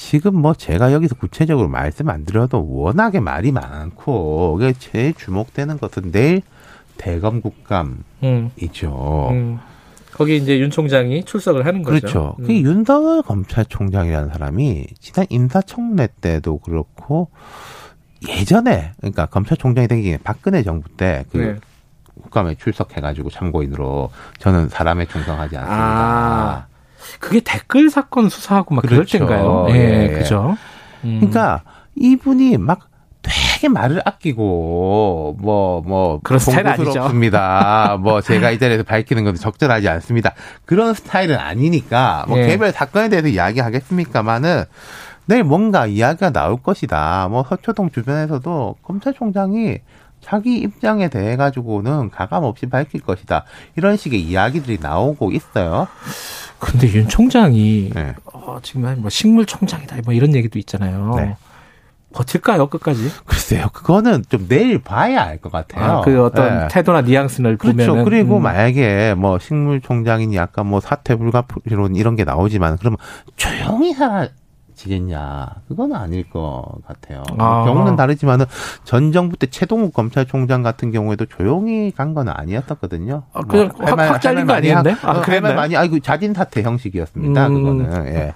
지금 0.01 0.35
뭐 0.35 0.55
제가 0.55 0.93
여기서 0.93 1.13
구체적으로 1.15 1.69
말씀 1.69 2.09
안 2.09 2.25
드려도 2.25 2.67
워낙에 2.67 3.19
말이 3.19 3.51
많고 3.51 4.57
이게 4.59 4.73
제일 4.73 5.13
주목되는 5.13 5.77
것은 5.77 6.11
내일 6.11 6.41
대검 6.97 7.39
국감이죠. 7.39 7.99
음. 8.23 8.51
음. 9.31 9.59
거기 10.11 10.37
이제 10.37 10.59
윤 10.59 10.71
총장이 10.71 11.23
출석을 11.23 11.67
하는 11.67 11.83
거죠. 11.83 11.99
그렇죠. 11.99 12.35
음. 12.39 12.47
그 12.47 12.53
윤석열 12.53 13.21
검찰총장이라는 13.21 14.29
사람이 14.29 14.87
지난 14.99 15.27
인사청문회 15.29 16.09
때도 16.19 16.57
그렇고 16.57 17.29
예전에 18.27 18.93
그러니까 18.97 19.27
검찰총장이 19.27 19.87
되기 19.87 20.03
전에 20.03 20.17
박근혜 20.23 20.63
정부 20.63 20.89
때그 20.97 21.37
네. 21.37 21.55
국감에 22.23 22.55
출석해가지고 22.55 23.29
참고인으로 23.29 24.09
저는 24.39 24.67
사람에 24.67 25.05
충성하지 25.05 25.57
않습니다. 25.57 25.83
아, 25.83 26.67
그게 27.19 27.39
댓글 27.39 27.89
사건 27.89 28.29
수사하고 28.29 28.75
막 28.75 28.81
그렇죠. 28.81 29.17
그럴 29.19 29.29
때인가요? 29.29 29.67
예, 29.69 30.03
예. 30.03 30.07
그죠. 30.09 30.57
음. 31.03 31.17
그러니까 31.19 31.63
이분이 31.95 32.57
막 32.57 32.89
되게 33.21 33.67
말을 33.67 34.01
아끼고 34.03 35.37
뭐뭐 35.39 35.81
뭐 35.85 36.19
그런 36.23 36.39
스타일 36.39 36.67
아니죠. 36.67 37.09
뭐 37.99 38.21
제가 38.21 38.51
이 38.51 38.57
자리에서 38.57 38.83
밝히는 38.83 39.23
것도 39.23 39.35
적절하지 39.37 39.87
않습니다. 39.89 40.33
그런 40.65 40.93
스타일은 40.93 41.37
아니니까 41.37 42.25
뭐 42.27 42.39
예. 42.39 42.47
개별 42.47 42.71
사건에 42.71 43.09
대해서 43.09 43.27
이야기하겠습니까마는 43.27 44.63
내일 45.25 45.43
뭔가 45.43 45.85
이야기가 45.85 46.31
나올 46.31 46.61
것이다. 46.61 47.27
뭐 47.29 47.45
서초동 47.47 47.91
주변에서도 47.91 48.77
검찰총장이 48.81 49.77
자기 50.19 50.57
입장에 50.57 51.09
대해 51.09 51.35
가지고는 51.35 52.09
가감 52.09 52.43
없이 52.43 52.67
밝힐 52.67 53.01
것이다. 53.01 53.43
이런 53.75 53.97
식의 53.97 54.21
이야기들이 54.21 54.79
나오고 54.81 55.31
있어요. 55.31 55.87
근데 56.61 56.87
윤 56.93 57.07
총장이 57.07 57.89
네. 57.93 58.13
어, 58.31 58.59
지금 58.61 59.01
뭐 59.01 59.09
식물 59.09 59.45
총장이다 59.45 59.97
뭐 60.05 60.13
이런 60.13 60.35
얘기도 60.35 60.59
있잖아요. 60.59 61.13
네. 61.17 61.35
버틸까요 62.13 62.67
끝까지? 62.67 63.09
글쎄요, 63.25 63.67
그거는 63.71 64.23
좀 64.29 64.47
내일 64.49 64.79
봐야 64.79 65.23
알 65.23 65.39
것 65.39 65.49
같아요. 65.51 65.83
아, 65.99 66.01
그 66.01 66.23
어떤 66.23 66.59
네. 66.59 66.67
태도나 66.69 67.01
뉘앙스를 67.01 67.57
그렇죠. 67.57 67.87
보면 67.93 68.05
그리고 68.05 68.37
음. 68.37 68.43
만약에 68.43 69.15
뭐 69.17 69.39
식물 69.39 69.79
총장이니 69.81 70.35
약간 70.35 70.67
뭐 70.67 70.81
사퇴 70.81 71.15
불가피론 71.15 71.95
이런 71.95 72.15
게 72.17 72.25
나오지만 72.25 72.77
그러면 72.77 72.97
조용히 73.37 73.93
사라 73.93 74.27
지겠냐? 74.75 75.47
그건 75.67 75.93
아닐 75.93 76.29
것 76.29 76.63
같아요. 76.87 77.23
아. 77.37 77.63
경우는 77.65 77.95
다르지만은 77.95 78.45
전 78.83 79.11
정부 79.11 79.37
때 79.37 79.47
최동욱 79.47 79.93
검찰총장 79.93 80.63
같은 80.63 80.91
경우에도 80.91 81.25
조용히 81.25 81.91
간 81.91 82.11
건 82.13 82.27
아니었었거든요. 82.29 83.23
아, 83.31 83.41
그냥 83.41 83.71
뭐, 83.77 83.85
확, 83.85 83.97
확 83.99 84.21
잘린 84.21 84.45
거 84.45 84.53
아니었는데? 84.53 84.97
아, 85.07 85.21
그랬나 85.21 85.53
많이 85.53 85.77
아이고 85.77 85.99
자진 86.01 86.33
사퇴 86.33 86.61
형식이었습니다. 86.61 87.47
음. 87.47 87.53
그거는 87.53 88.05
예. 88.07 88.33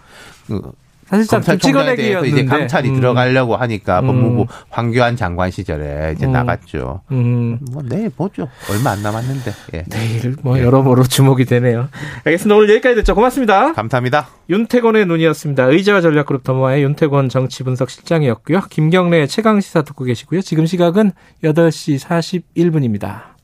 그 0.47 0.71
사실상 1.05 1.41
검찰총장에 1.41 2.27
이제 2.27 2.45
감찰이 2.45 2.89
음. 2.89 2.95
들어가려고 2.95 3.55
하니까 3.55 3.99
음. 3.99 4.07
법무부 4.07 4.45
황교안 4.69 5.15
장관 5.15 5.51
시절에 5.51 6.13
이제 6.15 6.25
음. 6.25 6.31
나갔죠. 6.31 7.01
음. 7.11 7.59
뭐 7.71 7.83
내일 7.87 8.09
보죠. 8.09 8.47
얼마 8.71 8.91
안 8.91 9.03
남았는데. 9.03 9.53
예. 9.75 9.83
내일 9.83 10.35
뭐 10.41 10.57
예. 10.57 10.63
여러모로 10.63 11.03
주목이 11.03 11.45
되네요. 11.45 11.89
알겠습니다. 12.23 12.55
오늘 12.55 12.69
여기까지 12.71 12.95
듣죠. 12.95 13.13
고맙습니다. 13.13 13.73
감사합니다. 13.73 14.27
윤태권의 14.49 15.05
눈이었습니다. 15.05 15.65
의자와 15.65 16.01
전략그룹 16.01 16.43
더모아의 16.43 16.83
윤태권 16.83 17.29
정치분석 17.29 17.89
실장이었고요. 17.89 18.61
김경래 18.69 19.27
최강 19.27 19.61
시사 19.61 19.83
듣고 19.83 20.05
계시고요. 20.05 20.41
지금 20.41 20.65
시각은 20.65 21.11
8시 21.43 21.99
41분입니다. 21.99 23.35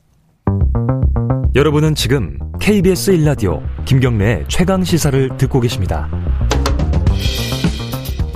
여러분은 1.54 1.94
지금 1.94 2.38
KBS 2.60 3.12
1라디오 3.12 3.62
김경래 3.84 4.44
최강 4.48 4.82
시사를 4.82 5.36
듣고 5.36 5.60
계십니다. 5.60 6.08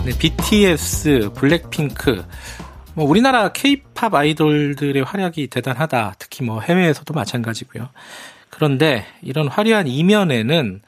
네, 0.07 0.17
BTS, 0.17 1.31
블랙핑크, 1.35 2.25
뭐 2.95 3.05
우리나라 3.05 3.51
케이팝 3.51 4.15
아이돌들의 4.15 5.03
활약이 5.03 5.49
대단하다. 5.49 6.15
특히 6.21 6.45
뭐 6.45 6.61
해외에서도 6.61 7.13
마찬가지고요. 7.13 7.89
그런데 8.49 9.05
이런 9.21 9.49
화려한 9.49 9.89
이면에는 9.89 10.81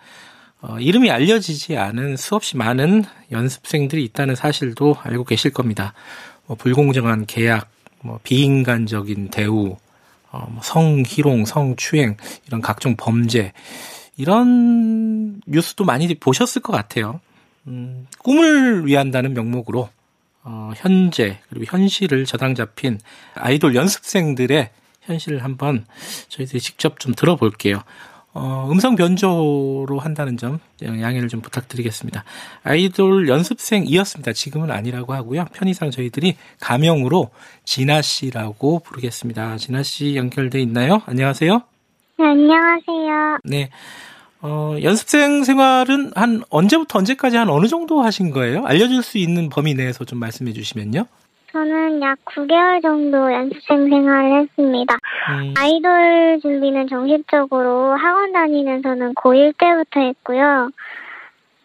어, 0.61 0.79
이름이 0.79 1.11
알려지지 1.11 1.77
않은 1.77 2.17
수없이 2.17 2.57
많은 2.57 3.07
연습생들이 3.33 4.05
있다는 4.05 4.37
사실도 4.37 4.97
알고 5.03 5.25
계실 5.25 5.53
겁니다. 5.53 5.95
뭐 6.47 6.57
불공정한 6.57 7.27
계약, 7.27 7.69
뭐 8.03 8.21
비인간적인 8.23 9.31
대우, 9.31 9.77
어, 10.31 10.47
뭐 10.49 10.63
성희롱, 10.63 11.45
성추행 11.45 12.17
이런 12.47 12.61
각종 12.61 12.95
범죄 12.97 13.53
이런 14.17 15.41
뉴스도 15.45 15.85
많이 15.85 16.15
보셨을 16.15 16.63
것 16.63 16.73
같아요. 16.73 17.19
음, 17.69 18.07
꿈을 18.19 18.87
위한다는 18.87 19.35
명목으로 19.35 19.89
어, 20.43 20.73
현재 20.77 21.39
그리고 21.49 21.67
현실을 21.69 22.25
저당 22.25 22.55
잡힌 22.55 22.99
아이돌 23.35 23.75
연습생들의 23.75 24.71
현실을 25.03 25.45
한번 25.45 25.87
저희들이 26.29 26.61
직접 26.61 26.99
좀 27.01 27.15
들어볼게요. 27.15 27.83
어, 28.35 28.69
음성 28.71 28.95
변조로 28.95 29.99
한다는 29.99 30.37
점 30.37 30.61
양해를 30.83 31.29
좀 31.29 31.41
부탁드리겠습니다. 31.41 32.25
아이돌 32.63 33.29
연습생이었습니다. 33.29 34.33
지금은 34.33 34.71
아니라고 34.71 35.13
하고요. 35.13 35.47
편의상 35.53 35.91
저희들이 35.91 36.37
가명으로 36.61 37.31
진아 37.65 38.03
씨라고 38.03 38.81
부르겠습니다. 38.81 39.57
진아 39.57 39.83
씨 39.83 40.15
연결돼 40.17 40.61
있나요? 40.61 41.03
안녕하세요. 41.07 41.63
네, 42.19 42.25
안녕하세요. 42.25 43.39
네. 43.45 43.71
어, 44.41 44.77
연습생 44.83 45.43
생활은 45.45 46.13
한 46.15 46.43
언제부터 46.51 46.99
언제까지 47.01 47.37
한 47.37 47.49
어느 47.49 47.67
정도 47.67 48.03
하신 48.03 48.31
거예요? 48.31 48.65
알려줄 48.65 49.03
수 49.03 49.19
있는 49.19 49.49
범위 49.49 49.75
내에서 49.75 50.05
좀 50.05 50.19
말씀해 50.21 50.53
주시면요. 50.53 51.07
저는 51.51 52.03
약 52.03 52.19
9개월 52.27 52.83
정도 52.83 53.33
연습생 53.33 53.89
생활을 53.89 54.43
했습니다. 54.43 54.95
음. 55.31 55.55
아이돌 55.57 56.39
준비는 56.43 56.89
정식적으로 56.89 57.97
학원 57.97 58.33
다니면서는 58.33 59.15
고1 59.15 59.55
때부터 59.59 60.01
했고요. 60.01 60.71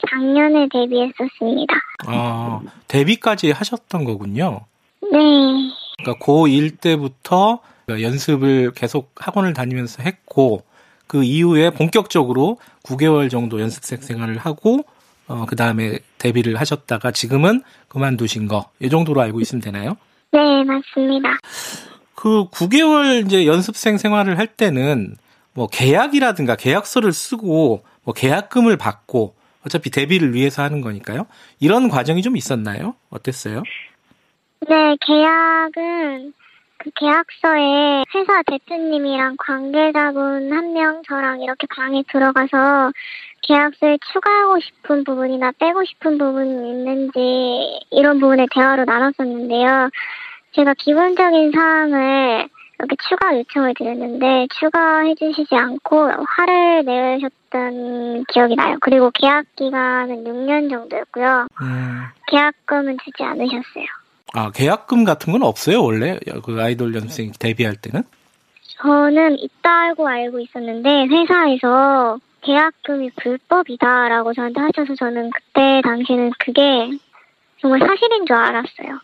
작년에 0.10 0.68
데뷔했었습니다. 0.72 1.76
아, 2.08 2.62
데뷔까지 2.88 3.52
하셨던 3.52 4.04
거군요. 4.06 4.62
네. 5.02 5.20
그러니까 5.98 6.26
고1 6.26 6.80
때부터 6.82 7.60
연습을 7.90 8.72
계속 8.72 9.12
학원을 9.16 9.54
다니면서 9.54 10.02
했고, 10.04 10.64
그 11.14 11.23
이후에 11.23 11.69
본격적으로 11.69 12.57
9개월 12.81 13.30
정도 13.30 13.61
연습생 13.61 14.02
생활을 14.02 14.40
하고 14.40 14.84
어, 15.27 15.45
그 15.48 15.56
다음에 15.56 15.99
데뷔를 16.18 16.60
하셨다가 16.60 17.11
지금은 17.11 17.61
그만두신 17.88 18.48
거, 18.48 18.72
이 18.80 18.90
정도로 18.90 19.22
알고 19.22 19.40
있으면 19.40 19.61
되나요? 19.61 19.95
네, 20.31 20.40
맞습니다. 20.64 21.38
그 22.15 22.49
9개월 22.49 23.27
이제 23.27 23.45
연습생 23.45 23.99
생활을 23.99 24.40
할 24.40 24.48
때는 24.48 25.15
뭐 25.53 25.68
계약이라든가 25.68 26.56
계약서를 26.56 27.14
쓰고 27.14 27.84
뭐 28.03 28.14
계약금을 28.15 28.77
받고 28.77 29.35
어차피 29.64 29.91
데뷔를 29.91 30.34
위해서 30.34 30.64
하는 30.64 30.81
거니까요. 30.81 31.27
이런 31.60 31.90
과정이 31.90 32.23
좀 32.23 32.35
있었나요? 32.35 32.95
어땠어요? 33.11 33.61
네, 34.68 34.98
계약은 35.06 36.34
그 36.84 36.89
계약서에 36.95 38.03
회사 38.14 38.43
대표님이랑 38.43 39.38
관계자분 39.39 40.51
한 40.51 40.73
명 40.73 41.01
저랑 41.07 41.41
이렇게 41.41 41.65
방에 41.73 42.03
들어가서 42.11 42.91
계약서에 43.43 43.99
추가하고 44.11 44.60
싶은 44.60 45.03
부분이나 45.05 45.51
빼고 45.60 45.85
싶은 45.85 46.18
부분이 46.18 46.69
있는지 46.72 47.80
이런 47.91 48.19
부분에 48.19 48.47
대화로 48.51 48.84
나눴었는데요. 48.84 49.89
제가 50.51 50.73
기본적인 50.77 51.51
사항을 51.53 52.49
이렇게 52.80 52.95
추가 53.07 53.38
요청을 53.38 53.76
드렸는데 53.77 54.47
추가해 54.60 55.15
주시지 55.15 55.55
않고 55.55 56.10
화를 56.27 56.84
내셨던 56.84 58.26
기억이 58.26 58.55
나요. 58.55 58.76
그리고 58.81 59.10
계약 59.14 59.45
기간은 59.55 60.26
6년 60.26 60.69
정도였고요. 60.69 61.47
음. 61.61 62.03
계약금은 62.27 62.97
주지 63.05 63.23
않으셨어요. 63.23 63.85
아, 64.34 64.51
계약금 64.51 65.03
같은 65.03 65.31
건 65.31 65.43
없어요, 65.43 65.84
원래? 65.84 66.19
그 66.43 66.60
아이돌 66.60 66.95
연습생 66.95 67.31
데뷔할 67.39 67.76
때는? 67.76 68.03
저는 68.81 69.38
있다고 69.39 70.07
알고 70.07 70.39
있었는데, 70.39 71.05
회사에서 71.05 72.18
계약금이 72.41 73.11
불법이다라고 73.22 74.34
저한테 74.34 74.60
하셔서 74.60 74.95
저는 74.95 75.30
그때 75.30 75.81
당시에는 75.84 76.31
그게 76.39 76.89
정말 77.61 77.80
사실인 77.80 78.26
줄 78.26 78.35
알았어요. 78.35 78.99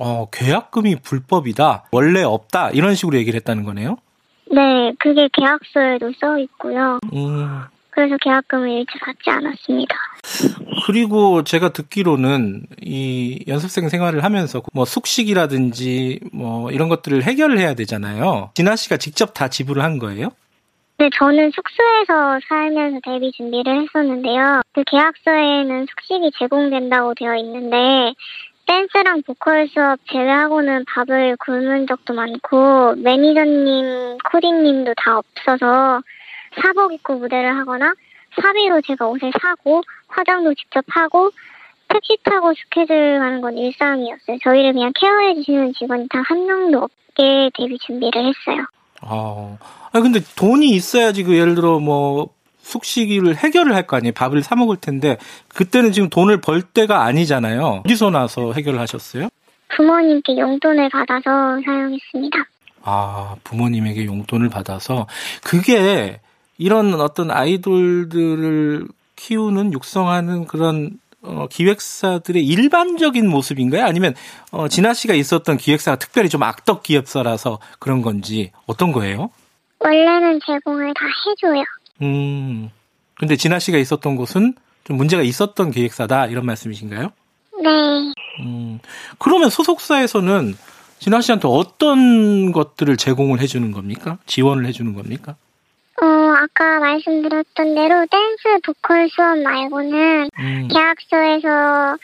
어, 0.00 0.28
계약금이 0.30 0.96
불법이다. 1.02 1.84
원래 1.92 2.22
없다. 2.22 2.70
이런 2.70 2.94
식으로 2.94 3.16
얘기를 3.18 3.36
했다는 3.36 3.64
거네요. 3.64 3.98
네, 4.50 4.92
그게 4.98 5.28
계약서에도 5.32 6.12
써 6.18 6.38
있고요. 6.38 6.98
음. 7.12 7.64
그래서 7.94 8.16
계약금을 8.18 8.68
일체 8.70 8.98
받지 9.00 9.30
않았습니다. 9.30 9.96
그리고 10.86 11.44
제가 11.44 11.72
듣기로는 11.72 12.66
이 12.82 13.44
연습생 13.46 13.88
생활을 13.88 14.24
하면서 14.24 14.60
뭐 14.72 14.84
숙식이라든지 14.84 16.20
뭐 16.32 16.72
이런 16.72 16.88
것들을 16.88 17.22
해결을 17.22 17.58
해야 17.58 17.74
되잖아요. 17.74 18.50
진아 18.54 18.74
씨가 18.76 18.96
직접 18.96 19.32
다 19.32 19.48
지불을 19.48 19.82
한 19.82 19.98
거예요? 19.98 20.30
네, 20.98 21.08
저는 21.18 21.50
숙소에서 21.50 22.40
살면서 22.48 23.00
데뷔 23.04 23.30
준비를 23.32 23.82
했었는데요. 23.82 24.62
그 24.72 24.82
계약서에는 24.84 25.86
숙식이 25.86 26.32
제공된다고 26.38 27.14
되어 27.14 27.36
있는데 27.36 28.14
댄스랑 28.66 29.22
보컬 29.26 29.68
수업 29.68 29.98
제외하고는 30.10 30.84
밥을 30.86 31.36
굶은 31.38 31.86
적도 31.86 32.14
많고 32.14 32.94
매니저님, 32.96 34.18
코디님도 34.30 34.94
다 34.96 35.18
없어서 35.18 36.00
사복 36.60 36.92
입고 36.92 37.14
무대를 37.14 37.56
하거나 37.58 37.92
사비로 38.40 38.80
제가 38.82 39.06
옷을 39.06 39.30
사고 39.40 39.82
화장도 40.08 40.54
직접 40.54 40.84
하고 40.88 41.30
택시 41.88 42.16
타고 42.24 42.52
스케줄 42.54 43.18
가는 43.18 43.40
건 43.40 43.56
일상이었어요. 43.56 44.38
저희를 44.42 44.72
그냥 44.72 44.92
케어해 44.98 45.34
주시는 45.36 45.72
직원이 45.74 46.08
단 46.08 46.22
한 46.26 46.46
명도 46.46 46.78
없게 46.78 47.50
데뷔 47.56 47.78
준비를 47.78 48.22
했어요. 48.26 48.64
아, 49.02 49.56
아 49.92 50.00
근데 50.00 50.20
돈이 50.36 50.70
있어야지 50.70 51.22
그 51.24 51.36
예를 51.36 51.54
들어 51.54 51.78
뭐 51.78 52.28
숙식을 52.62 53.36
해결을 53.36 53.74
할 53.74 53.86
거 53.86 53.96
아니에요. 53.98 54.12
밥을 54.14 54.42
사 54.42 54.56
먹을 54.56 54.76
텐데 54.78 55.18
그때는 55.54 55.92
지금 55.92 56.08
돈을 56.08 56.40
벌 56.40 56.62
때가 56.62 57.02
아니잖아요. 57.04 57.82
어디서 57.84 58.10
나서 58.10 58.52
해결을 58.54 58.80
하셨어요? 58.80 59.28
부모님께 59.76 60.38
용돈을 60.38 60.88
받아서 60.88 61.60
사용했습니다. 61.64 62.38
아, 62.82 63.36
부모님에게 63.44 64.06
용돈을 64.06 64.48
받아서 64.48 65.06
그게 65.42 66.20
이런 66.58 67.00
어떤 67.00 67.30
아이돌들을 67.30 68.86
키우는 69.16 69.72
육성하는 69.72 70.46
그런 70.46 70.98
어, 71.22 71.46
기획사들의 71.50 72.46
일반적인 72.46 73.28
모습인가요? 73.28 73.84
아니면 73.84 74.14
어, 74.50 74.68
진아 74.68 74.92
씨가 74.92 75.14
있었던 75.14 75.56
기획사가 75.56 75.96
특별히 75.96 76.28
좀 76.28 76.42
악덕 76.42 76.82
기획사라서 76.82 77.58
그런 77.78 78.02
건지 78.02 78.52
어떤 78.66 78.92
거예요? 78.92 79.30
원래는 79.78 80.40
제공을 80.44 80.92
다 80.94 81.00
해줘요. 81.26 81.64
음. 82.02 82.70
근데 83.14 83.36
진아 83.36 83.58
씨가 83.58 83.78
있었던 83.78 84.16
곳은 84.16 84.54
좀 84.84 84.96
문제가 84.96 85.22
있었던 85.22 85.70
기획사다 85.70 86.26
이런 86.26 86.44
말씀이신가요? 86.44 87.10
네. 87.62 87.70
음. 88.40 88.80
그러면 89.18 89.48
소속사에서는 89.48 90.56
진아 90.98 91.20
씨한테 91.22 91.48
어떤 91.48 92.52
것들을 92.52 92.96
제공을 92.96 93.40
해주는 93.40 93.70
겁니까? 93.72 94.18
지원을 94.26 94.66
해주는 94.66 94.94
겁니까? 94.94 95.36
어, 96.34 96.36
아까 96.36 96.80
말씀드렸던 96.80 97.74
대로 97.74 98.06
댄스 98.10 98.60
보컬 98.64 99.08
수업 99.08 99.38
말고는 99.38 100.28
음. 100.38 100.68
계약서에서 100.68 101.96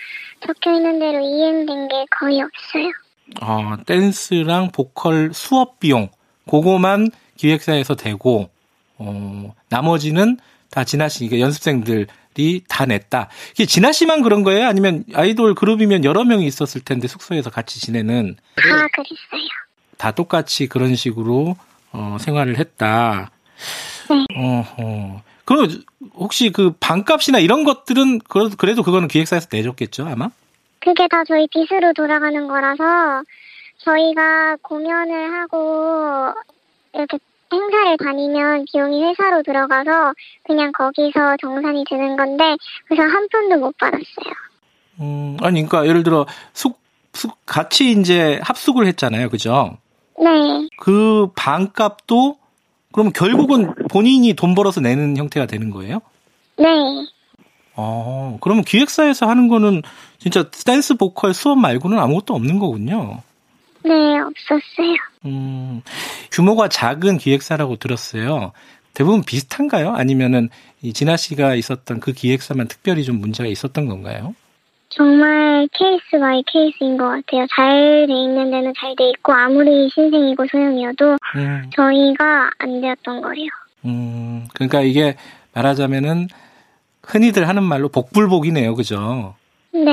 적혀 0.47 0.75
있는 0.75 1.01
대로 1.01 1.19
이행된 1.21 1.89
게 1.89 2.05
거의 2.11 2.41
없어요. 2.41 2.93
아, 3.41 3.77
댄스랑 3.87 4.71
보컬 4.73 5.31
수업 5.33 5.81
비용, 5.81 6.09
그거만 6.49 7.11
기획사에서 7.37 7.97
되고, 7.97 8.51
어, 8.99 9.55
나머지는 9.69 10.39
다 10.71 10.85
진아 10.85 11.09
씨, 11.09 11.27
그러니까 11.27 11.45
연습생들이 11.47 12.65
다 12.69 12.87
냈다. 12.87 13.29
이게 13.53 13.67
진아 13.67 13.93
씨만 13.93 14.23
그런 14.23 14.43
거예요? 14.43 14.67
아니면 14.67 15.05
아이돌 15.15 15.55
그룹이면 15.55 16.05
여러 16.05 16.25
명이 16.25 16.47
있었을 16.47 16.81
텐데 16.83 17.09
숙소에서 17.09 17.51
같이 17.51 17.81
지내는? 17.81 18.37
다 18.57 18.63
그랬어요. 18.95 19.49
다 19.97 20.13
똑같이 20.13 20.67
그런 20.69 20.95
식으로 20.95 21.57
어, 21.93 22.17
생활을 22.21 22.59
했다. 22.59 23.31
네. 24.11 24.27
어, 24.37 24.65
어. 24.79 25.23
그럼 25.45 25.69
혹시 26.15 26.51
그 26.51 26.73
방값이나 26.79 27.39
이런 27.39 27.65
것들은 27.65 28.21
그래도 28.57 28.83
그거는 28.83 29.09
기획사에서 29.09 29.49
내줬겠죠, 29.51 30.07
아마? 30.07 30.31
그게 30.81 31.07
다 31.09 31.25
저희 31.25 31.47
빚으로 31.49 31.93
돌아가는 31.93 32.47
거라서 32.47 33.23
저희가 33.79 34.57
공연을 34.63 35.33
하고 35.33 36.33
이렇게 36.95 37.19
행사를 37.53 37.97
다니면 37.97 38.65
비용이 38.71 39.03
회사로 39.05 39.43
들어가서 39.43 40.15
그냥 40.45 40.73
거기서 40.73 41.37
정산이 41.41 41.85
되는 41.89 42.17
건데 42.17 42.57
그래서 42.87 43.03
한 43.03 43.29
푼도 43.29 43.57
못 43.59 43.77
받았어요. 43.77 44.35
음, 45.01 45.37
아니 45.41 45.67
그러니까 45.67 45.87
예를 45.89 46.03
들어 46.03 46.27
숙, 46.53 46.79
숙 47.13 47.35
같이 47.47 47.91
이제 47.93 48.39
합숙을 48.43 48.87
했잖아요. 48.87 49.31
그죠? 49.31 49.79
네. 50.19 50.69
그 50.79 51.29
반값도 51.35 52.40
그럼 52.93 53.13
결국은 53.13 53.75
본인이 53.89 54.35
돈 54.35 54.55
벌어서 54.55 54.81
내는 54.81 55.17
형태가 55.17 55.47
되는 55.47 55.71
거예요? 55.71 56.01
네. 56.57 56.67
어, 57.75 58.39
그러면 58.41 58.65
기획사에서 58.65 59.29
하는 59.29 59.49
거는 59.49 59.83
진짜 60.19 60.51
댄스 60.51 60.97
보컬 60.97 61.33
수업 61.33 61.59
말고는 61.59 61.99
아무것도 61.99 62.35
없는 62.35 62.59
거군요. 62.59 63.23
네, 63.85 63.93
없었어요. 64.19 64.97
음, 65.25 65.83
규모가 66.31 66.69
작은 66.69 67.19
기획사라고 67.19 67.77
들었어요. 67.77 68.53
대부분 68.93 69.23
비슷한가요? 69.23 69.93
아니면은 69.95 70.51
이 70.83 70.93
진아 70.93 71.17
씨가 71.17 71.55
있었던 71.55 72.01
그 72.01 72.13
기획사만 72.13 72.69
특별히 72.69 73.05
좀 73.05 73.21
문제가 73.21 73.49
있었던 73.49 73.87
건가요? 73.87 74.35
정말 74.91 75.69
case 75.73 76.19
by 76.21 76.43
case인 76.47 76.97
것 76.97 77.05
같아요. 77.07 77.47
잘 77.55 78.07
돼 78.07 78.13
있는 78.13 78.51
데는 78.51 78.73
잘 78.79 78.95
돼 78.97 79.09
있고 79.11 79.33
아무리 79.33 79.89
신생이고 79.91 80.45
소형이어도 80.51 81.17
음. 81.37 81.71
저희가 81.75 82.51
안 82.59 82.81
되었던 82.81 83.21
거예요. 83.21 83.49
음, 83.85 84.47
그러니까 84.55 84.81
이게 84.83 85.17
말하자면은 85.55 86.29
흔히들 87.03 87.49
하는 87.49 87.63
말로 87.63 87.89
복불복이네요, 87.89 88.75
그죠? 88.75 89.35
네. 89.73 89.91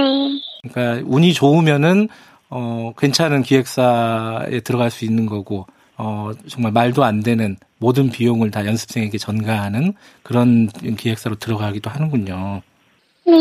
그러니까 0.69 1.06
운이 1.07 1.34
좋으면은 1.34 2.10
어, 2.49 2.94
괜찮은 2.98 3.44
기획사에 3.44 4.61
들어갈 4.61 4.90
수 4.90 5.03
있는 5.03 5.26
거고, 5.26 5.65
어, 5.98 6.32
정말 6.48 6.72
말도 6.72 7.03
안 7.03 7.22
되는 7.22 7.57
모든 7.78 8.10
비용을 8.10 8.52
다 8.52 8.65
연습생에게 8.65 9.18
전가하는 9.18 9.94
그런 10.24 10.68
기획사로 10.68 11.36
들어가기도 11.36 11.90
하는군요. 11.90 12.61
네. 13.26 13.34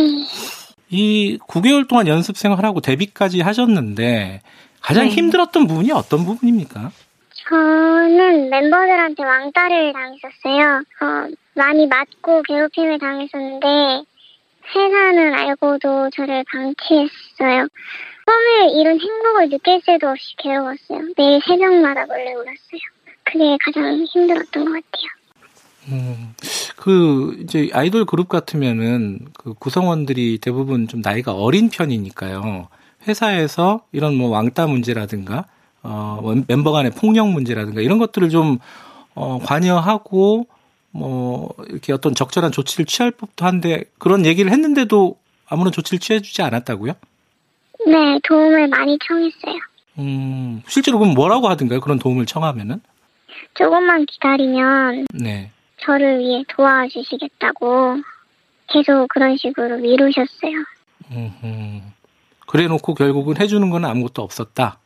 이 0.96 1.38
9개월 1.46 1.86
동안 1.86 2.06
연습생을 2.08 2.64
하고 2.64 2.80
데뷔까지 2.80 3.40
하셨는데, 3.40 4.40
가장 4.80 5.04
네. 5.04 5.10
힘들었던 5.10 5.66
부분이 5.66 5.92
어떤 5.92 6.24
부분입니까? 6.24 6.90
저는 7.48 8.50
멤버들한테 8.50 9.22
왕따를 9.22 9.92
당했었어요. 9.92 10.82
어, 11.02 11.28
많이 11.54 11.86
맞고 11.86 12.42
괴롭힘을 12.42 12.98
당했었는데, 12.98 14.04
회사는 14.74 15.34
알고도 15.34 16.10
저를 16.10 16.44
방치했어요. 16.50 17.68
처음에 18.26 18.80
이런 18.80 19.00
행복을 19.00 19.50
느낄 19.50 19.80
새도 19.84 20.08
없이 20.08 20.34
괴로웠어요. 20.38 21.12
매일 21.16 21.40
새벽마다 21.46 22.06
몰래 22.06 22.32
울었어요. 22.32 22.80
그게 23.24 23.56
가장 23.64 24.04
힘들었던 24.04 24.64
것 24.64 24.72
같아요. 24.72 25.15
음, 25.88 26.34
그, 26.76 27.36
이제 27.42 27.68
아이돌 27.72 28.04
그룹 28.06 28.28
같으면은 28.28 29.20
그 29.34 29.54
구성원들이 29.54 30.38
대부분 30.38 30.88
좀 30.88 31.00
나이가 31.00 31.32
어린 31.32 31.68
편이니까요. 31.68 32.68
회사에서 33.06 33.82
이런 33.92 34.16
뭐 34.16 34.30
왕따 34.30 34.66
문제라든가, 34.66 35.46
어, 35.82 36.20
멤버 36.48 36.72
간의 36.72 36.90
폭력 36.92 37.28
문제라든가 37.28 37.80
이런 37.80 37.98
것들을 37.98 38.30
좀, 38.30 38.58
어, 39.14 39.38
관여하고 39.42 40.46
뭐, 40.90 41.54
이렇게 41.68 41.92
어떤 41.92 42.14
적절한 42.14 42.52
조치를 42.52 42.86
취할 42.86 43.10
법도 43.10 43.44
한데 43.44 43.84
그런 43.98 44.24
얘기를 44.24 44.50
했는데도 44.50 45.16
아무런 45.46 45.70
조치를 45.72 46.00
취해주지 46.00 46.42
않았다고요? 46.42 46.94
네, 47.86 48.18
도움을 48.26 48.68
많이 48.68 48.98
청했어요. 49.06 49.60
음, 49.98 50.62
실제로 50.66 50.98
그럼 50.98 51.14
뭐라고 51.14 51.48
하던가요? 51.48 51.80
그런 51.80 51.98
도움을 51.98 52.26
청하면은? 52.26 52.80
조금만 53.54 54.06
기다리면 54.06 55.06
네. 55.14 55.50
저를 55.86 56.18
위해 56.18 56.44
도와주시겠다고 56.48 57.98
계속 58.68 59.08
그런 59.08 59.36
식으로 59.36 59.78
미루셨어요. 59.78 60.64
음, 61.12 61.92
그래 62.46 62.66
놓고 62.66 62.94
결국은 62.94 63.40
해주는 63.40 63.70
건 63.70 63.84
아무것도 63.84 64.22
없었다. 64.22 64.78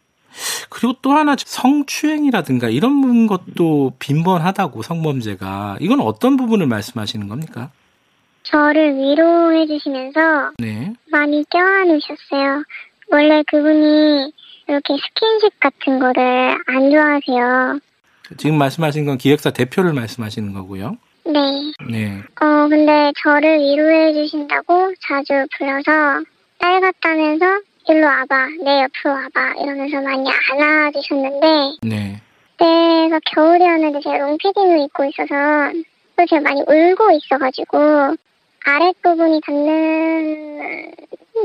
그리고 0.69 0.95
또 1.03 1.13
하나 1.13 1.35
성추행이라든가 1.37 2.69
이런 2.69 3.27
것도 3.27 3.95
빈번하다고 3.99 4.83
성범죄가 4.83 5.79
이건 5.81 6.01
어떤 6.01 6.37
부분을 6.37 6.67
말씀하시는 6.67 7.27
겁니까? 7.29 7.71
저를 8.45 8.97
위로해 8.97 9.67
주시면서 9.67 10.53
네. 10.59 10.93
많이 11.11 11.45
껴안으셨어요. 11.51 12.63
원래 13.11 13.43
그분이 13.49 14.33
이렇게 14.69 14.97
스킨십 14.97 15.59
같은 15.59 15.99
거를 15.99 16.57
안 16.67 16.91
좋아하세요. 16.91 17.81
지금 18.37 18.57
말씀하신 18.59 19.05
건 19.07 19.19
기획사 19.19 19.51
대표를 19.51 19.93
말씀하시는 19.93 20.53
거고요. 20.53 20.97
네. 21.25 21.41
네. 21.89 22.23
어, 22.41 22.69
근데 22.69 23.13
저를 23.23 23.59
위로해 23.59 24.13
주신다고 24.13 24.95
자주 25.01 25.47
불러서 25.57 26.23
딸 26.59 26.81
같다면서 26.81 27.47
일로 27.89 28.07
와봐, 28.07 28.47
내 28.63 28.83
옆으로 28.83 29.15
와봐 29.15 29.55
이러면서 29.63 30.01
많이 30.01 30.31
안아주셨는데 30.51 31.47
네. 31.83 32.21
그때가 32.61 33.21
겨울이었는데 33.25 34.01
제가 34.03 34.19
롱패딩을 34.19 34.81
입고 34.81 35.05
있어서 35.05 35.73
또 36.17 36.27
제가 36.27 36.43
많이 36.43 36.61
울고 36.61 37.11
있어가지고 37.13 38.17
아랫부분이 38.67 39.41
닿는 39.47 40.93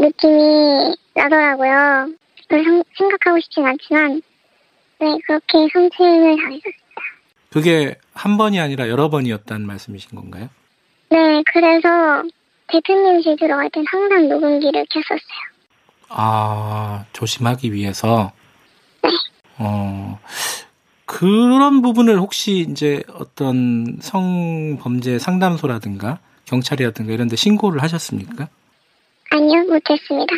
느낌이 0.02 0.94
나더라고요. 1.16 2.10
그걸 2.50 2.84
생각하고 2.98 3.40
싶진 3.40 3.66
않지만 3.66 4.22
네 5.00 5.18
그렇게 5.26 5.68
성추행을 5.74 6.38
당했었습니다. 6.38 6.86
그게 7.52 7.96
한 8.14 8.38
번이 8.38 8.60
아니라 8.60 8.90
여러 8.90 9.10
번이었다는 9.10 9.66
말씀이신 9.66 10.16
건가요? 10.16 10.50
네, 11.10 11.44
그래서 11.54 12.24
대표님실 12.68 13.38
들어갈 13.38 13.70
땐 13.70 13.86
항상 13.88 14.28
녹음기를 14.28 14.86
켰었어요. 14.90 15.56
아, 16.10 17.06
조심하기 17.14 17.74
위해서? 17.74 18.32
네. 19.02 19.10
어, 19.58 20.20
그런 21.06 21.82
부분을 21.82 22.20
혹시 22.20 22.66
이제 22.70 23.04
어떤 23.14 23.98
성범죄 24.02 25.20
상담소라든가 25.20 26.20
경찰이라든가 26.46 27.14
이런 27.14 27.28
데 27.28 27.36
신고를 27.36 27.82
하셨습니까? 27.84 28.50
아니요, 29.32 29.64
못했습니다. 29.64 30.34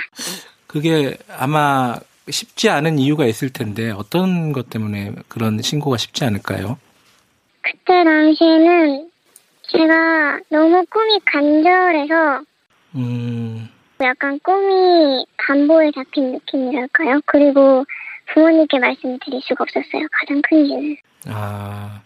그게 0.67 1.17
아마 1.38 1.95
쉽지 2.30 2.70
않은 2.70 2.99
이유가 2.99 3.26
있을 3.26 3.49
텐데 3.49 3.91
어떤 3.91 4.52
것 4.54 4.70
때문에 4.70 5.14
그런 5.28 5.62
신고가 5.62 5.98
쉽지 5.98 6.26
않을까요? 6.26 6.78
그때 7.62 8.04
당시에는 8.04 9.10
제가 9.70 10.40
너무 10.49 10.86
꿈이 10.90 11.20
간절해서 11.26 12.41
음... 12.95 13.70
약간 14.02 14.40
꿈이 14.44 15.26
반보에 15.38 15.91
잡힌 15.91 16.32
느낌이랄까요? 16.34 17.22
그리고 17.26 17.84
부모님께 18.34 18.80
말씀을 18.80 19.18
드릴 19.26 19.41
수가 19.41 19.64
없었어요. 19.64 20.08
가장 20.12 20.41
큰 20.48 20.66
이유는. 20.66 20.98
아, 21.28 22.02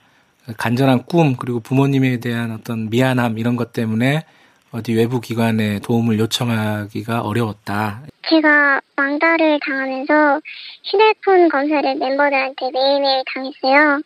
간절한 0.57 1.05
꿈, 1.05 1.35
그리고 1.35 1.59
부모님에 1.59 2.19
대한 2.19 2.51
어떤 2.51 2.89
미안함, 2.89 3.37
이런 3.37 3.55
것 3.55 3.73
때문에 3.73 4.23
어디 4.71 4.93
외부 4.93 5.19
기관에 5.19 5.79
도움을 5.79 6.17
요청하기가 6.19 7.21
어려웠다. 7.21 8.03
제가 8.29 8.81
망다를 8.95 9.59
당하면서 9.65 10.41
휴대폰 10.83 11.49
검사를 11.49 11.95
멤버들한테 11.95 12.71
매일매일 12.71 13.23
당했어요. 13.33 14.01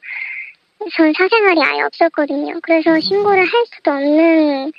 전 0.95 1.13
사생활이 1.13 1.61
아예 1.63 1.81
없었거든요. 1.81 2.59
그래서 2.61 2.99
신고를 2.99 3.43
할 3.45 3.65
수도 3.73 3.91
없는 3.91 4.71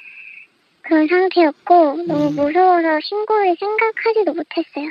그런 0.83 1.09
상태였고 1.09 2.05
너무 2.07 2.31
무서워서 2.31 3.01
신고를 3.03 3.57
생각하지도 3.59 4.35
못했어요. 4.35 4.91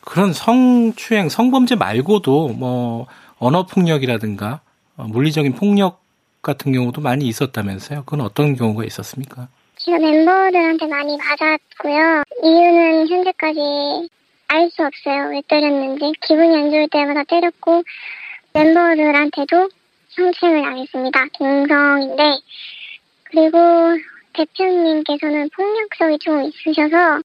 그런 0.00 0.32
성추행, 0.32 1.28
성범죄 1.28 1.76
말고도 1.76 2.48
뭐 2.48 3.06
언어 3.38 3.66
폭력이라든가 3.66 4.60
어, 4.96 5.04
물리적인 5.04 5.52
폭력 5.52 6.02
같은 6.42 6.72
경우도 6.72 7.00
많이 7.00 7.26
있었다면서요? 7.26 8.04
그건 8.04 8.22
어떤 8.22 8.56
경우가 8.56 8.84
있었습니까? 8.84 9.48
제가 9.84 9.98
멤버들한테 9.98 10.86
많이 10.86 11.16
맞았고요. 11.16 12.22
이유는 12.42 13.08
현재까지 13.08 14.08
알 14.48 14.68
수 14.70 14.84
없어요. 14.84 15.30
왜 15.30 15.42
때렸는지. 15.48 16.12
기분이 16.20 16.54
안 16.56 16.70
좋을 16.70 16.88
때마다 16.88 17.24
때렸고 17.24 17.82
멤버들한테도 18.52 19.70
성추행을 20.10 20.62
당했습니다. 20.62 21.26
동성인데 21.38 22.22
그리고 23.24 23.58
대표님께서는 24.34 25.48
폭력성이 25.56 26.18
좀 26.18 26.42
있으셔서 26.44 27.20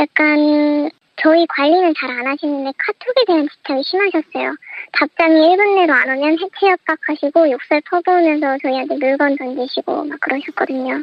약간 0.00 0.90
저희 1.16 1.46
관리는 1.46 1.94
잘 1.98 2.10
안 2.10 2.26
하시는데 2.26 2.72
카톡에 2.78 3.24
대한 3.26 3.48
집착이 3.48 3.82
심하셨어요. 3.84 4.54
답장이 4.92 5.34
1분 5.34 5.74
내로 5.76 5.92
안 5.94 6.08
오면 6.08 6.38
해체 6.38 6.68
협박하시고 6.68 7.50
욕설 7.50 7.80
퍼부으면서 7.90 8.58
저희한테 8.62 8.96
물건 8.96 9.36
던지시고 9.36 10.04
막 10.04 10.18
그러셨거든요. 10.20 11.02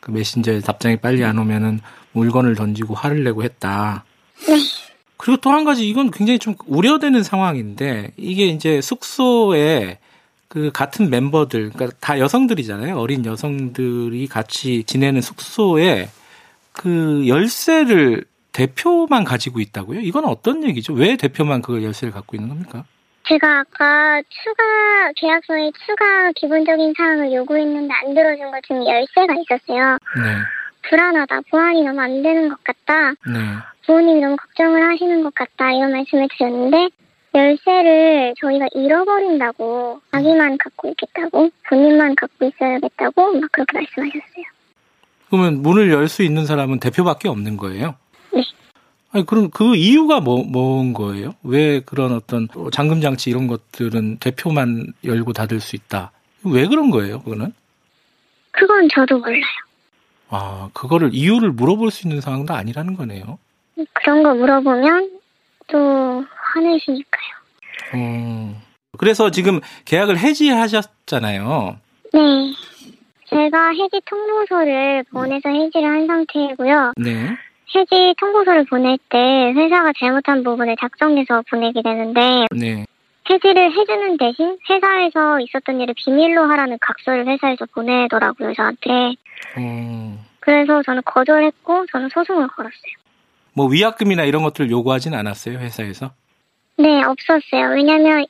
그 0.00 0.10
메신저에 0.10 0.60
답장이 0.60 0.96
빨리 0.96 1.24
안 1.24 1.38
오면은 1.38 1.80
물건을 2.12 2.54
던지고 2.54 2.94
화를 2.94 3.24
내고 3.24 3.42
했다. 3.42 4.04
네. 4.46 4.56
그리고 5.16 5.40
또 5.40 5.50
한 5.50 5.64
가지 5.64 5.88
이건 5.88 6.10
굉장히 6.10 6.38
좀 6.38 6.54
우려되는 6.66 7.22
상황인데 7.22 8.12
이게 8.16 8.46
이제 8.46 8.80
숙소에 8.80 9.98
그 10.46 10.70
같은 10.72 11.10
멤버들 11.10 11.70
그러니까 11.70 11.96
다 12.00 12.18
여성들이잖아요. 12.18 12.98
어린 12.98 13.24
여성들이 13.24 14.28
같이 14.28 14.84
지내는 14.84 15.20
숙소에 15.20 16.08
그 16.72 17.24
열쇠를 17.26 18.24
대표만 18.52 19.24
가지고 19.24 19.60
있다고요? 19.60 20.00
이건 20.00 20.24
어떤 20.24 20.64
얘기죠? 20.64 20.92
왜 20.94 21.16
대표만 21.16 21.60
그 21.62 21.82
열쇠를 21.82 22.12
갖고 22.12 22.36
있는 22.36 22.48
겁니까? 22.48 22.84
제가 23.28 23.60
아까 23.60 24.22
추가 24.28 25.12
계약서에 25.16 25.70
추가 25.84 26.32
기본적인 26.32 26.94
사항을 26.96 27.32
요구했는데 27.34 27.92
안 27.92 28.14
들어준 28.14 28.50
것 28.50 28.62
중에 28.66 28.78
열쇠가 28.86 29.34
있었어요. 29.34 29.98
네. 30.16 30.36
불안하다. 30.88 31.40
보안이 31.50 31.82
너무 31.84 32.00
안 32.00 32.22
되는 32.22 32.48
것 32.48 32.56
같다. 32.64 33.10
네. 33.26 33.38
부모님이 33.84 34.20
너무 34.20 34.36
걱정을 34.36 34.90
하시는 34.92 35.22
것 35.22 35.34
같다. 35.34 35.72
이런 35.72 35.92
말씀을 35.92 36.28
드렸는데 36.38 36.88
열쇠를 37.34 38.34
저희가 38.40 38.66
잃어버린다고 38.74 40.00
자기만 40.12 40.56
갖고 40.58 40.88
있겠다고 40.88 41.50
본인만 41.68 42.14
갖고 42.16 42.46
있어야겠다고 42.46 43.34
막 43.34 43.52
그렇게 43.52 43.72
말씀하셨어요. 43.78 44.44
그러면 45.28 45.60
문을 45.60 45.90
열 45.92 46.08
수 46.08 46.22
있는 46.22 46.46
사람은 46.46 46.80
대표밖에 46.80 47.28
없는 47.28 47.58
거예요? 47.58 47.96
네. 48.32 48.42
아니 49.18 49.26
그럼 49.26 49.50
그 49.50 49.74
이유가 49.74 50.20
뭐, 50.20 50.44
뭔 50.44 50.92
거예요? 50.92 51.34
왜 51.42 51.80
그런 51.80 52.12
어떤 52.12 52.46
잠금 52.72 53.00
장치 53.00 53.30
이런 53.30 53.48
것들은 53.48 54.18
대표만 54.18 54.92
열고 55.04 55.32
닫을 55.32 55.58
수 55.58 55.74
있다? 55.74 56.12
왜 56.44 56.68
그런 56.68 56.90
거예요? 56.90 57.20
그거는? 57.22 57.52
그건 58.52 58.88
저도 58.94 59.18
몰라요. 59.18 59.42
아, 60.28 60.70
그거를 60.72 61.10
이유를 61.12 61.50
물어볼 61.50 61.90
수 61.90 62.06
있는 62.06 62.20
상황도 62.20 62.54
아니라는 62.54 62.94
거네요. 62.94 63.38
그런 63.94 64.22
거 64.22 64.34
물어보면 64.34 65.10
또 65.66 66.24
화내시니까요. 66.54 67.28
음, 67.94 68.56
그래서 68.98 69.32
지금 69.32 69.60
계약을 69.84 70.16
해지하셨잖아요. 70.16 71.76
네. 72.12 72.20
제가 73.30 73.70
해지 73.70 74.00
통보서를 74.04 75.04
보내서 75.10 75.48
해지를 75.48 75.88
한 75.88 76.06
상태이고요. 76.06 76.92
네. 76.96 77.36
해지 77.74 78.14
통보서를 78.18 78.64
보낼 78.64 78.98
때 79.08 79.18
회사가 79.54 79.92
잘못한 79.98 80.42
부분을 80.42 80.76
작성해서 80.80 81.42
보내게 81.50 81.82
되는데 81.82 82.46
네. 82.50 82.84
해지를 83.28 83.72
해주는 83.72 84.16
대신 84.16 84.56
회사에서 84.70 85.40
있었던 85.40 85.80
일을 85.80 85.94
비밀로 85.96 86.44
하라는 86.44 86.78
각서를 86.80 87.26
회사에서 87.26 87.66
보내더라고요 87.74 88.54
저한테. 88.54 89.14
음. 89.58 90.18
그래서 90.40 90.82
저는 90.82 91.02
거절했고 91.04 91.86
저는 91.92 92.08
소송을 92.08 92.48
걸었어요. 92.48 92.92
뭐 93.52 93.66
위약금이나 93.66 94.24
이런 94.24 94.42
것들을 94.44 94.70
요구하진 94.70 95.14
않았어요 95.14 95.58
회사에서? 95.58 96.12
네 96.78 97.02
없었어요. 97.02 97.74
왜냐하면 97.74 98.24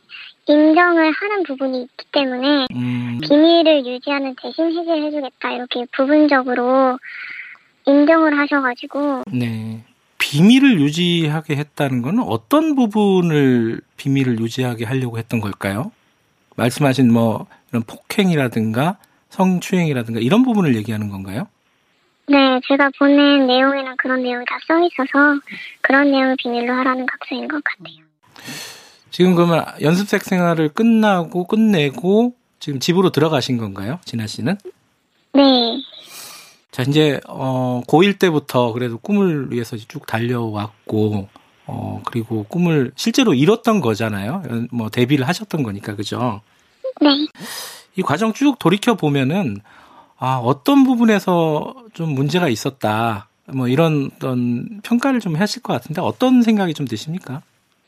인정을 0.47 1.13
하는 1.13 1.43
부분이 1.45 1.83
있기 1.83 2.07
때문에 2.11 2.67
음. 2.75 3.21
비밀을 3.23 3.87
유지하는 3.87 4.35
대신 4.43 4.67
해지를 4.67 5.05
해주겠다 5.05 5.53
이렇게 5.53 5.87
부분적으로 5.95 6.99
인정을 7.93 8.39
하셔가지고. 8.39 9.23
네. 9.33 9.83
비밀을 10.19 10.81
유지하게 10.81 11.57
했다는 11.57 12.03
건 12.03 12.19
어떤 12.21 12.75
부분을 12.75 13.81
비밀을 13.97 14.41
유지하게 14.41 14.85
하려고 14.85 15.17
했던 15.19 15.41
걸까요? 15.41 15.91
말씀하신 16.57 17.13
뭐 17.13 17.47
이런 17.71 17.83
폭행이라든가 17.85 18.99
성추행이라든가 19.31 20.21
이런 20.21 20.43
부분을 20.43 20.75
얘기하는 20.77 21.09
건가요? 21.09 21.47
네, 22.27 22.37
제가 22.69 22.91
보낸 22.99 23.47
내용에는 23.47 23.97
그런 23.97 24.23
내용이 24.23 24.45
다 24.47 24.59
써 24.67 24.79
있어서 24.85 25.41
그런 25.81 26.11
내용을 26.11 26.37
비밀로 26.43 26.75
하라는 26.75 27.07
각서인 27.07 27.49
것 27.49 27.63
같아요. 27.65 27.97
지금 29.11 29.35
그러면 29.35 29.65
연습생 29.81 30.21
생활을 30.21 30.69
끝나고 30.71 31.45
끝내고 31.47 32.35
지금 32.61 32.81
집으로 32.81 33.11
들어가신 33.11 33.57
건가요, 33.57 33.99
진아 34.05 34.27
씨는? 34.27 34.57
네. 35.33 35.43
자, 36.71 36.83
이제, 36.83 37.21
어, 37.27 37.83
고1 37.87 38.19
때부터 38.19 38.73
그래도 38.73 38.99
꿈을 38.99 39.51
위해서 39.51 39.77
쭉 39.77 40.07
달려왔고, 40.07 41.29
어, 41.67 42.03
그리고 42.07 42.45
꿈을 42.45 42.93
실제로 42.95 43.35
이뤘던 43.35 43.81
거잖아요. 43.81 44.43
뭐, 44.71 44.91
데뷔를 44.91 45.27
하셨던 45.27 45.63
거니까, 45.63 45.97
그죠? 45.97 46.41
네. 47.01 47.09
이 47.97 48.03
과정 48.03 48.33
쭉 48.33 48.59
돌이켜 48.59 48.95
보면은, 48.95 49.59
아, 50.19 50.37
어떤 50.43 50.85
부분에서 50.85 51.75
좀 51.95 52.11
문제가 52.15 52.49
있었다. 52.49 53.29
뭐, 53.47 53.67
이런 53.69 54.11
어떤 54.17 54.81
평가를 54.83 55.21
좀 55.21 55.37
하실 55.37 55.63
것 55.63 55.73
같은데, 55.73 56.01
어떤 56.03 56.43
생각이 56.43 56.75
좀 56.75 56.87
드십니까? 56.87 57.43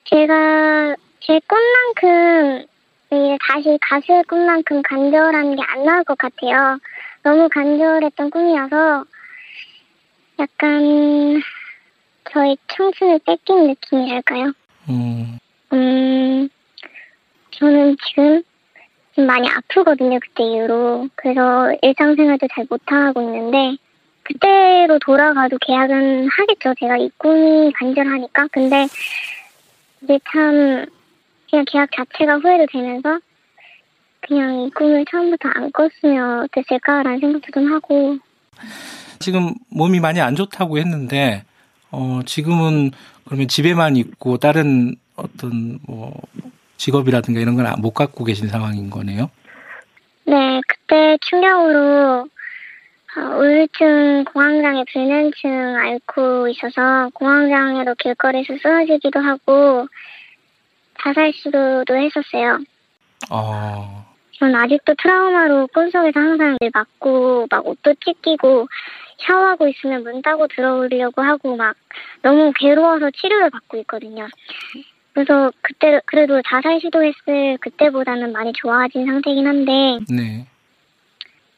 제가 0.04 0.96
제 1.20 1.38
꿈만큼, 1.46 2.66
다시 3.40 3.76
가수의 3.82 4.22
꿈만큼 4.28 4.82
간절한 4.82 5.56
게 5.56 5.62
안 5.68 5.84
나올 5.84 6.04
것 6.04 6.16
같아요. 6.16 6.78
너무 7.22 7.48
간절했던 7.48 8.30
꿈이어서 8.30 9.04
약간 10.38 11.42
저의 12.32 12.56
청춘을 12.68 13.20
뺏긴 13.26 13.66
느낌이랄까요? 13.68 14.52
음. 14.88 15.38
음, 15.72 16.48
저는 17.50 17.96
지금 18.06 18.42
좀 19.12 19.26
많이 19.26 19.48
아프거든요, 19.48 20.18
그때 20.20 20.44
이후로. 20.44 21.08
그래서 21.14 21.72
일상생활도 21.82 22.46
잘 22.54 22.66
못하고 22.70 23.20
있는데, 23.22 23.76
그때로 24.22 24.98
돌아가도 25.00 25.58
계약은 25.60 26.28
하겠죠. 26.28 26.74
제가 26.78 26.96
이 26.96 27.10
꿈이 27.18 27.72
간절하니까. 27.72 28.48
근데 28.52 28.86
이제 30.02 30.18
참 30.32 30.86
그냥 31.50 31.64
계약 31.66 31.90
자체가 31.92 32.38
후회도 32.38 32.66
되면서 32.72 33.18
그냥 34.20 34.60
이 34.62 34.70
꿈을 34.70 35.04
처음부터 35.10 35.48
안 35.54 35.70
꿨으면 35.72 36.44
어땠을까라는 36.44 37.20
생각도 37.20 37.46
좀 37.52 37.72
하고. 37.72 38.16
지금 39.18 39.54
몸이 39.70 40.00
많이 40.00 40.20
안 40.20 40.34
좋다고 40.36 40.78
했는데, 40.78 41.44
어, 41.90 42.20
지금은 42.24 42.90
그러면 43.24 43.48
집에만 43.48 43.96
있고 43.96 44.36
다른 44.38 44.94
어떤 45.16 45.78
뭐 45.86 46.14
직업이라든가 46.76 47.40
이런 47.40 47.56
걸 47.56 47.66
못 47.78 47.92
갖고 47.92 48.24
계신 48.24 48.48
상황인 48.48 48.90
거네요? 48.90 49.30
네, 50.24 50.60
그때 50.66 51.18
충격으로 51.22 52.28
어, 53.16 53.20
우울증, 53.38 54.24
공황장애, 54.32 54.84
불면증 54.92 55.50
앓고 55.76 56.48
있어서 56.48 57.10
공황장애로 57.14 57.94
길거리에서 57.96 58.54
쓰러지기도 58.62 59.18
하고 59.20 59.88
자살 61.02 61.32
시도도 61.32 61.96
했었어요. 61.96 62.58
어. 63.30 63.99
전 64.40 64.54
아직도 64.54 64.94
트라우마로 64.94 65.66
꿈속에서 65.66 66.18
항상 66.18 66.56
맞고 66.72 67.46
막 67.50 67.66
옷도 67.66 67.92
찢기고 68.02 68.68
샤워하고 69.18 69.68
있으면 69.68 70.02
문 70.02 70.22
따고 70.22 70.48
들어오려고 70.48 71.20
하고 71.20 71.56
막 71.56 71.76
너무 72.22 72.50
괴로워서 72.56 73.10
치료를 73.10 73.50
받고 73.50 73.76
있거든요. 73.80 74.26
그래서 75.12 75.52
그때 75.60 76.00
그래도 76.06 76.40
자살 76.48 76.80
시도했을 76.80 77.58
그때보다는 77.60 78.32
많이 78.32 78.50
좋아진 78.54 79.04
상태긴 79.04 79.46
한데 79.46 79.98
네. 80.08 80.46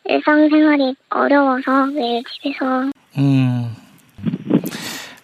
일상생활이 0.05 0.97
어려워서 1.11 1.87
매일 1.87 2.25
집에서 2.25 2.91
음 3.17 3.77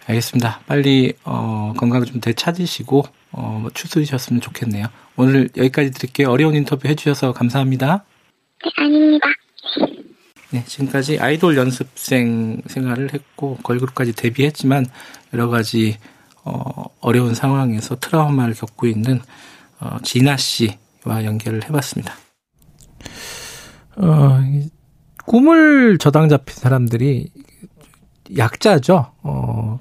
알겠습니다. 0.09 0.61
빨리 0.65 1.13
어, 1.23 1.73
건강 1.77 2.03
좀 2.03 2.19
되찾으시고 2.19 3.03
어, 3.31 3.67
추스리셨으면 3.75 4.41
좋겠네요. 4.41 4.87
오늘 5.15 5.49
여기까지 5.55 5.91
드릴게요. 5.91 6.29
어려운 6.29 6.55
인터뷰 6.55 6.87
해주셔서 6.87 7.33
감사합니다. 7.33 8.05
네, 8.63 8.71
아닙니다. 8.77 9.27
네, 10.51 10.63
지금까지 10.65 11.19
아이돌 11.19 11.55
연습생 11.57 12.63
생활을 12.65 13.13
했고 13.13 13.57
걸그룹까지 13.61 14.13
데뷔했지만 14.13 14.87
여러 15.33 15.47
가지 15.47 15.99
어, 16.43 16.85
어려운 17.01 17.35
상황에서 17.35 17.99
트라우마를 17.99 18.55
겪고 18.55 18.87
있는 18.87 19.21
어, 19.79 19.97
진아 20.01 20.37
씨와 20.37 21.23
연결을 21.23 21.65
해봤습니다. 21.65 22.15
어, 23.97 24.39
꿈을 25.27 25.99
저당 25.99 26.29
잡힌 26.29 26.55
사람들이 26.55 27.29
약자죠. 28.35 29.11
어, 29.21 29.79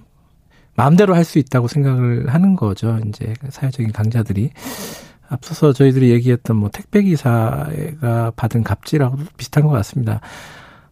마음대로 0.79 1.15
할 1.15 1.25
수 1.25 1.39
있다고 1.39 1.69
생각을 1.69 2.33
하는 2.33 2.57
거죠. 2.57 2.99
이제 3.09 3.35
사회적인 3.51 3.93
강자들이. 3.93 4.51
앞서서 5.29 5.75
저희들이 5.75 6.11
얘기했던 6.13 6.57
뭐 6.57 6.71
택배기사가 6.73 8.33
받은 8.35 8.63
갑질하고도 8.65 9.25
비슷한 9.37 9.65
것 9.65 9.71
같습니다. 9.71 10.21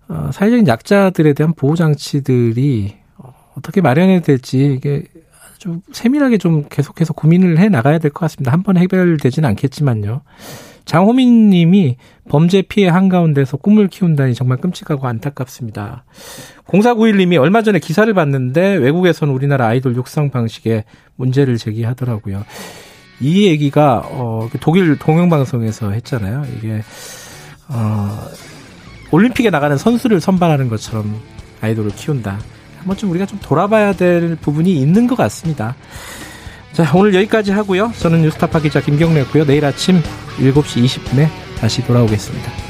어, 0.08 0.30
사회적인 0.32 0.66
약자들에 0.68 1.32
대한 1.32 1.54
보호장치들이 1.54 2.96
어떻게 3.56 3.80
마련해야 3.80 4.20
될지 4.20 4.74
이게 4.76 5.04
아주 5.54 5.80
세밀하게 5.92 6.36
좀 6.38 6.64
계속해서 6.68 7.14
고민을 7.14 7.58
해 7.58 7.68
나가야 7.70 7.98
될 7.98 8.10
것 8.10 8.20
같습니다. 8.20 8.52
한번 8.52 8.76
해결되지는 8.76 9.48
않겠지만요. 9.48 10.20
장호민 10.86 11.50
님이 11.50 11.96
범죄 12.28 12.62
피해 12.62 12.88
한가운데서 12.88 13.58
꿈을 13.58 13.88
키운다니 13.88 14.34
정말 14.34 14.58
끔찍하고 14.58 15.06
안타깝습니다. 15.06 16.04
0491 16.64 17.18
님이 17.18 17.36
얼마 17.36 17.62
전에 17.62 17.78
기사를 17.78 18.12
봤는데 18.14 18.76
외국에서는 18.76 19.32
우리나라 19.32 19.66
아이돌 19.66 19.94
육성 19.96 20.30
방식에 20.30 20.84
문제를 21.16 21.58
제기하더라고요. 21.58 22.44
이 23.20 23.46
얘기가 23.46 24.08
어 24.10 24.48
독일 24.60 24.96
동영 24.96 25.28
방송에서 25.28 25.90
했잖아요. 25.90 26.44
이게 26.56 26.82
어 27.68 28.28
올림픽에 29.10 29.50
나가는 29.50 29.76
선수를 29.76 30.20
선발하는 30.20 30.68
것처럼 30.68 31.20
아이돌을 31.60 31.92
키운다. 31.96 32.38
한 32.78 32.86
번쯤 32.86 33.10
우리가 33.10 33.26
좀 33.26 33.38
돌아봐야 33.42 33.92
될 33.92 34.36
부분이 34.36 34.72
있는 34.72 35.06
것 35.06 35.16
같습니다. 35.16 35.74
자, 36.76 36.92
오늘 36.94 37.14
여기까지 37.14 37.52
하고요. 37.52 37.90
저는 37.98 38.20
뉴스타파 38.20 38.60
기자 38.60 38.82
김경래였고요. 38.82 39.46
내일 39.46 39.64
아침 39.64 40.02
7시 40.38 40.84
20분에 40.84 41.26
다시 41.58 41.82
돌아오겠습니다. 41.86 42.65